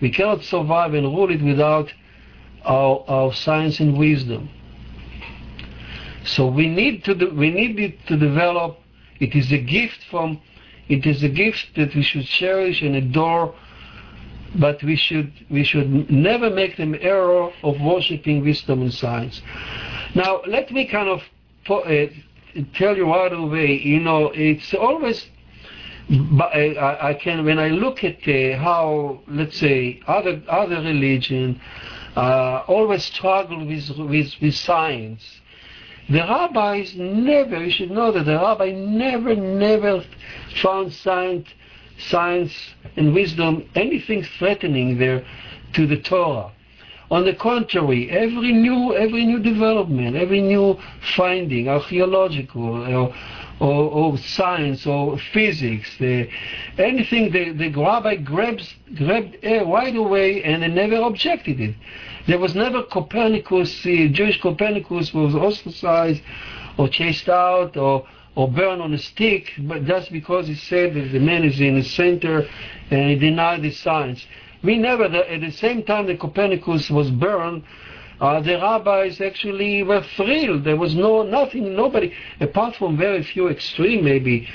We 0.00 0.10
cannot 0.10 0.42
survive 0.44 0.94
and 0.94 1.06
rule 1.06 1.30
it 1.30 1.42
without 1.42 1.92
our, 2.64 3.04
our 3.06 3.34
science 3.34 3.80
and 3.80 3.98
wisdom. 3.98 4.48
So 6.24 6.46
we 6.46 6.68
need 6.68 7.04
to 7.04 7.14
we 7.36 7.50
need 7.50 7.98
to 8.06 8.16
develop. 8.16 8.78
It 9.22 9.36
is 9.36 9.52
a 9.52 9.58
gift 9.58 10.00
from. 10.10 10.40
It 10.88 11.06
is 11.06 11.22
a 11.22 11.28
gift 11.28 11.76
that 11.76 11.94
we 11.94 12.02
should 12.02 12.24
cherish 12.24 12.82
and 12.82 12.96
adore, 12.96 13.54
but 14.56 14.82
we 14.82 14.96
should 14.96 15.32
we 15.48 15.62
should 15.62 16.10
never 16.10 16.50
make 16.50 16.76
the 16.76 16.98
error 17.00 17.52
of 17.62 17.80
worshiping 17.80 18.42
wisdom 18.42 18.82
and 18.82 18.92
science. 18.92 19.40
Now 20.16 20.40
let 20.48 20.72
me 20.72 20.88
kind 20.88 21.08
of 21.08 21.20
uh, 21.70 22.06
tell 22.74 22.96
you 22.96 23.06
right 23.06 23.32
away. 23.32 23.78
You 23.78 24.00
know, 24.00 24.32
it's 24.34 24.74
always. 24.74 25.28
But 26.10 26.50
I, 26.52 27.10
I 27.10 27.14
can 27.14 27.44
when 27.44 27.60
I 27.60 27.68
look 27.68 28.02
at 28.02 28.26
uh, 28.26 28.58
how 28.58 29.20
let's 29.28 29.56
say 29.56 30.00
other 30.08 30.42
other 30.48 30.80
religion 30.80 31.60
uh, 32.16 32.64
always 32.66 33.04
struggle 33.04 33.64
with 33.64 33.88
with 33.98 34.34
with 34.42 34.54
science 34.56 35.41
the 36.12 36.18
rabbis 36.18 36.94
never, 36.96 37.64
you 37.64 37.70
should 37.70 37.90
know 37.90 38.12
that 38.12 38.24
the 38.24 38.34
rabbi 38.34 38.70
never, 38.72 39.34
never 39.34 40.04
found 40.62 40.92
science, 40.92 41.48
science 41.98 42.52
and 42.96 43.14
wisdom 43.14 43.68
anything 43.74 44.22
threatening 44.38 44.98
there 44.98 45.24
to 45.74 45.86
the 45.86 45.96
Torah. 45.96 46.52
On 47.10 47.24
the 47.24 47.34
contrary, 47.34 48.10
every 48.10 48.52
new, 48.52 48.94
every 48.96 49.26
new 49.26 49.38
development, 49.38 50.16
every 50.16 50.40
new 50.40 50.78
finding, 51.14 51.68
archaeological 51.68 52.62
or, 52.62 53.14
or, 53.60 53.90
or 53.90 54.18
science 54.18 54.86
or 54.86 55.18
physics, 55.32 55.90
the, 55.98 56.28
anything 56.78 57.30
the, 57.30 57.52
the 57.52 57.68
rabbi 57.68 58.16
grabs, 58.16 58.74
grabbed 58.96 59.36
right 59.44 59.94
away 59.94 60.42
and 60.42 60.62
they 60.62 60.68
never 60.68 60.96
objected 61.02 61.60
it. 61.60 61.74
There 62.26 62.38
was 62.38 62.54
never 62.54 62.84
Copernicus, 62.84 63.84
uh, 63.84 64.06
Jewish 64.12 64.40
Copernicus 64.40 65.12
was 65.12 65.34
ostracized 65.34 66.22
or 66.78 66.88
chased 66.88 67.28
out 67.28 67.76
or, 67.76 68.06
or 68.36 68.48
burned 68.48 68.80
on 68.80 68.94
a 68.94 68.98
stick, 68.98 69.50
but 69.58 69.84
just 69.84 70.12
because 70.12 70.46
he 70.46 70.54
said 70.54 70.94
that 70.94 71.12
the 71.12 71.18
man 71.18 71.44
is 71.44 71.60
in 71.60 71.74
the 71.74 71.84
center 71.84 72.46
and 72.90 73.10
he 73.10 73.16
denied 73.16 73.62
the 73.62 73.72
science. 73.72 74.24
We 74.62 74.78
never, 74.78 75.04
at 75.04 75.40
the 75.40 75.50
same 75.50 75.82
time 75.82 76.06
that 76.06 76.20
Copernicus 76.20 76.90
was 76.90 77.10
burned, 77.10 77.64
uh, 78.20 78.40
the 78.40 78.54
rabbis 78.54 79.20
actually 79.20 79.82
were 79.82 80.04
thrilled. 80.16 80.62
There 80.62 80.76
was 80.76 80.94
no 80.94 81.24
nothing, 81.24 81.74
nobody, 81.74 82.14
apart 82.38 82.76
from 82.76 82.96
very 82.96 83.24
few 83.24 83.48
extreme, 83.48 84.04
maybe 84.04 84.48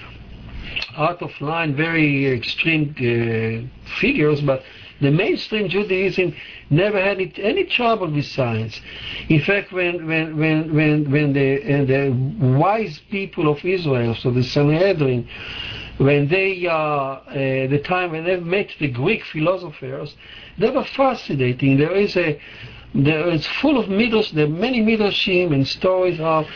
out 0.95 1.22
of 1.22 1.32
line, 1.41 1.76
very 1.76 2.28
extreme 2.28 2.95
uh, 2.97 3.89
figures, 3.99 4.39
but 4.41 4.63
the 5.01 5.11
mainstream 5.11 5.69
Judaism 5.69 6.35
never 6.69 7.01
had 7.01 7.19
any 7.37 7.65
trouble 7.65 8.09
with 8.11 8.25
science. 8.25 8.79
In 9.29 9.41
fact, 9.41 9.71
when 9.71 10.07
when 10.07 10.37
when 10.37 10.73
when, 10.73 11.11
when 11.11 11.33
the 11.33 11.57
the 11.85 12.57
wise 12.57 12.99
people 13.11 13.49
of 13.49 13.63
Israel, 13.63 14.15
so 14.15 14.31
the 14.31 14.43
Sanhedrin, 14.43 15.27
when 15.97 16.27
they 16.27 16.65
uh, 16.65 16.71
uh, 16.73 17.33
the 17.67 17.81
time 17.83 18.11
when 18.11 18.23
they 18.25 18.37
met 18.37 18.69
the 18.79 18.89
Greek 18.89 19.23
philosophers, 19.25 20.15
they 20.57 20.69
were 20.69 20.85
fascinating. 20.85 21.77
There 21.77 21.95
is 21.95 22.15
a 22.17 22.39
there 22.95 23.29
is 23.29 23.45
full 23.61 23.77
of 23.77 23.89
midrash. 23.89 24.31
There 24.31 24.45
are 24.45 24.49
many 24.49 24.81
midrashim 24.81 25.53
and 25.53 25.67
stories 25.67 26.19
of 26.19 26.47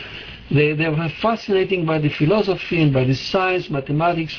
they, 0.50 0.74
they 0.74 0.88
were 0.88 1.08
fascinating 1.20 1.86
by 1.86 1.98
the 1.98 2.10
philosophy 2.10 2.82
and 2.82 2.92
by 2.92 3.04
the 3.04 3.14
science, 3.14 3.70
mathematics 3.70 4.38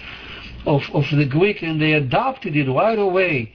of, 0.65 0.83
of 0.93 1.05
the 1.11 1.25
Greek, 1.25 1.63
and 1.63 1.81
they 1.81 1.93
adopted 1.93 2.55
it 2.55 2.69
right 2.69 2.99
away 2.99 3.51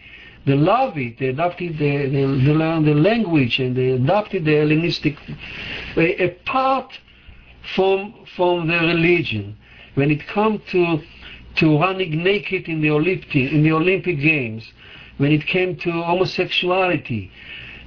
they 0.49 0.55
love 0.55 0.97
it. 0.97 1.19
They 1.19 1.29
adopted 1.29 1.79
the, 1.79 1.97
they, 1.97 2.09
they 2.09 2.53
learn 2.53 2.85
the 2.85 2.95
language 2.95 3.59
and 3.59 3.77
they 3.77 3.91
adopted 3.91 4.45
the 4.45 4.55
Hellenistic, 4.57 5.17
apart 5.97 6.91
from 7.75 8.15
from 8.37 8.67
the 8.67 8.79
religion. 8.79 9.57
When 9.95 10.11
it 10.11 10.27
comes 10.27 10.61
to 10.71 11.03
to 11.57 11.79
running 11.79 12.23
naked 12.23 12.69
in 12.69 12.81
the 12.81 12.91
Olympic 12.91 13.35
in 13.35 13.63
the 13.63 13.73
Olympic 13.73 14.19
Games, 14.21 14.65
when 15.19 15.33
it 15.33 15.47
came 15.47 15.77
to 15.77 15.91
homosexuality, 15.91 17.31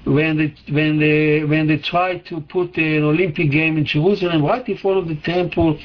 when 0.04 0.38
they 0.38 0.54
when 0.72 1.00
they 1.00 1.44
when 1.44 1.68
they 1.68 1.78
tried 1.78 2.26
to 2.26 2.42
put 2.42 2.78
an 2.78 3.04
Olympic 3.04 3.52
game 3.52 3.78
in 3.78 3.86
Jerusalem 3.86 4.44
right 4.44 4.68
in 4.68 4.78
front 4.78 4.98
of 5.00 5.08
the 5.08 5.16
temple, 5.16 5.80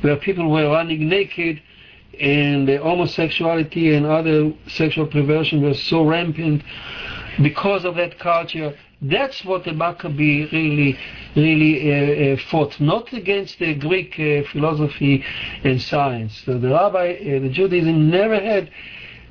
where 0.00 0.16
people 0.16 0.50
were 0.50 0.68
running 0.70 1.08
naked, 1.08 1.62
and 2.20 2.68
the 2.68 2.76
homosexuality 2.76 3.94
and 3.94 4.06
other 4.06 4.52
sexual 4.66 5.06
perversion 5.06 5.62
was 5.62 5.82
so 5.84 6.04
rampant 6.04 6.62
because 7.42 7.84
of 7.84 7.96
that 7.96 8.18
culture. 8.18 8.74
That's 9.00 9.44
what 9.44 9.64
the 9.64 9.72
Maccabee 9.72 10.48
really, 10.50 10.98
really 11.36 11.92
uh, 11.92 12.34
uh, 12.34 12.36
fought, 12.50 12.80
not 12.80 13.12
against 13.12 13.60
the 13.60 13.74
Greek 13.74 14.18
uh, 14.18 14.48
philosophy 14.50 15.24
and 15.62 15.80
science. 15.80 16.42
So 16.44 16.58
the 16.58 16.70
Rabbi, 16.70 17.12
uh, 17.12 17.40
the 17.40 17.48
Judaism 17.48 18.10
never 18.10 18.40
had, 18.40 18.70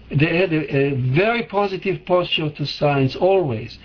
they 0.10 0.38
had 0.38 0.54
a, 0.54 0.76
a, 0.76 0.92
very 1.14 1.44
positive 1.44 2.06
posture 2.06 2.50
to 2.50 2.66
science 2.66 3.18
always. 3.18 3.78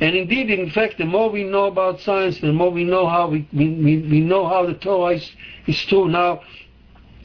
And 0.00 0.14
indeed, 0.14 0.48
in 0.48 0.70
fact, 0.70 0.98
the 0.98 1.06
more 1.06 1.28
we 1.28 1.42
know 1.42 1.64
about 1.64 2.00
science, 2.00 2.38
the 2.38 2.52
more 2.52 2.70
we 2.70 2.84
know 2.84 3.08
how 3.08 3.28
we, 3.28 3.48
we, 3.52 3.68
we 3.68 4.20
know 4.20 4.46
how 4.46 4.64
the 4.64 4.74
Torah 4.74 5.16
is, 5.16 5.28
is 5.66 5.84
true. 5.86 6.08
Now, 6.08 6.42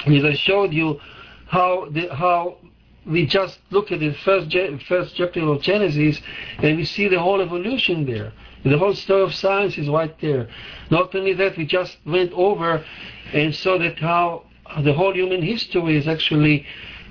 as 0.08 0.24
I 0.24 0.34
showed 0.34 0.74
you, 0.74 1.00
how 1.52 1.86
the, 1.92 2.08
how 2.16 2.56
we 3.06 3.26
just 3.26 3.60
look 3.72 3.92
at 3.92 4.00
the 4.00 4.14
first 4.24 4.56
first 4.88 5.16
chapter 5.18 5.42
of 5.42 5.62
Genesis 5.62 6.22
and 6.60 6.78
we 6.78 6.86
see 6.86 7.10
the 7.10 7.20
whole 7.20 7.42
evolution 7.42 8.06
there. 8.06 8.32
The 8.64 8.78
whole 8.78 8.94
story 8.94 9.24
of 9.24 9.34
science 9.34 9.78
is 9.78 9.90
right 9.90 10.16
there. 10.22 10.48
Not 10.90 11.14
only 11.14 11.34
that, 11.34 11.58
we 11.58 11.66
just 11.66 11.98
went 12.06 12.32
over 12.32 12.86
and 13.34 13.54
saw 13.54 13.78
that 13.80 14.00
how 14.00 14.46
the 14.82 14.94
whole 14.94 15.14
human 15.14 15.42
history 15.42 15.98
is 15.98 16.08
actually 16.08 16.66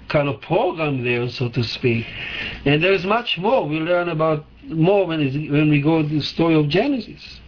kind 0.08 0.28
of 0.28 0.40
programmed 0.40 1.04
there, 1.04 1.28
so 1.28 1.50
to 1.50 1.62
speak. 1.62 2.06
And 2.64 2.82
there 2.82 2.92
is 2.92 3.04
much 3.04 3.36
more. 3.36 3.68
We 3.68 3.80
learn 3.80 4.08
about 4.08 4.46
more 4.64 5.06
when, 5.06 5.20
when 5.50 5.68
we 5.68 5.82
go 5.82 6.02
to 6.02 6.08
the 6.08 6.22
story 6.22 6.54
of 6.54 6.68
Genesis. 6.68 7.40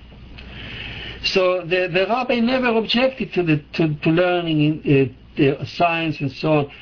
So 1.24 1.62
the, 1.62 1.88
the 1.88 2.06
rabbi 2.08 2.40
never 2.40 2.76
objected 2.76 3.32
to 3.34 3.42
the 3.44 3.58
to, 3.74 3.94
to 3.94 4.10
learning 4.10 4.82
in, 4.84 5.16
uh, 5.16 5.21
uh, 5.38 5.64
science 5.64 6.20
and 6.20 6.32
so 6.32 6.52
on 6.52 6.72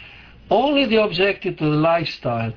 only 0.50 0.84
the 0.86 1.02
objective 1.02 1.56
to 1.58 1.64
the 1.64 1.76
lifestyle. 1.76 2.52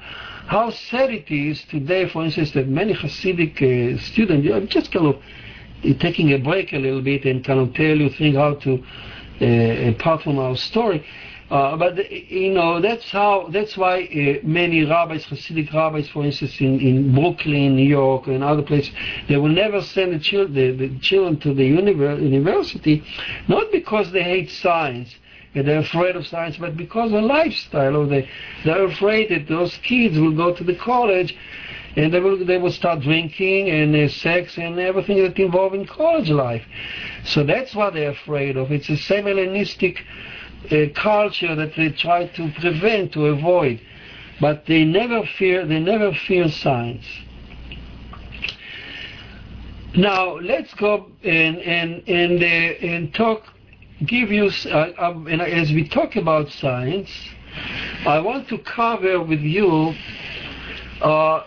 How 0.48 0.72
sad 0.72 1.12
it 1.12 1.32
is 1.32 1.64
today, 1.66 2.10
for 2.10 2.26
instance, 2.26 2.52
that 2.52 2.68
many 2.68 2.94
Hasidic 2.94 3.62
uh, 3.62 4.02
students, 4.02 4.50
I'm 4.52 4.68
just 4.68 4.92
kind 4.92 5.08
of 5.08 6.00
taking 6.00 6.34
a 6.34 6.38
break 6.38 6.74
a 6.74 6.78
little 6.78 7.02
bit 7.02 7.26
and 7.26 7.44
kind 7.46 7.60
of 7.60 7.74
tell 7.74 7.96
you 7.96 8.10
things 8.10 8.36
how 8.36 8.56
to, 8.56 8.84
uh, 9.42 9.90
apart 9.92 10.24
from 10.24 10.40
our 10.40 10.56
story, 10.56 11.06
uh, 11.52 11.78
but 11.78 12.12
you 12.12 12.52
know 12.52 12.82
that's 12.82 13.12
how 13.12 13.48
that's 13.52 13.78
why 13.78 14.02
uh, 14.04 14.46
many 14.48 14.84
rabbis, 14.86 15.26
Hasidic 15.26 15.72
rabbis, 15.72 16.08
for 16.10 16.26
instance, 16.26 16.60
in, 16.60 16.80
in 16.80 17.14
Brooklyn, 17.14 17.76
New 17.76 17.88
York, 17.88 18.28
and 18.28 18.44
other 18.44 18.64
places, 18.64 18.92
they 19.30 19.38
will 19.38 19.50
never 19.50 19.82
send 19.82 20.14
the, 20.14 20.20
chil- 20.20 20.48
the, 20.48 20.72
the 20.72 20.98
children 21.00 21.40
to 21.42 21.54
the 21.54 21.70
univer- 21.70 22.20
university, 22.20 23.04
not 23.48 23.72
because 23.72 24.12
they 24.12 24.24
hate 24.24 24.50
science, 24.50 25.14
they're 25.54 25.80
afraid 25.80 26.16
of 26.16 26.26
science, 26.26 26.58
but 26.58 26.76
because 26.76 27.12
of 27.14 27.24
lifestyle 27.24 28.02
of 28.02 28.10
the, 28.10 28.26
they're 28.66 28.86
afraid 28.86 29.30
that 29.30 29.48
those 29.48 29.78
kids 29.78 30.18
will 30.18 30.36
go 30.36 30.54
to 30.54 30.64
the 30.64 30.76
college 30.76 31.36
and 31.96 32.12
they 32.12 32.20
will 32.20 32.44
they 32.44 32.58
will 32.58 32.72
start 32.72 33.02
drinking 33.02 33.70
and 33.70 33.96
uh, 33.96 34.10
sex 34.10 34.58
and 34.58 34.80
everything 34.80 35.18
that 35.18 35.38
involves 35.38 35.76
in 35.76 35.86
college 35.86 36.30
life. 36.30 36.64
So 37.24 37.44
that's 37.44 37.76
what 37.76 37.94
they're 37.94 38.12
afraid 38.12 38.58
of. 38.58 38.72
It's 38.72 38.90
a 38.90 38.98
same 38.98 39.26
Hellenistic 39.26 40.04
uh, 40.72 40.86
culture 40.96 41.56
that 41.56 41.76
they 41.76 41.90
try 41.90 42.28
to 42.28 42.52
prevent, 42.60 43.14
to 43.14 43.28
avoid, 43.28 43.80
but 44.42 44.66
they 44.66 44.84
never 44.84 45.24
fear 45.38 45.68
they 45.68 45.80
never 45.80 46.14
fear 46.14 46.50
science. 46.50 47.06
Now 49.96 50.40
let's 50.40 50.74
go 50.74 51.12
and 51.24 51.58
and 51.58 52.10
and 52.10 52.42
uh, 52.42 52.88
and 52.88 53.14
talk 53.14 53.53
give 54.06 54.32
you, 54.32 54.50
uh, 54.72 54.92
um, 54.98 55.28
and 55.28 55.42
as 55.42 55.72
we 55.72 55.88
talk 55.88 56.16
about 56.16 56.50
science, 56.50 57.10
I 58.06 58.20
want 58.20 58.48
to 58.50 58.58
cover 58.60 59.22
with 59.24 59.42
you 59.42 59.94
uh, 61.02 61.44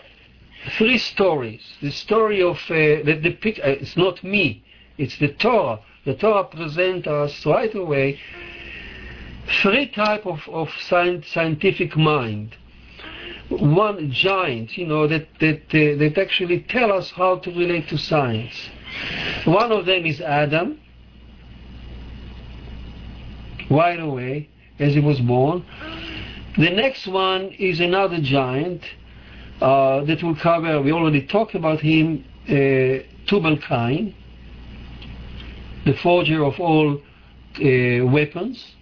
three 0.77 0.97
stories. 0.97 1.61
The 1.81 1.91
story 1.91 2.41
of 2.41 2.57
uh, 2.69 3.03
the 3.03 3.19
depict. 3.21 3.59
Uh, 3.59 3.69
it's 3.81 3.97
not 3.97 4.23
me. 4.23 4.63
It's 4.97 5.17
the 5.19 5.29
Torah. 5.29 5.79
The 6.05 6.15
Torah 6.15 6.45
presents 6.45 7.07
us 7.07 7.45
right 7.45 7.73
away 7.75 8.19
three 9.61 9.87
type 9.87 10.25
of, 10.25 10.47
of 10.49 10.69
science, 10.81 11.27
scientific 11.27 11.95
mind. 11.95 12.55
one 13.49 14.11
giant, 14.11 14.77
you 14.77 14.85
know, 14.85 15.07
that 15.07 15.27
that 15.39 15.61
uh, 15.69 15.97
that 15.97 16.17
actually 16.17 16.59
tell 16.67 16.91
us 16.91 17.11
how 17.11 17.37
to 17.37 17.51
relate 17.51 17.87
to 17.89 17.97
science. 17.97 18.69
One 19.45 19.71
of 19.71 19.85
them 19.85 20.05
is 20.05 20.21
Adam, 20.21 20.79
right 23.69 23.99
away 23.99 24.49
as 24.79 24.93
he 24.93 24.99
was 24.99 25.19
born. 25.19 25.65
The 26.57 26.69
next 26.69 27.07
one 27.07 27.51
is 27.59 27.79
another 27.79 28.19
giant 28.19 28.83
uh, 29.61 30.03
that 30.05 30.23
will 30.23 30.35
cover. 30.35 30.81
We 30.81 30.91
already 30.91 31.25
talked 31.25 31.55
about 31.55 31.79
him, 31.79 32.25
uh, 32.47 33.03
Tubal 33.27 33.57
Cain, 33.57 34.15
the 35.85 35.93
forger 35.93 36.43
of 36.43 36.59
all 36.59 36.97
uh, 36.97 38.05
weapons 38.05 38.75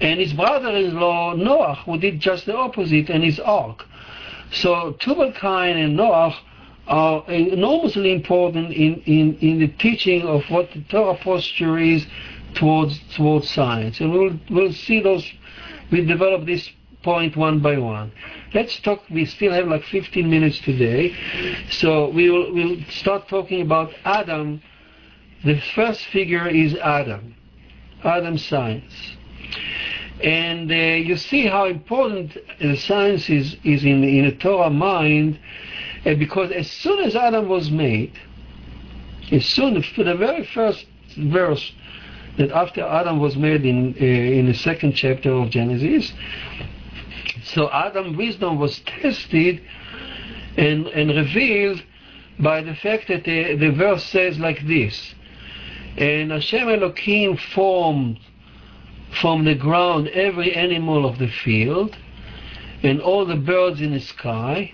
and 0.00 0.20
his 0.20 0.32
brother-in-law 0.32 1.34
Noah, 1.34 1.74
who 1.84 1.98
did 1.98 2.20
just 2.20 2.46
the 2.46 2.56
opposite, 2.56 3.10
and 3.10 3.24
his 3.24 3.40
ark. 3.40 3.84
So 4.52 4.96
Tubal 5.00 5.32
Cain 5.32 5.76
and 5.76 5.96
Noah 5.96 6.36
are 6.86 7.30
enormously 7.30 8.12
important 8.12 8.72
in, 8.72 9.02
in, 9.02 9.36
in 9.38 9.58
the 9.58 9.68
teaching 9.68 10.22
of 10.22 10.42
what 10.48 10.70
the 10.72 10.80
Torah 10.88 11.18
posture 11.18 11.78
is 11.78 12.06
towards 12.54 12.98
towards 13.14 13.48
science, 13.50 14.00
and 14.00 14.12
we'll 14.12 14.38
we'll 14.50 14.72
see 14.72 15.00
those. 15.00 15.30
We 15.90 16.04
develop 16.04 16.44
this 16.46 16.70
point 17.02 17.36
one 17.36 17.60
by 17.60 17.78
one. 17.78 18.12
Let's 18.54 18.78
talk. 18.80 19.02
We 19.10 19.24
still 19.24 19.52
have 19.52 19.68
like 19.68 19.84
15 19.84 20.28
minutes 20.28 20.58
today, 20.60 21.14
so 21.70 22.10
we 22.10 22.30
will 22.30 22.52
we'll 22.52 22.82
start 22.90 23.28
talking 23.28 23.62
about 23.62 23.92
Adam. 24.04 24.62
The 25.44 25.60
first 25.74 26.04
figure 26.06 26.48
is 26.48 26.74
Adam, 26.76 27.34
Adam 28.02 28.38
science. 28.38 28.92
And 30.22 30.70
uh, 30.70 30.74
you 30.74 31.16
see 31.16 31.46
how 31.46 31.66
important 31.66 32.36
the 32.60 32.76
science 32.76 33.30
is, 33.30 33.56
is 33.62 33.84
in, 33.84 34.02
in 34.02 34.24
a 34.24 34.32
Torah 34.32 34.68
mind, 34.68 35.38
uh, 36.04 36.14
because 36.14 36.50
as 36.50 36.68
soon 36.68 37.04
as 37.04 37.14
Adam 37.14 37.48
was 37.48 37.70
made, 37.70 38.18
as 39.30 39.44
soon 39.46 39.80
for 39.82 40.02
the 40.02 40.16
very 40.16 40.44
first 40.46 40.86
verse 41.16 41.72
that 42.38 42.50
after 42.52 42.82
Adam 42.82 43.18
was 43.18 43.36
made 43.36 43.64
in 43.64 43.94
uh, 44.00 44.04
in 44.04 44.46
the 44.46 44.54
second 44.54 44.92
chapter 44.92 45.32
of 45.32 45.50
Genesis, 45.50 46.12
so 47.44 47.70
Adam's 47.70 48.16
wisdom 48.16 48.58
was 48.58 48.80
tested 48.80 49.60
and 50.56 50.86
and 50.86 51.10
revealed 51.10 51.82
by 52.38 52.62
the 52.62 52.74
fact 52.74 53.08
that 53.08 53.24
the, 53.24 53.56
the 53.56 53.72
verse 53.72 54.04
says 54.04 54.38
like 54.38 54.66
this, 54.66 55.14
and 55.96 56.30
Hashem 56.30 56.68
Elohim 56.68 57.36
formed 57.36 58.20
from 59.20 59.44
the 59.44 59.54
ground 59.54 60.08
every 60.08 60.54
animal 60.54 61.06
of 61.06 61.18
the 61.18 61.28
field 61.28 61.96
and 62.82 63.00
all 63.00 63.26
the 63.26 63.36
birds 63.36 63.80
in 63.80 63.92
the 63.92 64.00
sky. 64.00 64.72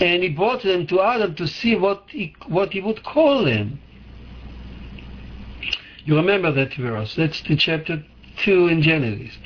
And 0.00 0.22
he 0.22 0.30
brought 0.30 0.62
them 0.62 0.86
to 0.88 1.00
Adam 1.00 1.34
to 1.36 1.46
see 1.46 1.76
what 1.76 2.04
he, 2.08 2.34
what 2.48 2.72
he 2.72 2.80
would 2.80 3.04
call 3.04 3.44
them. 3.44 3.78
You 6.04 6.16
remember 6.16 6.52
that 6.52 6.74
verse. 6.74 7.14
That's 7.14 7.40
the 7.42 7.56
chapter 7.56 8.04
2 8.38 8.68
in 8.68 8.82
Genesis. 8.82 9.36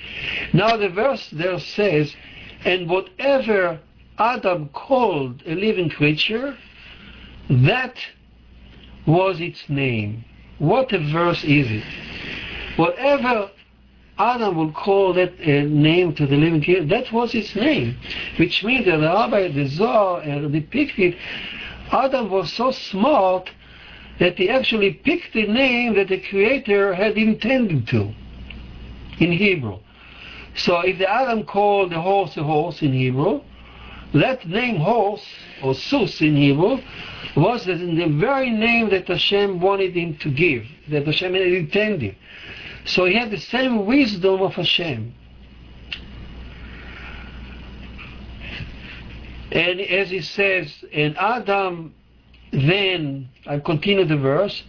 Now 0.52 0.76
the 0.76 0.88
verse 0.88 1.28
there 1.30 1.59
says, 1.59 2.14
And 2.64 2.88
whatever 2.88 3.80
Adam 4.18 4.68
called 4.70 5.42
a 5.46 5.54
living 5.54 5.90
creature, 5.90 6.56
that 7.48 7.96
was 9.06 9.40
its 9.40 9.68
name. 9.68 10.24
What 10.59 10.92
a 10.92 10.98
verse 10.98 11.44
is 11.44 11.70
it? 11.70 11.84
Whatever 12.76 13.50
Adam 14.18 14.56
will 14.56 14.72
call 14.72 15.12
that 15.14 15.34
uh, 15.40 15.68
name 15.68 16.14
to 16.16 16.26
the 16.26 16.36
living 16.36 16.62
creature, 16.62 16.84
that 16.86 17.12
was 17.12 17.34
its 17.34 17.54
name. 17.54 17.96
Which 18.36 18.64
means 18.64 18.86
that 18.86 18.96
the 18.96 19.06
Rabbi, 19.06 19.48
the 19.52 19.68
Zohar, 19.68 20.22
uh, 20.22 20.48
depicted 20.48 21.16
Adam 21.92 22.30
was 22.30 22.52
so 22.52 22.70
smart 22.70 23.50
that 24.19 24.37
he 24.37 24.51
actually 24.51 24.93
picked 24.93 25.33
the 25.33 25.47
name 25.47 25.95
that 25.95 26.09
the 26.09 26.21
Creator 26.21 26.95
had 26.95 27.16
intended 27.16 27.87
to 27.89 28.12
in 29.21 29.33
Hebrew. 29.33 29.79
So 30.57 30.81
if 30.81 30.99
the 30.99 31.09
Adam 31.09 31.45
called 31.45 31.93
the 31.93 32.01
horse 32.01 32.37
a 32.37 32.43
horse 32.43 32.83
in 32.83 32.93
Hebrew, 32.93 33.43
that 34.14 34.47
name 34.49 34.77
horse, 34.77 35.25
or 35.62 35.75
sus 35.75 36.21
in 36.21 36.35
Hebrew, 36.35 36.79
was 37.37 37.69
in 37.69 37.97
the 37.97 38.09
very 38.19 38.51
name 38.51 38.91
that 38.91 39.07
Hashem 39.07 39.61
wanted 39.61 39.95
him 39.95 40.16
to 40.19 40.31
give, 40.31 40.66
that 40.89 41.07
Hashem 41.07 41.35
had 41.35 41.43
intended. 41.43 42.16
So 42.87 43.05
he 43.05 43.14
had 43.14 43.31
the 43.31 43.39
same 43.39 43.85
wisdom 43.87 44.41
of 44.41 44.55
Hashem. 44.55 45.14
And 49.53 49.81
as 49.81 50.11
he 50.11 50.23
says, 50.23 50.85
and 50.93 51.16
Adam 51.19 51.95
then, 52.53 53.28
I 53.46 53.59
continue 53.59 54.05
the 54.05 54.16
verse, 54.16 54.62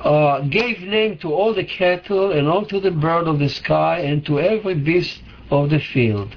uh, 0.00 0.40
gave 0.42 0.80
name 0.80 1.18
to 1.18 1.32
all 1.32 1.54
the 1.54 1.64
cattle 1.64 2.32
and 2.32 2.46
all 2.46 2.64
to 2.66 2.80
the 2.80 2.90
bird 2.90 3.26
of 3.26 3.38
the 3.38 3.48
sky 3.48 4.00
and 4.00 4.24
to 4.26 4.38
every 4.38 4.74
beast 4.74 5.22
of 5.50 5.70
the 5.70 5.80
field. 5.80 6.36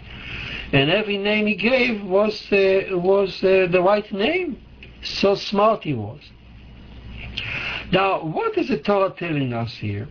And 0.71 0.89
every 0.89 1.17
name 1.17 1.47
he 1.47 1.55
gave 1.55 2.03
was, 2.03 2.51
uh, 2.51 2.97
was 2.97 3.43
uh, 3.43 3.67
the 3.71 3.81
right 3.81 4.09
name. 4.11 4.61
So 5.03 5.35
smart 5.35 5.83
he 5.83 5.93
was. 5.93 6.21
Now, 7.91 8.23
what 8.23 8.57
is 8.57 8.67
the 8.67 8.77
Torah 8.77 9.13
telling 9.17 9.53
us 9.53 9.73
here? 9.73 10.07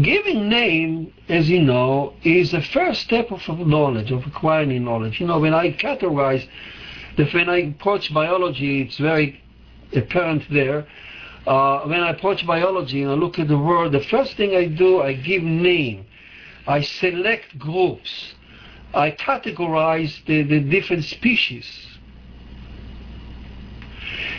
Giving 0.00 0.48
name, 0.48 1.12
as 1.28 1.48
you 1.48 1.60
know, 1.60 2.14
is 2.22 2.52
the 2.52 2.62
first 2.62 3.02
step 3.02 3.30
of 3.30 3.66
knowledge, 3.66 4.10
of 4.10 4.26
acquiring 4.26 4.84
knowledge. 4.84 5.20
You 5.20 5.26
know, 5.26 5.40
when 5.40 5.54
I 5.54 5.72
categorize, 5.72 6.46
when 7.26 7.48
I 7.48 7.58
approach 7.58 8.12
biology, 8.14 8.82
it's 8.82 8.98
very 8.98 9.40
apparent 9.94 10.44
there. 10.50 10.86
Uh, 11.46 11.80
when 11.82 12.00
I 12.00 12.10
approach 12.10 12.46
biology 12.46 13.02
and 13.02 13.10
I 13.10 13.14
look 13.14 13.38
at 13.38 13.48
the 13.48 13.58
world, 13.58 13.92
the 13.92 14.04
first 14.04 14.36
thing 14.36 14.54
I 14.54 14.66
do, 14.66 15.00
I 15.00 15.14
give 15.14 15.42
name. 15.42 16.06
I 16.66 16.82
select 16.82 17.58
groups. 17.58 18.34
I 18.94 19.10
categorize 19.12 20.24
the, 20.26 20.42
the 20.42 20.60
different 20.60 21.04
species. 21.04 21.66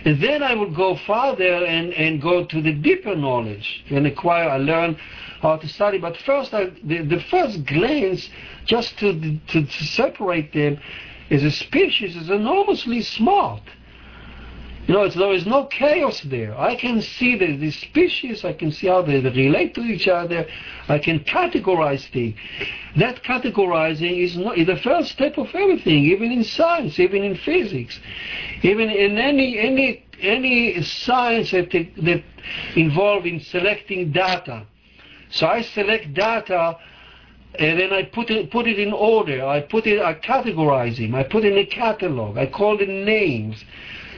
And 0.05 0.21
then 0.21 0.43
I 0.43 0.53
will 0.53 0.73
go 0.73 0.95
further 1.05 1.65
and, 1.65 1.93
and 1.93 2.21
go 2.21 2.45
to 2.45 2.61
the 2.61 2.73
deeper 2.73 3.15
knowledge 3.15 3.83
and 3.89 4.07
acquire, 4.07 4.49
I 4.49 4.57
learn 4.57 4.97
how 5.41 5.57
to 5.57 5.67
study. 5.67 5.97
But 5.97 6.15
first, 6.17 6.53
I, 6.53 6.65
the, 6.83 7.03
the 7.03 7.21
first 7.29 7.65
glance, 7.65 8.29
just 8.65 8.97
to, 8.99 9.39
to, 9.47 9.65
to 9.65 9.83
separate 9.85 10.53
them 10.53 10.79
as 11.29 11.43
a 11.43 11.51
species, 11.51 12.15
is 12.15 12.29
enormously 12.29 13.01
smart. 13.01 13.61
You 14.87 14.95
know, 14.95 15.07
there 15.07 15.33
is 15.33 15.45
no 15.45 15.65
chaos 15.65 16.19
there. 16.21 16.59
I 16.59 16.75
can 16.75 17.03
see 17.03 17.37
the, 17.37 17.55
the 17.57 17.69
species, 17.69 18.43
I 18.43 18.53
can 18.53 18.71
see 18.71 18.87
how 18.87 19.03
they, 19.03 19.19
relate 19.19 19.75
to 19.75 19.81
each 19.81 20.07
other, 20.07 20.47
I 20.87 20.97
can 20.97 21.19
categorize 21.19 22.09
things. 22.11 22.35
That 22.97 23.21
categorizing 23.21 24.17
is, 24.17 24.35
not, 24.35 24.57
is 24.57 24.65
the 24.65 24.77
first 24.77 25.11
step 25.11 25.37
of 25.37 25.53
everything, 25.53 26.05
even 26.05 26.31
in 26.31 26.43
science, 26.43 26.97
even 26.99 27.23
in 27.23 27.37
physics, 27.37 27.99
even 28.63 28.89
in 28.89 29.19
any 29.19 29.59
any 29.59 30.05
any 30.21 30.81
science 30.81 31.51
that 31.51 31.69
that 31.69 32.23
involve 32.75 33.27
in 33.27 33.41
selecting 33.41 34.11
data. 34.11 34.65
So 35.29 35.45
I 35.45 35.61
select 35.61 36.15
data 36.15 36.79
and 37.55 37.79
then 37.79 37.91
I 37.91 38.03
put 38.03 38.29
it 38.29 38.51
put 38.51 38.67
it 38.67 38.77
in 38.79 38.93
order. 38.93 39.45
I 39.45 39.61
put 39.61 39.87
it 39.87 40.01
I 40.01 40.13
categorize 40.13 40.97
him. 40.97 41.15
I 41.15 41.23
put 41.23 41.43
in 41.45 41.57
a 41.57 41.65
catalog. 41.65 42.37
I 42.37 42.45
call 42.45 42.77
them 42.77 43.05
names. 43.05 43.63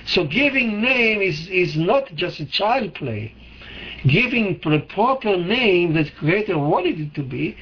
So 0.05 0.25
giving 0.25 0.81
name 0.81 1.21
is, 1.21 1.47
is 1.47 1.77
not 1.77 2.13
just 2.15 2.39
a 2.39 2.45
child 2.45 2.93
play. 2.95 3.33
Giving 4.07 4.59
the 4.63 4.79
proper 4.79 5.37
name 5.37 5.93
that 5.93 6.15
Creator 6.15 6.57
wanted 6.57 6.99
it 6.99 7.13
to 7.15 7.23
be 7.23 7.55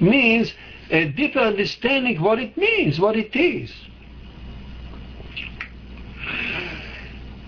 means 0.00 0.54
a 0.90 1.08
deeper 1.10 1.38
understanding 1.38 2.20
what 2.20 2.38
it 2.38 2.56
means, 2.56 2.98
what 2.98 3.16
it 3.16 3.36
is. 3.36 3.72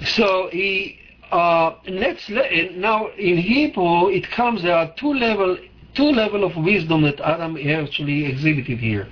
So 0.04 0.48
he 0.52 0.98
uh, 1.32 1.76
now 1.86 3.08
in 3.16 3.38
Hebrew 3.38 4.08
it 4.10 4.30
comes 4.30 4.62
there 4.62 4.76
are 4.76 4.92
two 4.96 5.14
level 5.14 5.56
two 5.94 6.10
level 6.10 6.44
of 6.44 6.56
wisdom 6.56 7.02
that 7.02 7.20
Adam 7.20 7.56
actually 7.56 8.26
exhibited 8.26 8.78
here. 8.78 9.08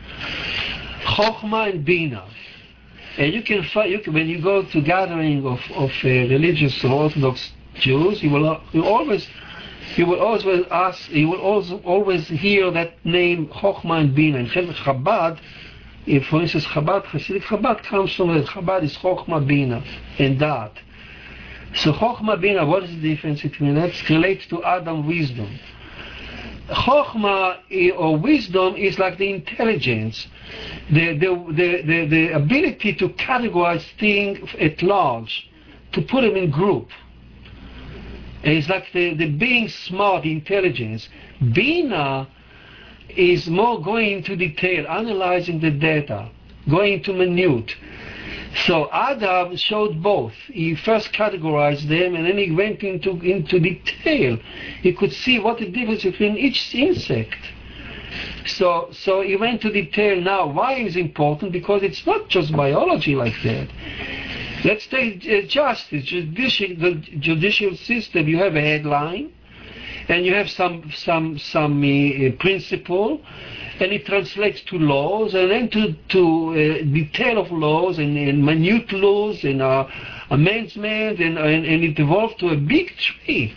Chokhmah 1.04 1.70
and 1.70 1.84
Bina. 1.84 2.28
And 3.18 3.32
you 3.32 3.42
can 3.42 3.62
find, 3.64 3.90
you 3.90 4.00
can, 4.00 4.14
when 4.14 4.28
you 4.28 4.40
go 4.40 4.62
to 4.62 4.80
gathering 4.80 5.46
of, 5.46 5.60
of 5.72 5.90
uh, 6.02 6.08
religious 6.08 6.82
Orthodox 6.84 7.52
Jews, 7.74 8.22
you 8.22 8.30
will 8.30 8.62
you 8.72 8.84
always 8.84 9.26
you 9.96 10.06
will 10.06 10.20
always 10.20 10.64
ask, 10.70 11.10
you 11.10 11.28
will 11.28 11.40
also 11.40 11.78
always 11.84 12.26
hear 12.28 12.70
Da'at 12.70 12.92
name 13.04 13.48
Chokhmah 13.48 14.00
and 14.00 14.14
Bina. 14.14 14.38
In 14.38 14.46
Chabad, 14.46 15.38
if 16.06 16.26
for 16.26 16.40
instance 16.40 16.64
Chabad, 16.64 17.04
Hasidic 17.04 17.42
Chabad 17.42 17.82
comes 17.82 18.14
from 18.14 18.28
that. 18.28 18.46
Chabad 18.46 18.84
is 18.84 18.96
Chokhmah 18.96 19.46
Bina 19.46 19.84
and 20.18 20.38
that. 20.40 20.72
So 21.74 21.92
Chokhmah 21.92 22.40
Bina, 22.40 22.64
what 22.64 22.84
is 22.84 22.90
the 22.90 23.14
difference 23.14 23.42
between 23.42 23.74
that? 23.74 23.90
It 23.90 24.08
relates 24.08 24.46
to 24.46 24.64
Adam 24.64 25.06
wisdom. 25.06 25.58
Chokhmah 26.72 27.96
or 27.96 28.16
wisdom 28.16 28.76
is 28.76 28.98
like 28.98 29.18
the 29.18 29.32
intelligence, 29.32 30.26
the, 30.90 31.18
the, 31.18 31.52
the, 31.52 31.82
the, 31.82 32.06
the 32.06 32.28
ability 32.32 32.94
to 32.94 33.08
categorize 33.10 33.84
things 33.98 34.38
at 34.60 34.82
large, 34.82 35.50
to 35.92 36.02
put 36.02 36.22
them 36.22 36.36
in 36.36 36.50
group. 36.50 36.88
It's 38.42 38.68
like 38.68 38.86
the, 38.92 39.14
the 39.14 39.30
being 39.30 39.68
smart, 39.68 40.24
intelligence. 40.24 41.08
Bina 41.52 42.28
is 43.08 43.48
more 43.48 43.80
going 43.82 44.18
into 44.18 44.36
detail, 44.36 44.86
analyzing 44.88 45.60
the 45.60 45.70
data, 45.70 46.30
going 46.68 47.02
to 47.04 47.12
minute. 47.12 47.74
So 48.66 48.90
Adam 48.92 49.56
showed 49.56 50.02
both. 50.02 50.34
He 50.46 50.74
first 50.74 51.12
categorized 51.12 51.88
them 51.88 52.14
and 52.14 52.26
then 52.26 52.38
he 52.38 52.50
went 52.50 52.82
into, 52.82 53.10
into 53.20 53.58
detail. 53.58 54.38
He 54.82 54.92
could 54.92 55.12
see 55.12 55.38
what 55.38 55.58
the 55.58 55.68
difference 55.68 56.04
between 56.04 56.36
each 56.36 56.74
insect. 56.74 57.36
So, 58.46 58.88
so 58.92 59.22
he 59.22 59.36
went 59.36 59.62
to 59.62 59.72
detail 59.72 60.20
now. 60.20 60.46
Why 60.46 60.74
is 60.74 60.96
important? 60.96 61.52
Because 61.52 61.82
it's 61.82 62.06
not 62.06 62.28
just 62.28 62.52
biology 62.52 63.14
like 63.14 63.34
that. 63.44 63.68
Let's 64.64 64.86
take 64.86 65.26
uh, 65.26 65.42
justice, 65.48 66.04
judicial, 66.04 66.68
the 66.76 66.94
judicial 67.18 67.74
system. 67.76 68.28
You 68.28 68.38
have 68.38 68.54
a 68.54 68.60
headline, 68.60 69.32
and 70.08 70.26
you 70.26 70.34
have 70.34 70.50
some 70.50 70.90
some 70.94 71.38
some 71.38 71.82
uh, 71.82 72.30
principle, 72.38 73.20
and 73.80 73.92
it 73.92 74.06
translates 74.06 74.60
to 74.62 74.78
laws, 74.78 75.34
and 75.34 75.50
then 75.50 75.68
to 75.70 75.92
to 76.08 76.50
uh, 76.50 76.84
detail 76.84 77.38
of 77.38 77.50
laws 77.50 77.98
and, 77.98 78.16
and 78.16 78.44
minute 78.44 78.92
laws 78.92 79.44
and 79.44 79.62
uh, 79.62 79.86
amendments, 80.30 81.20
and, 81.20 81.38
and 81.38 81.64
and 81.66 81.84
it 81.84 81.98
evolved 81.98 82.38
to 82.40 82.48
a 82.50 82.56
big 82.56 82.94
tree. 82.96 83.54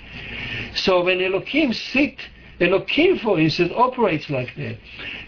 So 0.76 1.04
when 1.04 1.22
Elohim 1.22 1.74
sit, 1.74 2.18
Elohim, 2.60 3.20
for 3.20 3.40
instance, 3.40 3.72
operates 3.76 4.30
like 4.30 4.56
that. 4.56 4.78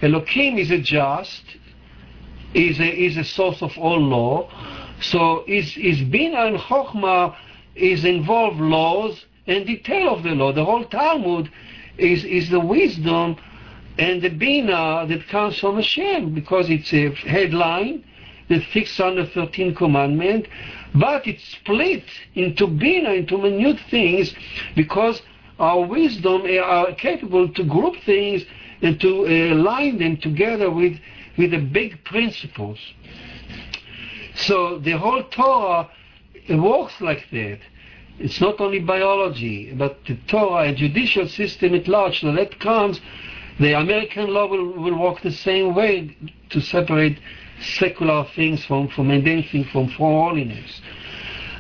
Elohim 0.02 0.58
is 0.58 0.72
a 0.72 0.80
just, 0.80 1.44
is 2.54 2.80
a 2.80 2.88
is 2.88 3.18
a 3.18 3.24
source 3.24 3.62
of 3.62 3.78
all 3.78 4.00
law. 4.00 4.50
So 5.02 5.44
is 5.48 5.78
is 5.78 6.02
Bina 6.02 6.46
and 6.46 6.58
Chokhmah 6.58 7.36
is 7.76 8.06
involved 8.06 8.60
laws 8.60 9.27
and 9.48 9.66
detail 9.66 10.14
of 10.14 10.24
the 10.24 10.32
law. 10.32 10.52
The 10.52 10.66
whole 10.66 10.86
Talmud 10.86 11.50
is 11.98 12.24
is 12.24 12.50
the 12.50 12.60
wisdom 12.60 13.38
and 13.98 14.22
the 14.22 14.30
Bina 14.30 15.06
that 15.08 15.28
comes 15.28 15.58
from 15.60 15.76
Hashem 15.76 16.34
because 16.34 16.70
it's 16.70 16.94
a 16.94 17.10
headline, 17.10 18.04
that 18.50 18.64
fixed 18.66 19.00
on 19.02 19.16
the 19.16 19.26
613 19.26 19.76
commandment, 19.76 20.48
but 20.96 21.28
it's 21.28 21.44
split 21.44 22.04
into 22.36 22.68
Bina, 22.68 23.12
into 23.12 23.38
minute 23.38 23.80
things 23.90 24.34
because 24.76 25.22
our 25.60 25.86
wisdom 25.86 26.44
are 26.64 26.94
capable 26.94 27.50
to 27.50 27.64
group 27.64 27.96
things 28.06 28.44
and 28.82 29.00
to 29.02 29.26
uh, 29.26 29.54
align 29.54 29.98
them 29.98 30.18
together 30.18 30.70
with, 30.70 30.98
with 31.38 31.52
the 31.52 31.58
big 31.58 32.04
principles. 32.04 32.80
So 34.36 34.78
the 34.78 34.92
whole 34.92 35.24
Torah 35.24 35.90
works 36.50 36.94
like 37.02 37.26
that. 37.32 37.60
It's 38.20 38.42
not 38.42 38.60
only 38.60 38.80
biology, 38.80 39.74
but 39.74 40.00
the 40.06 40.18
Torah, 40.28 40.70
a 40.70 40.74
judicial 40.74 41.28
system 41.28 41.76
at 41.76 41.88
large. 41.88 42.22
So 42.22 42.32
that 42.32 42.60
comes, 42.60 43.00
the 43.60 43.74
American 43.74 44.34
law 44.34 44.48
will, 44.48 44.72
will 44.72 44.98
work 45.00 45.22
the 45.22 45.32
same 45.32 45.76
way 45.76 46.16
to 46.50 46.62
separate 46.62 47.20
secular 47.62 48.26
things 48.36 48.66
from, 48.66 48.88
from 48.90 49.08
mundane 49.08 49.44
things 49.44 49.68
from, 49.70 49.88
from 49.90 50.14
holiness. 50.14 50.82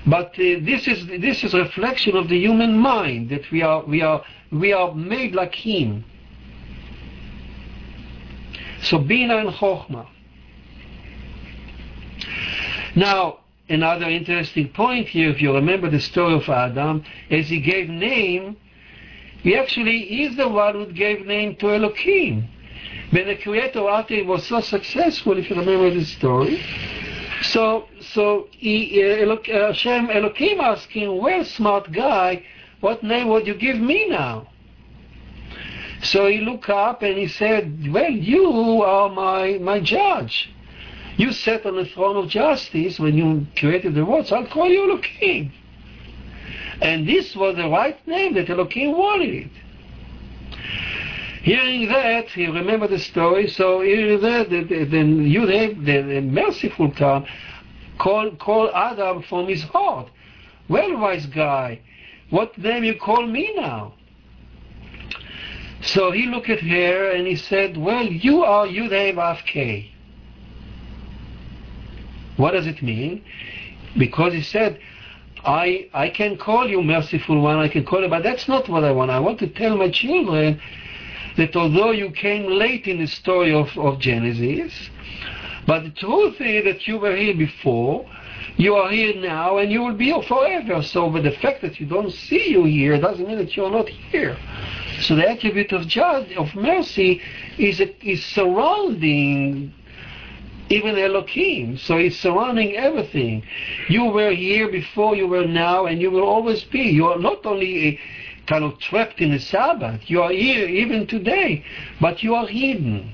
But 0.05 0.27
uh, 0.39 0.61
this 0.61 0.87
is 0.87 1.05
this 1.07 1.43
is 1.43 1.53
a 1.53 1.57
reflection 1.57 2.15
of 2.15 2.29
the 2.29 2.39
human 2.39 2.77
mind 2.77 3.29
that 3.29 3.51
we 3.51 3.61
are 3.61 3.83
we 3.83 4.01
are 4.01 4.23
we 4.51 4.71
are 4.71 4.95
made 4.95 5.35
like 5.35 5.53
him. 5.53 6.05
So 8.83 8.99
Bina 8.99 9.37
and 9.37 9.49
Chokhmah. 9.49 10.07
Now, 12.95 13.39
another 13.69 14.05
interesting 14.05 14.69
point 14.69 15.07
here, 15.07 15.29
if 15.29 15.41
you 15.41 15.53
remember 15.53 15.89
the 15.89 15.99
story 15.99 16.35
of 16.35 16.47
Adam, 16.49 17.03
as 17.29 17.49
he 17.49 17.59
gave 17.59 17.89
name, 17.89 18.57
he 19.43 19.55
actually 19.55 20.23
is 20.23 20.35
the 20.35 20.47
one 20.47 20.73
who 20.73 20.85
gave 20.91 21.25
name 21.25 21.55
to 21.57 21.73
Elohim. 21.73 22.47
When 23.11 23.27
the 23.27 23.35
Creator 23.35 23.87
after 23.87 24.15
he 24.15 24.21
was 24.21 24.45
so 24.45 24.59
successful, 24.61 25.37
if 25.37 25.49
you 25.49 25.55
remember 25.55 25.89
the 25.89 26.03
story, 26.05 26.61
so 27.43 27.87
so 28.01 28.47
he, 28.51 29.01
uh, 29.23 29.35
Hashem 29.45 30.09
Elohim 30.09 30.59
asked 30.59 30.91
him, 30.91 31.17
"Well, 31.17 31.45
smart 31.45 31.91
guy, 31.91 32.43
what 32.81 33.03
name 33.03 33.29
would 33.29 33.47
you 33.47 33.53
give 33.53 33.79
me 33.79 34.09
now?" 34.09 34.49
So 36.03 36.27
he 36.27 36.39
looked 36.39 36.69
up 36.69 37.01
and 37.01 37.17
he 37.17 37.27
said, 37.27 37.91
"Well, 37.91 38.11
you 38.11 38.83
are 38.83 39.09
my 39.09 39.57
my 39.59 39.79
judge." 39.79 40.49
You 41.17 41.31
sat 41.31 41.65
on 41.65 41.75
the 41.75 41.85
throne 41.85 42.15
of 42.15 42.29
justice 42.29 42.99
when 42.99 43.17
you 43.17 43.47
created 43.57 43.95
the 43.95 44.05
world, 44.05 44.27
so 44.27 44.37
I'll 44.37 44.47
call 44.47 44.69
you 44.69 44.89
Elohim. 44.89 45.51
And 46.79 47.07
this 47.07 47.35
was 47.35 47.55
the 47.55 47.67
right 47.67 47.97
name 48.07 48.35
that 48.35 48.49
Elohim 48.51 48.91
wanted. 48.91 49.49
Hearing 51.41 51.87
that, 51.87 52.29
he 52.29 52.45
remembered 52.45 52.91
the 52.91 52.99
story, 52.99 53.47
so 53.47 53.81
hearing 53.81 54.21
that, 54.21 54.49
then 54.49 55.25
you 55.25 55.47
have 55.47 55.83
the, 55.83 56.01
the 56.01 56.21
merciful 56.21 56.91
come, 56.91 57.25
call, 57.97 58.31
call 58.35 58.69
Adam 58.75 59.23
from 59.23 59.47
his 59.47 59.63
heart. 59.63 60.09
Well, 60.69 60.97
wise 60.99 61.25
guy, 61.25 61.79
what 62.29 62.55
name 62.59 62.83
you 62.83 62.99
call 62.99 63.25
me 63.25 63.53
now? 63.55 63.93
So 65.81 66.11
he 66.11 66.25
looked 66.27 66.49
at 66.49 66.59
her 66.59 67.11
and 67.11 67.25
he 67.25 67.37
said, 67.37 67.77
well, 67.77 68.05
you 68.05 68.43
are 68.43 68.67
Yudhe 68.67 69.45
K. 69.45 69.93
What 72.37 72.51
does 72.51 72.67
it 72.67 72.81
mean? 72.81 73.23
Because 73.97 74.33
he 74.33 74.41
said, 74.41 74.79
I, 75.43 75.89
I 75.93 76.09
can 76.09 76.37
call 76.37 76.67
you 76.67 76.81
merciful 76.81 77.41
one, 77.41 77.57
I 77.57 77.67
can 77.67 77.85
call 77.85 78.01
you, 78.01 78.09
but 78.09 78.23
that's 78.23 78.47
not 78.47 78.69
what 78.69 78.83
I 78.83 78.91
want. 78.91 79.11
I 79.11 79.19
want 79.19 79.39
to 79.39 79.47
tell 79.47 79.75
my 79.77 79.89
children 79.89 80.59
that 81.37 81.55
although 81.55 81.91
you 81.91 82.11
came 82.11 82.45
late 82.51 82.87
in 82.87 82.99
the 82.99 83.07
story 83.07 83.53
of, 83.53 83.67
of 83.77 83.99
Genesis, 83.99 84.89
but 85.65 85.83
the 85.83 85.91
truth 85.91 86.39
is 86.39 86.63
that 86.63 86.87
you 86.87 86.97
were 86.97 87.15
here 87.15 87.35
before, 87.35 88.09
you 88.55 88.73
are 88.75 88.89
here 88.89 89.15
now, 89.15 89.57
and 89.57 89.71
you 89.71 89.81
will 89.81 89.93
be 89.93 90.05
here 90.05 90.21
forever. 90.23 90.81
So, 90.81 91.09
but 91.11 91.23
the 91.23 91.31
fact 91.31 91.61
that 91.61 91.79
you 91.79 91.85
don't 91.85 92.11
see 92.11 92.49
you 92.49 92.63
here 92.63 92.99
doesn't 92.99 93.27
mean 93.27 93.37
that 93.37 93.55
you 93.55 93.65
are 93.65 93.71
not 93.71 93.87
here. 93.87 94.37
So 95.01 95.15
the 95.15 95.29
attribute 95.29 95.71
of 95.73 95.87
judge, 95.87 96.31
of 96.35 96.53
mercy 96.55 97.21
is, 97.59 97.79
is 98.01 98.25
surrounding 98.25 99.73
even 100.69 100.97
Elohim. 100.97 101.77
So 101.77 101.97
it's 101.97 102.17
surrounding 102.17 102.75
everything. 102.75 103.43
You 103.89 104.05
were 104.05 104.31
here 104.31 104.69
before, 104.69 105.15
you 105.15 105.27
were 105.27 105.45
now, 105.45 105.85
and 105.85 106.01
you 106.01 106.11
will 106.11 106.23
always 106.23 106.63
be. 106.65 106.81
You 106.81 107.07
are 107.07 107.19
not 107.19 107.45
only 107.45 107.99
kind 108.47 108.63
of 108.63 108.79
trapped 108.79 109.19
in 109.19 109.31
the 109.31 109.39
Sabbath, 109.39 110.09
you 110.09 110.21
are 110.21 110.31
here 110.31 110.67
even 110.67 111.07
today, 111.07 111.63
but 111.99 112.23
you 112.23 112.35
are 112.35 112.47
hidden. 112.47 113.11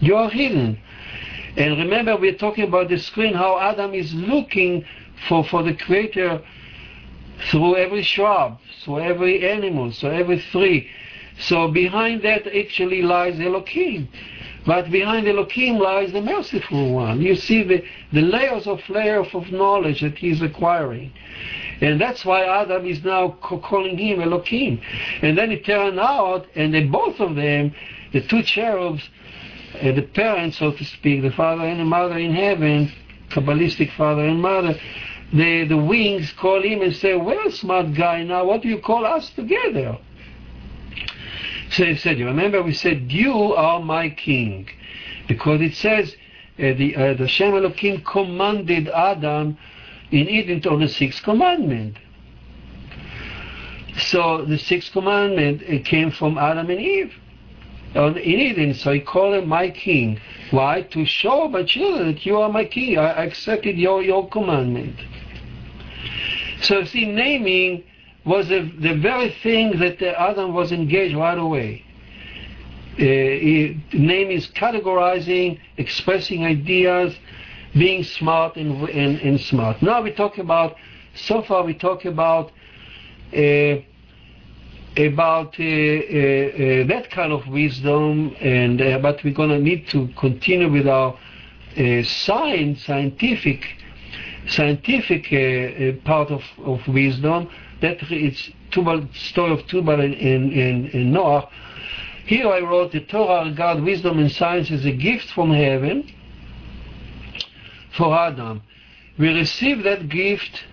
You 0.00 0.16
are 0.16 0.30
hidden. 0.30 0.80
And 1.56 1.78
remember, 1.78 2.16
we're 2.16 2.36
talking 2.36 2.64
about 2.64 2.88
the 2.88 2.98
screen, 2.98 3.34
how 3.34 3.58
Adam 3.58 3.92
is 3.92 4.14
looking 4.14 4.84
for, 5.28 5.44
for 5.44 5.62
the 5.62 5.74
Creator 5.74 6.42
through 7.50 7.76
every 7.76 8.02
shrub, 8.02 8.58
through 8.84 9.00
every 9.00 9.48
animal, 9.48 9.92
so 9.92 10.08
every 10.08 10.40
tree. 10.40 10.88
So 11.38 11.68
behind 11.68 12.22
that 12.22 12.46
actually 12.46 13.02
lies 13.02 13.40
Elohim. 13.40 14.08
But 14.70 14.88
behind 14.88 15.26
Elohim 15.26 15.78
lies 15.80 16.12
the 16.12 16.22
merciful 16.22 16.94
one. 16.94 17.20
You 17.20 17.34
see 17.34 17.64
the, 17.64 17.82
the 18.12 18.20
layers 18.20 18.68
of 18.68 18.78
layers 18.88 19.26
of 19.34 19.50
knowledge 19.50 20.00
that 20.00 20.16
he's 20.16 20.40
acquiring. 20.42 21.12
And 21.80 22.00
that's 22.00 22.24
why 22.24 22.44
Adam 22.44 22.86
is 22.86 23.02
now 23.02 23.30
calling 23.40 23.98
him 23.98 24.20
Elohim. 24.20 24.80
And 25.22 25.36
then 25.36 25.50
it 25.50 25.64
turned 25.64 25.98
out, 25.98 26.46
and 26.54 26.72
they, 26.72 26.84
both 26.84 27.18
of 27.18 27.34
them, 27.34 27.74
the 28.12 28.20
two 28.20 28.44
cherubs, 28.44 29.02
uh, 29.82 29.90
the 29.90 30.02
parents, 30.02 30.58
so 30.58 30.70
to 30.70 30.84
speak, 30.84 31.22
the 31.22 31.32
father 31.32 31.64
and 31.64 31.80
the 31.80 31.84
mother 31.84 32.18
in 32.18 32.32
heaven, 32.32 32.92
Kabbalistic 33.30 33.90
father 33.96 34.24
and 34.24 34.40
mother, 34.40 34.78
the, 35.32 35.64
the 35.64 35.76
wings 35.76 36.32
call 36.34 36.62
him 36.62 36.82
and 36.82 36.94
say, 36.94 37.16
well, 37.16 37.50
smart 37.50 37.92
guy, 37.94 38.22
now 38.22 38.44
what 38.44 38.62
do 38.62 38.68
you 38.68 38.78
call 38.78 39.04
us 39.04 39.30
together? 39.30 39.98
Said, 41.70 42.18
you 42.18 42.26
remember 42.26 42.62
we 42.62 42.74
said, 42.74 43.12
you 43.12 43.32
are 43.54 43.80
my 43.80 44.10
king. 44.10 44.68
Because 45.28 45.60
it 45.60 45.74
says, 45.74 46.14
uh, 46.58 46.74
the, 46.74 46.96
uh, 46.96 47.14
the 47.14 47.28
Shem 47.28 47.54
Elohim 47.54 48.02
commanded 48.02 48.88
Adam 48.88 49.56
in 50.10 50.28
Eden 50.28 50.62
on 50.68 50.80
the 50.80 50.88
sixth 50.88 51.22
commandment. 51.22 51.96
So 53.96 54.44
the 54.44 54.58
sixth 54.58 54.92
commandment 54.92 55.62
it 55.62 55.84
came 55.84 56.10
from 56.10 56.38
Adam 56.38 56.70
and 56.70 56.80
Eve 56.80 57.14
on, 57.94 58.16
in 58.16 58.40
Eden. 58.40 58.74
So 58.74 58.92
he 58.92 59.00
called 59.00 59.34
him 59.34 59.48
my 59.48 59.70
king. 59.70 60.20
Why? 60.50 60.82
To 60.82 61.04
show 61.04 61.48
my 61.48 61.62
children 61.62 62.14
that 62.14 62.26
you 62.26 62.36
are 62.38 62.50
my 62.50 62.64
king. 62.64 62.98
I 62.98 63.24
accepted 63.24 63.78
your, 63.78 64.02
your 64.02 64.28
commandment. 64.28 64.96
So 66.62 66.84
see, 66.84 67.06
naming 67.06 67.84
was 68.30 68.46
the, 68.46 68.60
the 68.78 68.94
very 68.94 69.30
thing 69.42 69.76
that 69.80 70.00
Adam 70.00 70.54
was 70.54 70.70
engaged 70.70 71.16
right 71.16 71.36
away. 71.36 71.84
Uh, 72.96 73.02
name 73.92 74.30
is 74.30 74.46
categorizing, 74.62 75.58
expressing 75.78 76.44
ideas, 76.44 77.12
being 77.74 78.04
smart 78.04 78.54
and, 78.54 78.88
and, 78.88 79.20
and, 79.20 79.40
smart. 79.40 79.82
Now 79.82 80.00
we 80.00 80.12
talk 80.12 80.38
about, 80.38 80.76
so 81.14 81.42
far 81.42 81.64
we 81.64 81.74
talk 81.74 82.04
about 82.04 82.52
uh, 83.36 83.76
about 84.96 85.50
uh, 85.58 85.62
uh, 85.62 85.66
uh 85.66 86.86
that 86.92 87.06
kind 87.10 87.32
of 87.32 87.46
wisdom, 87.48 88.34
and 88.40 88.80
uh, 88.80 88.98
but 88.98 89.22
we're 89.24 89.34
going 89.42 89.50
to 89.50 89.60
need 89.70 89.88
to 89.88 90.08
continue 90.18 90.70
with 90.70 90.86
our 90.86 91.14
uh, 91.14 92.02
science, 92.02 92.84
scientific, 92.84 93.60
scientific 94.46 95.24
part 96.04 96.30
of, 96.30 96.42
of 96.64 96.86
wisdom. 96.86 97.48
That 97.80 97.98
it's 98.10 98.50
Tubal, 98.70 99.08
story 99.14 99.52
of 99.52 99.66
Tubal 99.66 100.00
in, 100.00 100.14
and, 100.14 100.94
and 100.94 101.12
Noah. 101.12 101.48
Here 102.26 102.46
I 102.48 102.60
wrote 102.60 102.92
the 102.92 103.00
Torah 103.00 103.50
God, 103.50 103.82
wisdom 103.82 104.18
and 104.18 104.30
science 104.30 104.70
is 104.70 104.84
a 104.84 104.92
gift 104.92 105.30
from 105.30 105.50
heaven 105.50 106.12
for 107.96 108.16
Adam. 108.16 108.62
We 109.18 109.28
receive 109.28 109.82
that 109.82 110.08
gift 110.08 110.64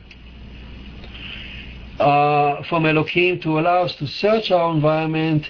uh, 1.99 2.63
from 2.63 2.85
Elohim 2.85 3.39
to 3.41 3.59
allow 3.59 3.83
us 3.83 3.95
to 3.95 4.07
search 4.07 4.51
our 4.51 4.71
environment, 4.73 5.49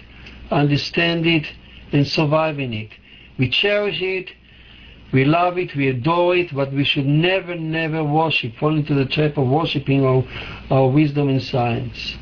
understand 0.49 1.25
it, 1.25 1.45
and 1.91 2.07
survive 2.07 2.59
in 2.59 2.73
it. 2.73 2.91
We 3.37 3.49
cherish 3.49 4.01
it, 4.01 4.31
we 5.13 5.23
love 5.23 5.57
it, 5.57 5.75
we 5.75 5.87
adore 5.87 6.35
it, 6.35 6.53
but 6.53 6.73
we 6.73 6.83
should 6.83 7.05
never, 7.05 7.55
never 7.55 8.03
worship, 8.03 8.55
fall 8.57 8.75
into 8.75 8.93
the 8.93 9.05
trap 9.05 9.37
of 9.37 9.47
worshipping 9.47 10.05
our, 10.05 10.23
our 10.69 10.89
wisdom 10.89 11.29
and 11.29 11.41
science. 11.41 12.17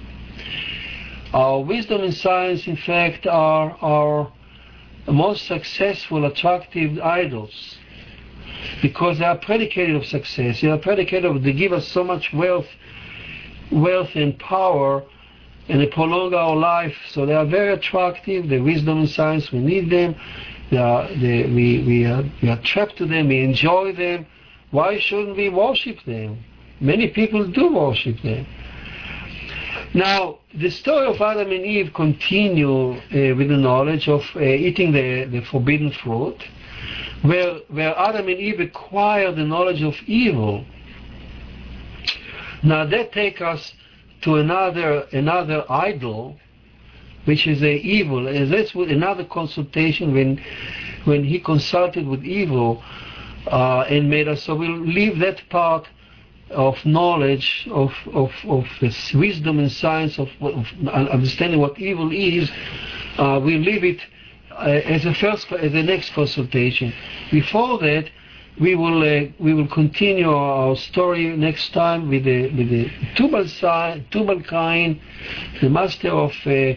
Our 1.34 1.62
wisdom 1.62 2.02
and 2.02 2.14
science, 2.14 2.68
in 2.68 2.78
fact, 2.78 3.26
are 3.28 3.76
our 3.82 4.32
most 5.08 5.46
successful, 5.48 6.26
attractive 6.26 7.00
idols 7.00 7.78
because 8.82 9.20
they 9.20 9.26
are 9.26 9.38
predicated 9.38 9.96
of 9.96 10.06
success. 10.06 10.62
They 10.62 10.70
are 10.70 10.78
predicated 10.78 11.26
of 11.26 11.44
they 11.44 11.54
give 11.54 11.74
us 11.74 11.88
so 11.88 12.04
much 12.04 12.32
wealth, 12.34 12.68
wealth 13.72 14.10
and 14.16 14.38
power, 14.40 15.04
and 15.68 15.82
they 15.82 15.88
prolong 15.88 16.34
our 16.34 16.56
life. 16.56 16.96
So 17.10 17.26
they 17.26 17.34
are 17.34 17.46
very 17.46 17.74
attractive. 17.74 18.50
The 18.50 18.60
wisdom 18.60 19.00
and 19.00 19.10
science 19.10 19.52
we 19.52 19.60
need 19.60 19.90
them. 19.90 20.16
We 20.72 21.84
we 21.86 22.06
are, 22.06 22.24
we 22.42 22.50
are 22.50 22.62
trapped 22.62 22.98
to 22.98 23.06
them. 23.06 23.28
We 23.28 23.44
enjoy 23.44 23.94
them. 23.94 24.26
Why 24.72 25.00
shouldn't 25.00 25.38
we 25.38 25.50
worship 25.50 25.98
them? 26.06 26.44
Many 26.80 27.10
people 27.10 27.48
do 27.48 27.74
worship 27.74 28.22
them. 28.22 28.46
Now, 29.94 30.40
the 30.54 30.70
story 30.70 31.08
of 31.08 31.22
Adam 31.22 31.52
and 31.52 31.66
Eve 31.66 31.92
continue 31.94 32.96
uh, 32.96 33.36
with 33.38 33.48
the 33.48 33.58
knowledge 33.58 34.10
of 34.10 34.22
uh, 34.36 34.42
eating 34.42 34.92
the, 34.92 35.26
the 35.32 35.42
forbidden 35.50 35.92
fruit 35.92 36.44
where, 37.22 37.60
where 37.70 37.98
Adam 37.98 38.28
and 38.28 38.38
Eve 38.38 38.60
acquire 38.60 39.32
the 39.32 39.44
knowledge 39.44 39.82
of 39.82 39.94
evil. 40.06 40.66
Now 42.64 42.86
that 42.86 43.12
takes 43.12 43.42
us 43.42 43.74
to 44.24 44.36
another 44.36 45.06
another 45.12 45.64
idol, 45.70 46.38
which 47.26 47.48
is 47.48 47.62
a 47.62 47.76
evil, 47.76 48.28
and 48.28 48.52
that's 48.52 48.74
another 48.74 49.26
consultation 49.26 50.14
when 50.14 50.42
when 51.06 51.24
he 51.24 51.40
consulted 51.40 52.08
with 52.08 52.24
evil 52.24 52.84
uh, 53.48 53.82
and 53.82 54.10
made 54.10 54.28
us. 54.28 54.44
So 54.44 54.56
we'll 54.56 54.80
leave 54.80 55.20
that 55.20 55.48
part 55.50 55.88
of 56.52 56.84
knowledge 56.86 57.68
of 57.72 57.92
of 58.14 58.32
of 58.48 58.66
this 58.82 59.14
wisdom 59.14 59.60
and 59.60 59.72
science 59.72 60.18
of, 60.20 60.30
of 60.42 60.66
understanding 60.88 61.60
what 61.60 61.78
evil 61.80 62.12
is. 62.12 62.50
Uh, 63.18 63.40
we 63.44 63.58
leave 63.58 63.84
it 63.84 64.02
uh, 64.52 64.64
as 64.64 65.06
a 65.06 65.14
first, 65.14 65.52
as 65.52 65.72
the 65.72 65.84
next 65.84 66.14
consultation. 66.14 66.94
Before 67.32 67.78
that, 67.80 68.10
we 68.60 68.76
will 68.76 69.02
uh, 69.02 69.30
we 69.40 69.54
will 69.54 69.68
continue 69.68 70.32
our 70.32 70.76
story 70.76 71.36
next 71.36 71.74
time 71.74 72.10
with 72.10 72.24
the 72.24 72.44
with 72.56 72.70
the 72.70 72.90
Tubal 73.16 74.42
Cain, 74.44 75.02
the 75.62 75.70
master 75.70 76.10
of 76.10 76.32
uh, 76.46 76.74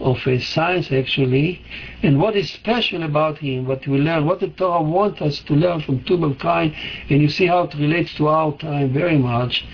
of 0.00 0.18
uh, 0.26 0.38
science 0.40 0.90
actually, 0.90 1.62
and 2.02 2.20
what 2.20 2.36
is 2.36 2.50
special 2.50 3.02
about 3.02 3.38
him, 3.38 3.66
what 3.66 3.86
we 3.86 3.98
learn, 3.98 4.26
what 4.26 4.40
the 4.40 4.48
Torah 4.48 4.82
wants 4.82 5.20
us 5.20 5.40
to 5.40 5.54
learn 5.54 5.80
from 5.80 6.02
Tubal 6.04 6.34
Cain, 6.34 6.74
and 7.08 7.22
you 7.22 7.28
see 7.28 7.46
how 7.46 7.64
it 7.64 7.74
relates 7.74 8.14
to 8.16 8.28
our 8.28 8.56
time 8.58 8.92
very 8.92 9.18
much, 9.18 9.64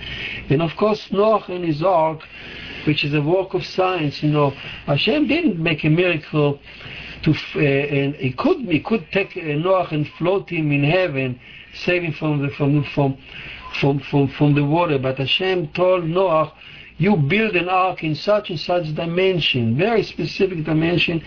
and 0.50 0.60
of 0.62 0.76
course 0.76 1.10
Noah 1.10 1.44
and 1.48 1.64
his 1.64 1.82
ark, 1.82 2.20
which 2.86 3.04
is 3.04 3.14
a 3.14 3.22
work 3.22 3.54
of 3.54 3.64
science. 3.64 4.22
You 4.22 4.30
know, 4.30 4.50
Hashem 4.86 5.26
didn't 5.26 5.58
make 5.58 5.84
a 5.84 5.90
miracle 5.90 6.58
to 7.22 7.34
uh, 7.56 7.58
and 7.60 8.14
he 8.16 8.32
could 8.32 8.58
he 8.60 8.80
could 8.80 9.10
take 9.12 9.36
uh, 9.36 9.40
Noah 9.40 9.88
and 9.90 10.08
float 10.18 10.50
him 10.50 10.72
in 10.72 10.84
heaven, 10.84 11.40
save 11.74 12.02
him 12.02 12.12
from 12.12 12.42
the 12.42 12.50
from 12.50 12.84
from 12.94 13.18
from 13.80 14.00
from, 14.00 14.28
from 14.28 14.54
the 14.54 14.64
water. 14.64 14.98
But 14.98 15.18
Hashem 15.18 15.68
told 15.68 16.04
Noah, 16.04 16.52
you 16.98 17.16
build 17.16 17.54
an 17.56 17.68
ark 17.68 18.02
in 18.02 18.14
such 18.14 18.50
and 18.50 18.58
such 18.58 18.94
dimension, 18.94 19.76
very 19.76 20.02
specific 20.02 20.64
dimension, 20.64 21.22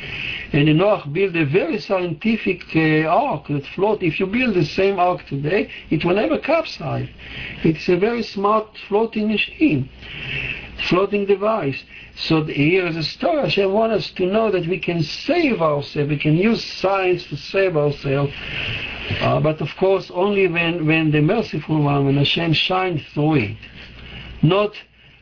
and 0.51 0.77
Noah 0.77 1.07
built 1.07 1.35
a 1.35 1.45
very 1.45 1.79
scientific 1.79 2.63
uh, 2.75 3.07
ark 3.07 3.47
that 3.47 3.65
float. 3.67 4.03
If 4.03 4.19
you 4.19 4.27
build 4.27 4.55
the 4.55 4.65
same 4.65 4.99
ark 4.99 5.25
today, 5.27 5.71
it 5.89 6.03
will 6.03 6.15
never 6.15 6.37
capsize. 6.37 7.09
It's 7.63 7.87
a 7.87 7.95
very 7.97 8.23
smart 8.23 8.67
floating 8.87 9.29
machine, 9.29 9.89
floating 10.89 11.25
device. 11.25 11.81
So 12.15 12.43
here 12.43 12.85
is 12.87 12.97
a 12.97 13.03
story. 13.03 13.41
Hashem 13.43 13.71
wants 13.71 13.95
us 14.05 14.11
to 14.11 14.25
know 14.25 14.51
that 14.51 14.67
we 14.67 14.77
can 14.77 15.01
save 15.01 15.61
ourselves. 15.61 16.09
We 16.09 16.17
can 16.17 16.35
use 16.35 16.63
science 16.63 17.25
to 17.27 17.37
save 17.37 17.77
ourselves. 17.77 18.33
Uh, 19.21 19.39
but 19.39 19.61
of 19.61 19.69
course, 19.77 20.11
only 20.13 20.47
when, 20.47 20.85
when 20.85 21.11
the 21.11 21.21
merciful 21.21 21.81
one, 21.81 22.05
when 22.05 22.17
Hashem 22.17 22.53
shines 22.53 23.01
through 23.13 23.35
it. 23.35 23.57
Not, 24.41 24.73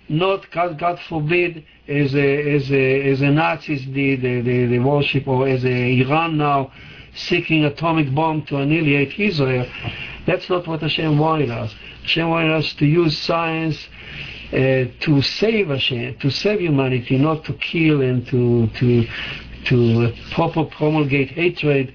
not 0.10 0.50
God, 0.52 0.78
God 0.80 1.00
forbid, 1.08 1.66
as 1.88 2.16
a, 2.16 2.56
as 2.56 2.72
a, 2.72 3.10
as 3.12 3.22
a 3.22 3.30
Nazis 3.30 3.86
did, 3.86 4.22
the, 4.22 4.42
the, 4.42 4.66
the 4.66 4.80
worship, 4.80 5.28
or 5.28 5.48
as 5.48 5.64
a 5.64 6.00
Iran 6.02 6.38
now 6.38 6.72
seeking 7.16 7.66
atomic 7.66 8.14
bomb 8.14 8.46
to 8.48 8.58
annihilate 8.58 9.20
Israel. 9.20 9.68
That's 10.26 10.50
not 10.50 10.68
what 10.68 10.82
Hashem 10.82 11.18
wanted 11.18 11.52
us. 11.52 11.74
Hashem 12.02 12.30
wanted 12.30 12.52
us 12.52 12.74
to 12.74 12.86
use 12.86 13.18
science 13.18 13.88
uh, 14.52 14.86
to 15.02 15.22
save 15.22 15.68
Hashem, 15.68 16.18
to 16.20 16.30
save 16.30 16.60
humanity, 16.60 17.18
not 17.18 17.46
to 17.46 17.54
kill 17.54 18.02
and 18.02 18.26
to 18.28 18.68
to 18.80 19.08
to 19.66 20.14
proper 20.32 20.66
promulgate 20.66 21.30
hatred 21.32 21.94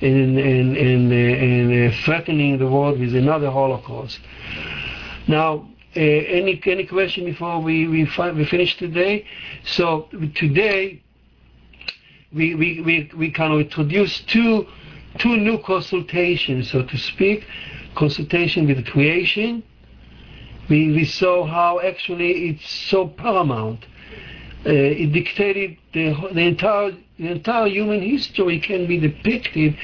and 0.00 0.38
and 0.38 0.76
and, 0.76 1.12
and 1.12 1.92
uh, 1.92 1.96
threatening 2.04 2.58
the 2.58 2.66
world 2.66 2.98
with 3.00 3.14
another 3.14 3.50
Holocaust. 3.50 4.20
Now, 5.26 5.66
any 5.96 6.60
any 6.66 6.86
question 6.86 7.24
before 7.24 7.60
we 7.60 7.86
we, 7.88 8.06
fi- 8.06 8.32
we 8.32 8.44
finish 8.44 8.76
today? 8.76 9.26
So 9.64 10.08
today 10.34 11.02
we 12.32 12.54
we 12.54 12.80
we, 12.80 13.10
we 13.16 13.30
kind 13.30 13.52
of 13.52 13.60
introduce 13.60 14.20
two 14.22 14.66
two 15.18 15.36
new 15.36 15.58
consultations, 15.58 16.70
so 16.70 16.82
to 16.82 16.96
speak, 16.96 17.46
consultation 17.94 18.66
with 18.66 18.84
creation 18.86 19.62
we, 20.68 20.92
we 20.92 21.04
saw 21.04 21.46
how 21.46 21.80
actually 21.80 22.48
it's 22.48 22.70
so 22.88 23.08
paramount. 23.08 23.84
Uh, 24.66 24.70
it 24.72 25.12
dictated 25.12 25.76
the, 25.92 26.14
the 26.32 26.40
entire 26.40 26.92
the 27.18 27.28
entire 27.30 27.68
human 27.68 28.00
history 28.00 28.58
can 28.58 28.86
be 28.86 28.98
depicted 28.98 29.76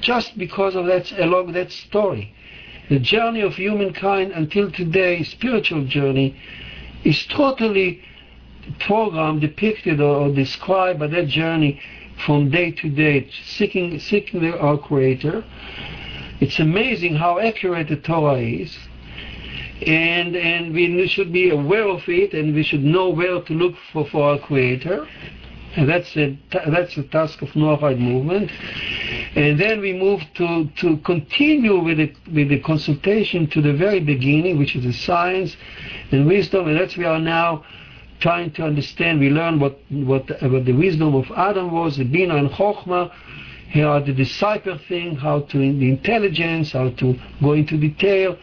just 0.00 0.36
because 0.36 0.74
of 0.74 0.86
that 0.86 1.10
along 1.20 1.52
that 1.52 1.70
story. 1.70 2.34
The 2.88 2.98
journey 2.98 3.40
of 3.40 3.54
humankind 3.54 4.32
until 4.32 4.70
today, 4.70 5.22
spiritual 5.22 5.84
journey, 5.84 6.36
is 7.04 7.26
totally 7.26 8.02
programmed, 8.80 9.40
depicted, 9.40 10.00
or, 10.00 10.28
or 10.28 10.34
described 10.34 11.00
by 11.00 11.08
that 11.08 11.28
journey 11.28 11.80
from 12.24 12.50
day 12.50 12.70
to 12.70 12.88
day, 12.88 13.28
seeking 13.44 13.98
seeking 13.98 14.40
the, 14.40 14.58
our 14.58 14.78
Creator. 14.78 15.44
It's 16.40 16.58
amazing 16.58 17.16
how 17.16 17.38
accurate 17.38 17.88
the 17.88 17.96
Torah 17.96 18.38
is 18.38 18.76
and 19.82 20.34
and 20.34 20.72
we 20.72 21.06
should 21.06 21.32
be 21.32 21.50
aware 21.50 21.86
of 21.86 22.08
it, 22.08 22.32
and 22.32 22.54
we 22.54 22.62
should 22.62 22.82
know 22.82 23.10
where 23.10 23.42
to 23.42 23.52
look 23.52 23.74
for, 23.92 24.06
for 24.06 24.30
our 24.30 24.38
Creator. 24.38 25.06
And 25.76 25.88
that's 25.88 26.16
a, 26.16 26.38
that's 26.50 26.94
the 26.96 27.02
task 27.04 27.42
of 27.42 27.50
Noahide 27.50 27.98
movement. 27.98 28.50
And 29.34 29.60
then 29.60 29.80
we 29.80 29.92
move 29.92 30.22
to, 30.34 30.70
to 30.76 30.96
continue 30.98 31.78
with 31.82 31.98
the, 31.98 32.14
with 32.32 32.48
the 32.48 32.60
consultation 32.60 33.46
to 33.50 33.60
the 33.60 33.74
very 33.74 34.00
beginning, 34.00 34.58
which 34.58 34.74
is 34.74 34.84
the 34.84 34.92
science 34.92 35.56
and 36.10 36.26
wisdom. 36.26 36.68
And 36.68 36.78
that's 36.78 36.96
we 36.96 37.04
are 37.04 37.18
now 37.18 37.64
trying 38.20 38.52
to 38.52 38.62
understand. 38.62 39.20
We 39.20 39.28
learn 39.28 39.60
what, 39.60 39.78
what, 39.90 40.30
what 40.42 40.64
the 40.64 40.72
wisdom 40.72 41.14
of 41.14 41.30
Adam 41.36 41.70
was, 41.70 41.98
the 41.98 42.04
Bina 42.04 42.36
and 42.36 42.48
Chokhmah, 42.50 43.12
how 43.72 44.00
the 44.00 44.12
disciple 44.12 44.78
thing, 44.88 45.16
how 45.16 45.40
to 45.40 45.58
the 45.58 45.90
intelligence, 45.90 46.72
how 46.72 46.88
to 46.90 47.18
go 47.42 47.52
into 47.52 47.76
detail 47.76 48.38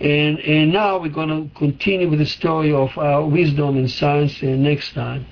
And, 0.00 0.38
and 0.40 0.72
now 0.72 0.98
we're 0.98 1.08
going 1.08 1.30
to 1.30 1.58
continue 1.58 2.10
with 2.10 2.18
the 2.18 2.26
story 2.26 2.72
of 2.72 2.96
our 2.98 3.24
wisdom 3.26 3.78
and 3.78 3.90
science 3.90 4.42
uh, 4.42 4.46
next 4.46 4.92
time. 4.92 5.24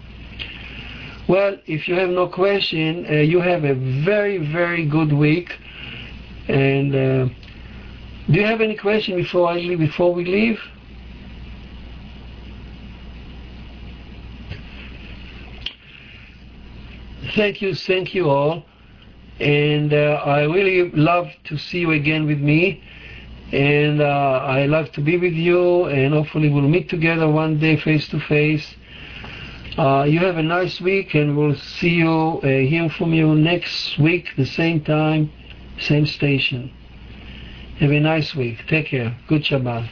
Well, 1.28 1.56
if 1.66 1.88
you 1.88 1.94
have 1.94 2.10
no 2.10 2.28
question, 2.28 3.06
uh, 3.08 3.12
you 3.14 3.40
have 3.40 3.64
a 3.64 3.74
very, 4.04 4.38
very 4.52 4.86
good 4.86 5.12
week. 5.12 5.58
And 6.48 6.94
uh, 6.94 7.28
do 8.30 8.40
you 8.40 8.44
have 8.44 8.60
any 8.60 8.76
question 8.76 9.16
before 9.16 9.48
I 9.48 9.54
leave? 9.54 9.78
Before 9.78 10.12
we 10.12 10.24
leave? 10.24 10.60
Thank 17.34 17.62
you, 17.62 17.74
thank 17.74 18.14
you 18.14 18.28
all. 18.28 18.66
And 19.40 19.92
uh, 19.92 20.22
I 20.24 20.42
really 20.42 20.90
love 20.90 21.28
to 21.44 21.56
see 21.56 21.80
you 21.80 21.92
again 21.92 22.26
with 22.26 22.38
me 22.38 22.82
and 23.54 24.00
uh, 24.00 24.04
I 24.04 24.66
love 24.66 24.90
to 24.92 25.00
be 25.00 25.16
with 25.16 25.34
you, 25.34 25.84
and 25.84 26.12
hopefully 26.12 26.48
we'll 26.48 26.62
meet 26.62 26.88
together 26.88 27.28
one 27.28 27.60
day 27.60 27.76
face 27.76 28.08
to 28.08 28.18
face. 28.18 28.74
Uh, 29.76 30.04
you 30.04 30.20
have 30.20 30.36
a 30.36 30.42
nice 30.42 30.80
week, 30.80 31.14
and 31.14 31.36
we'll 31.36 31.56
see 31.56 31.96
you, 31.96 32.08
uh, 32.08 32.46
hear 32.46 32.88
from 32.90 33.12
you 33.12 33.34
next 33.34 33.98
week, 33.98 34.28
the 34.36 34.46
same 34.46 34.80
time, 34.84 35.32
same 35.80 36.06
station. 36.06 36.72
Have 37.80 37.90
a 37.90 37.98
nice 37.98 38.36
week. 38.36 38.58
Take 38.68 38.86
care. 38.86 39.18
Good 39.26 39.42
Shabbat. 39.42 39.90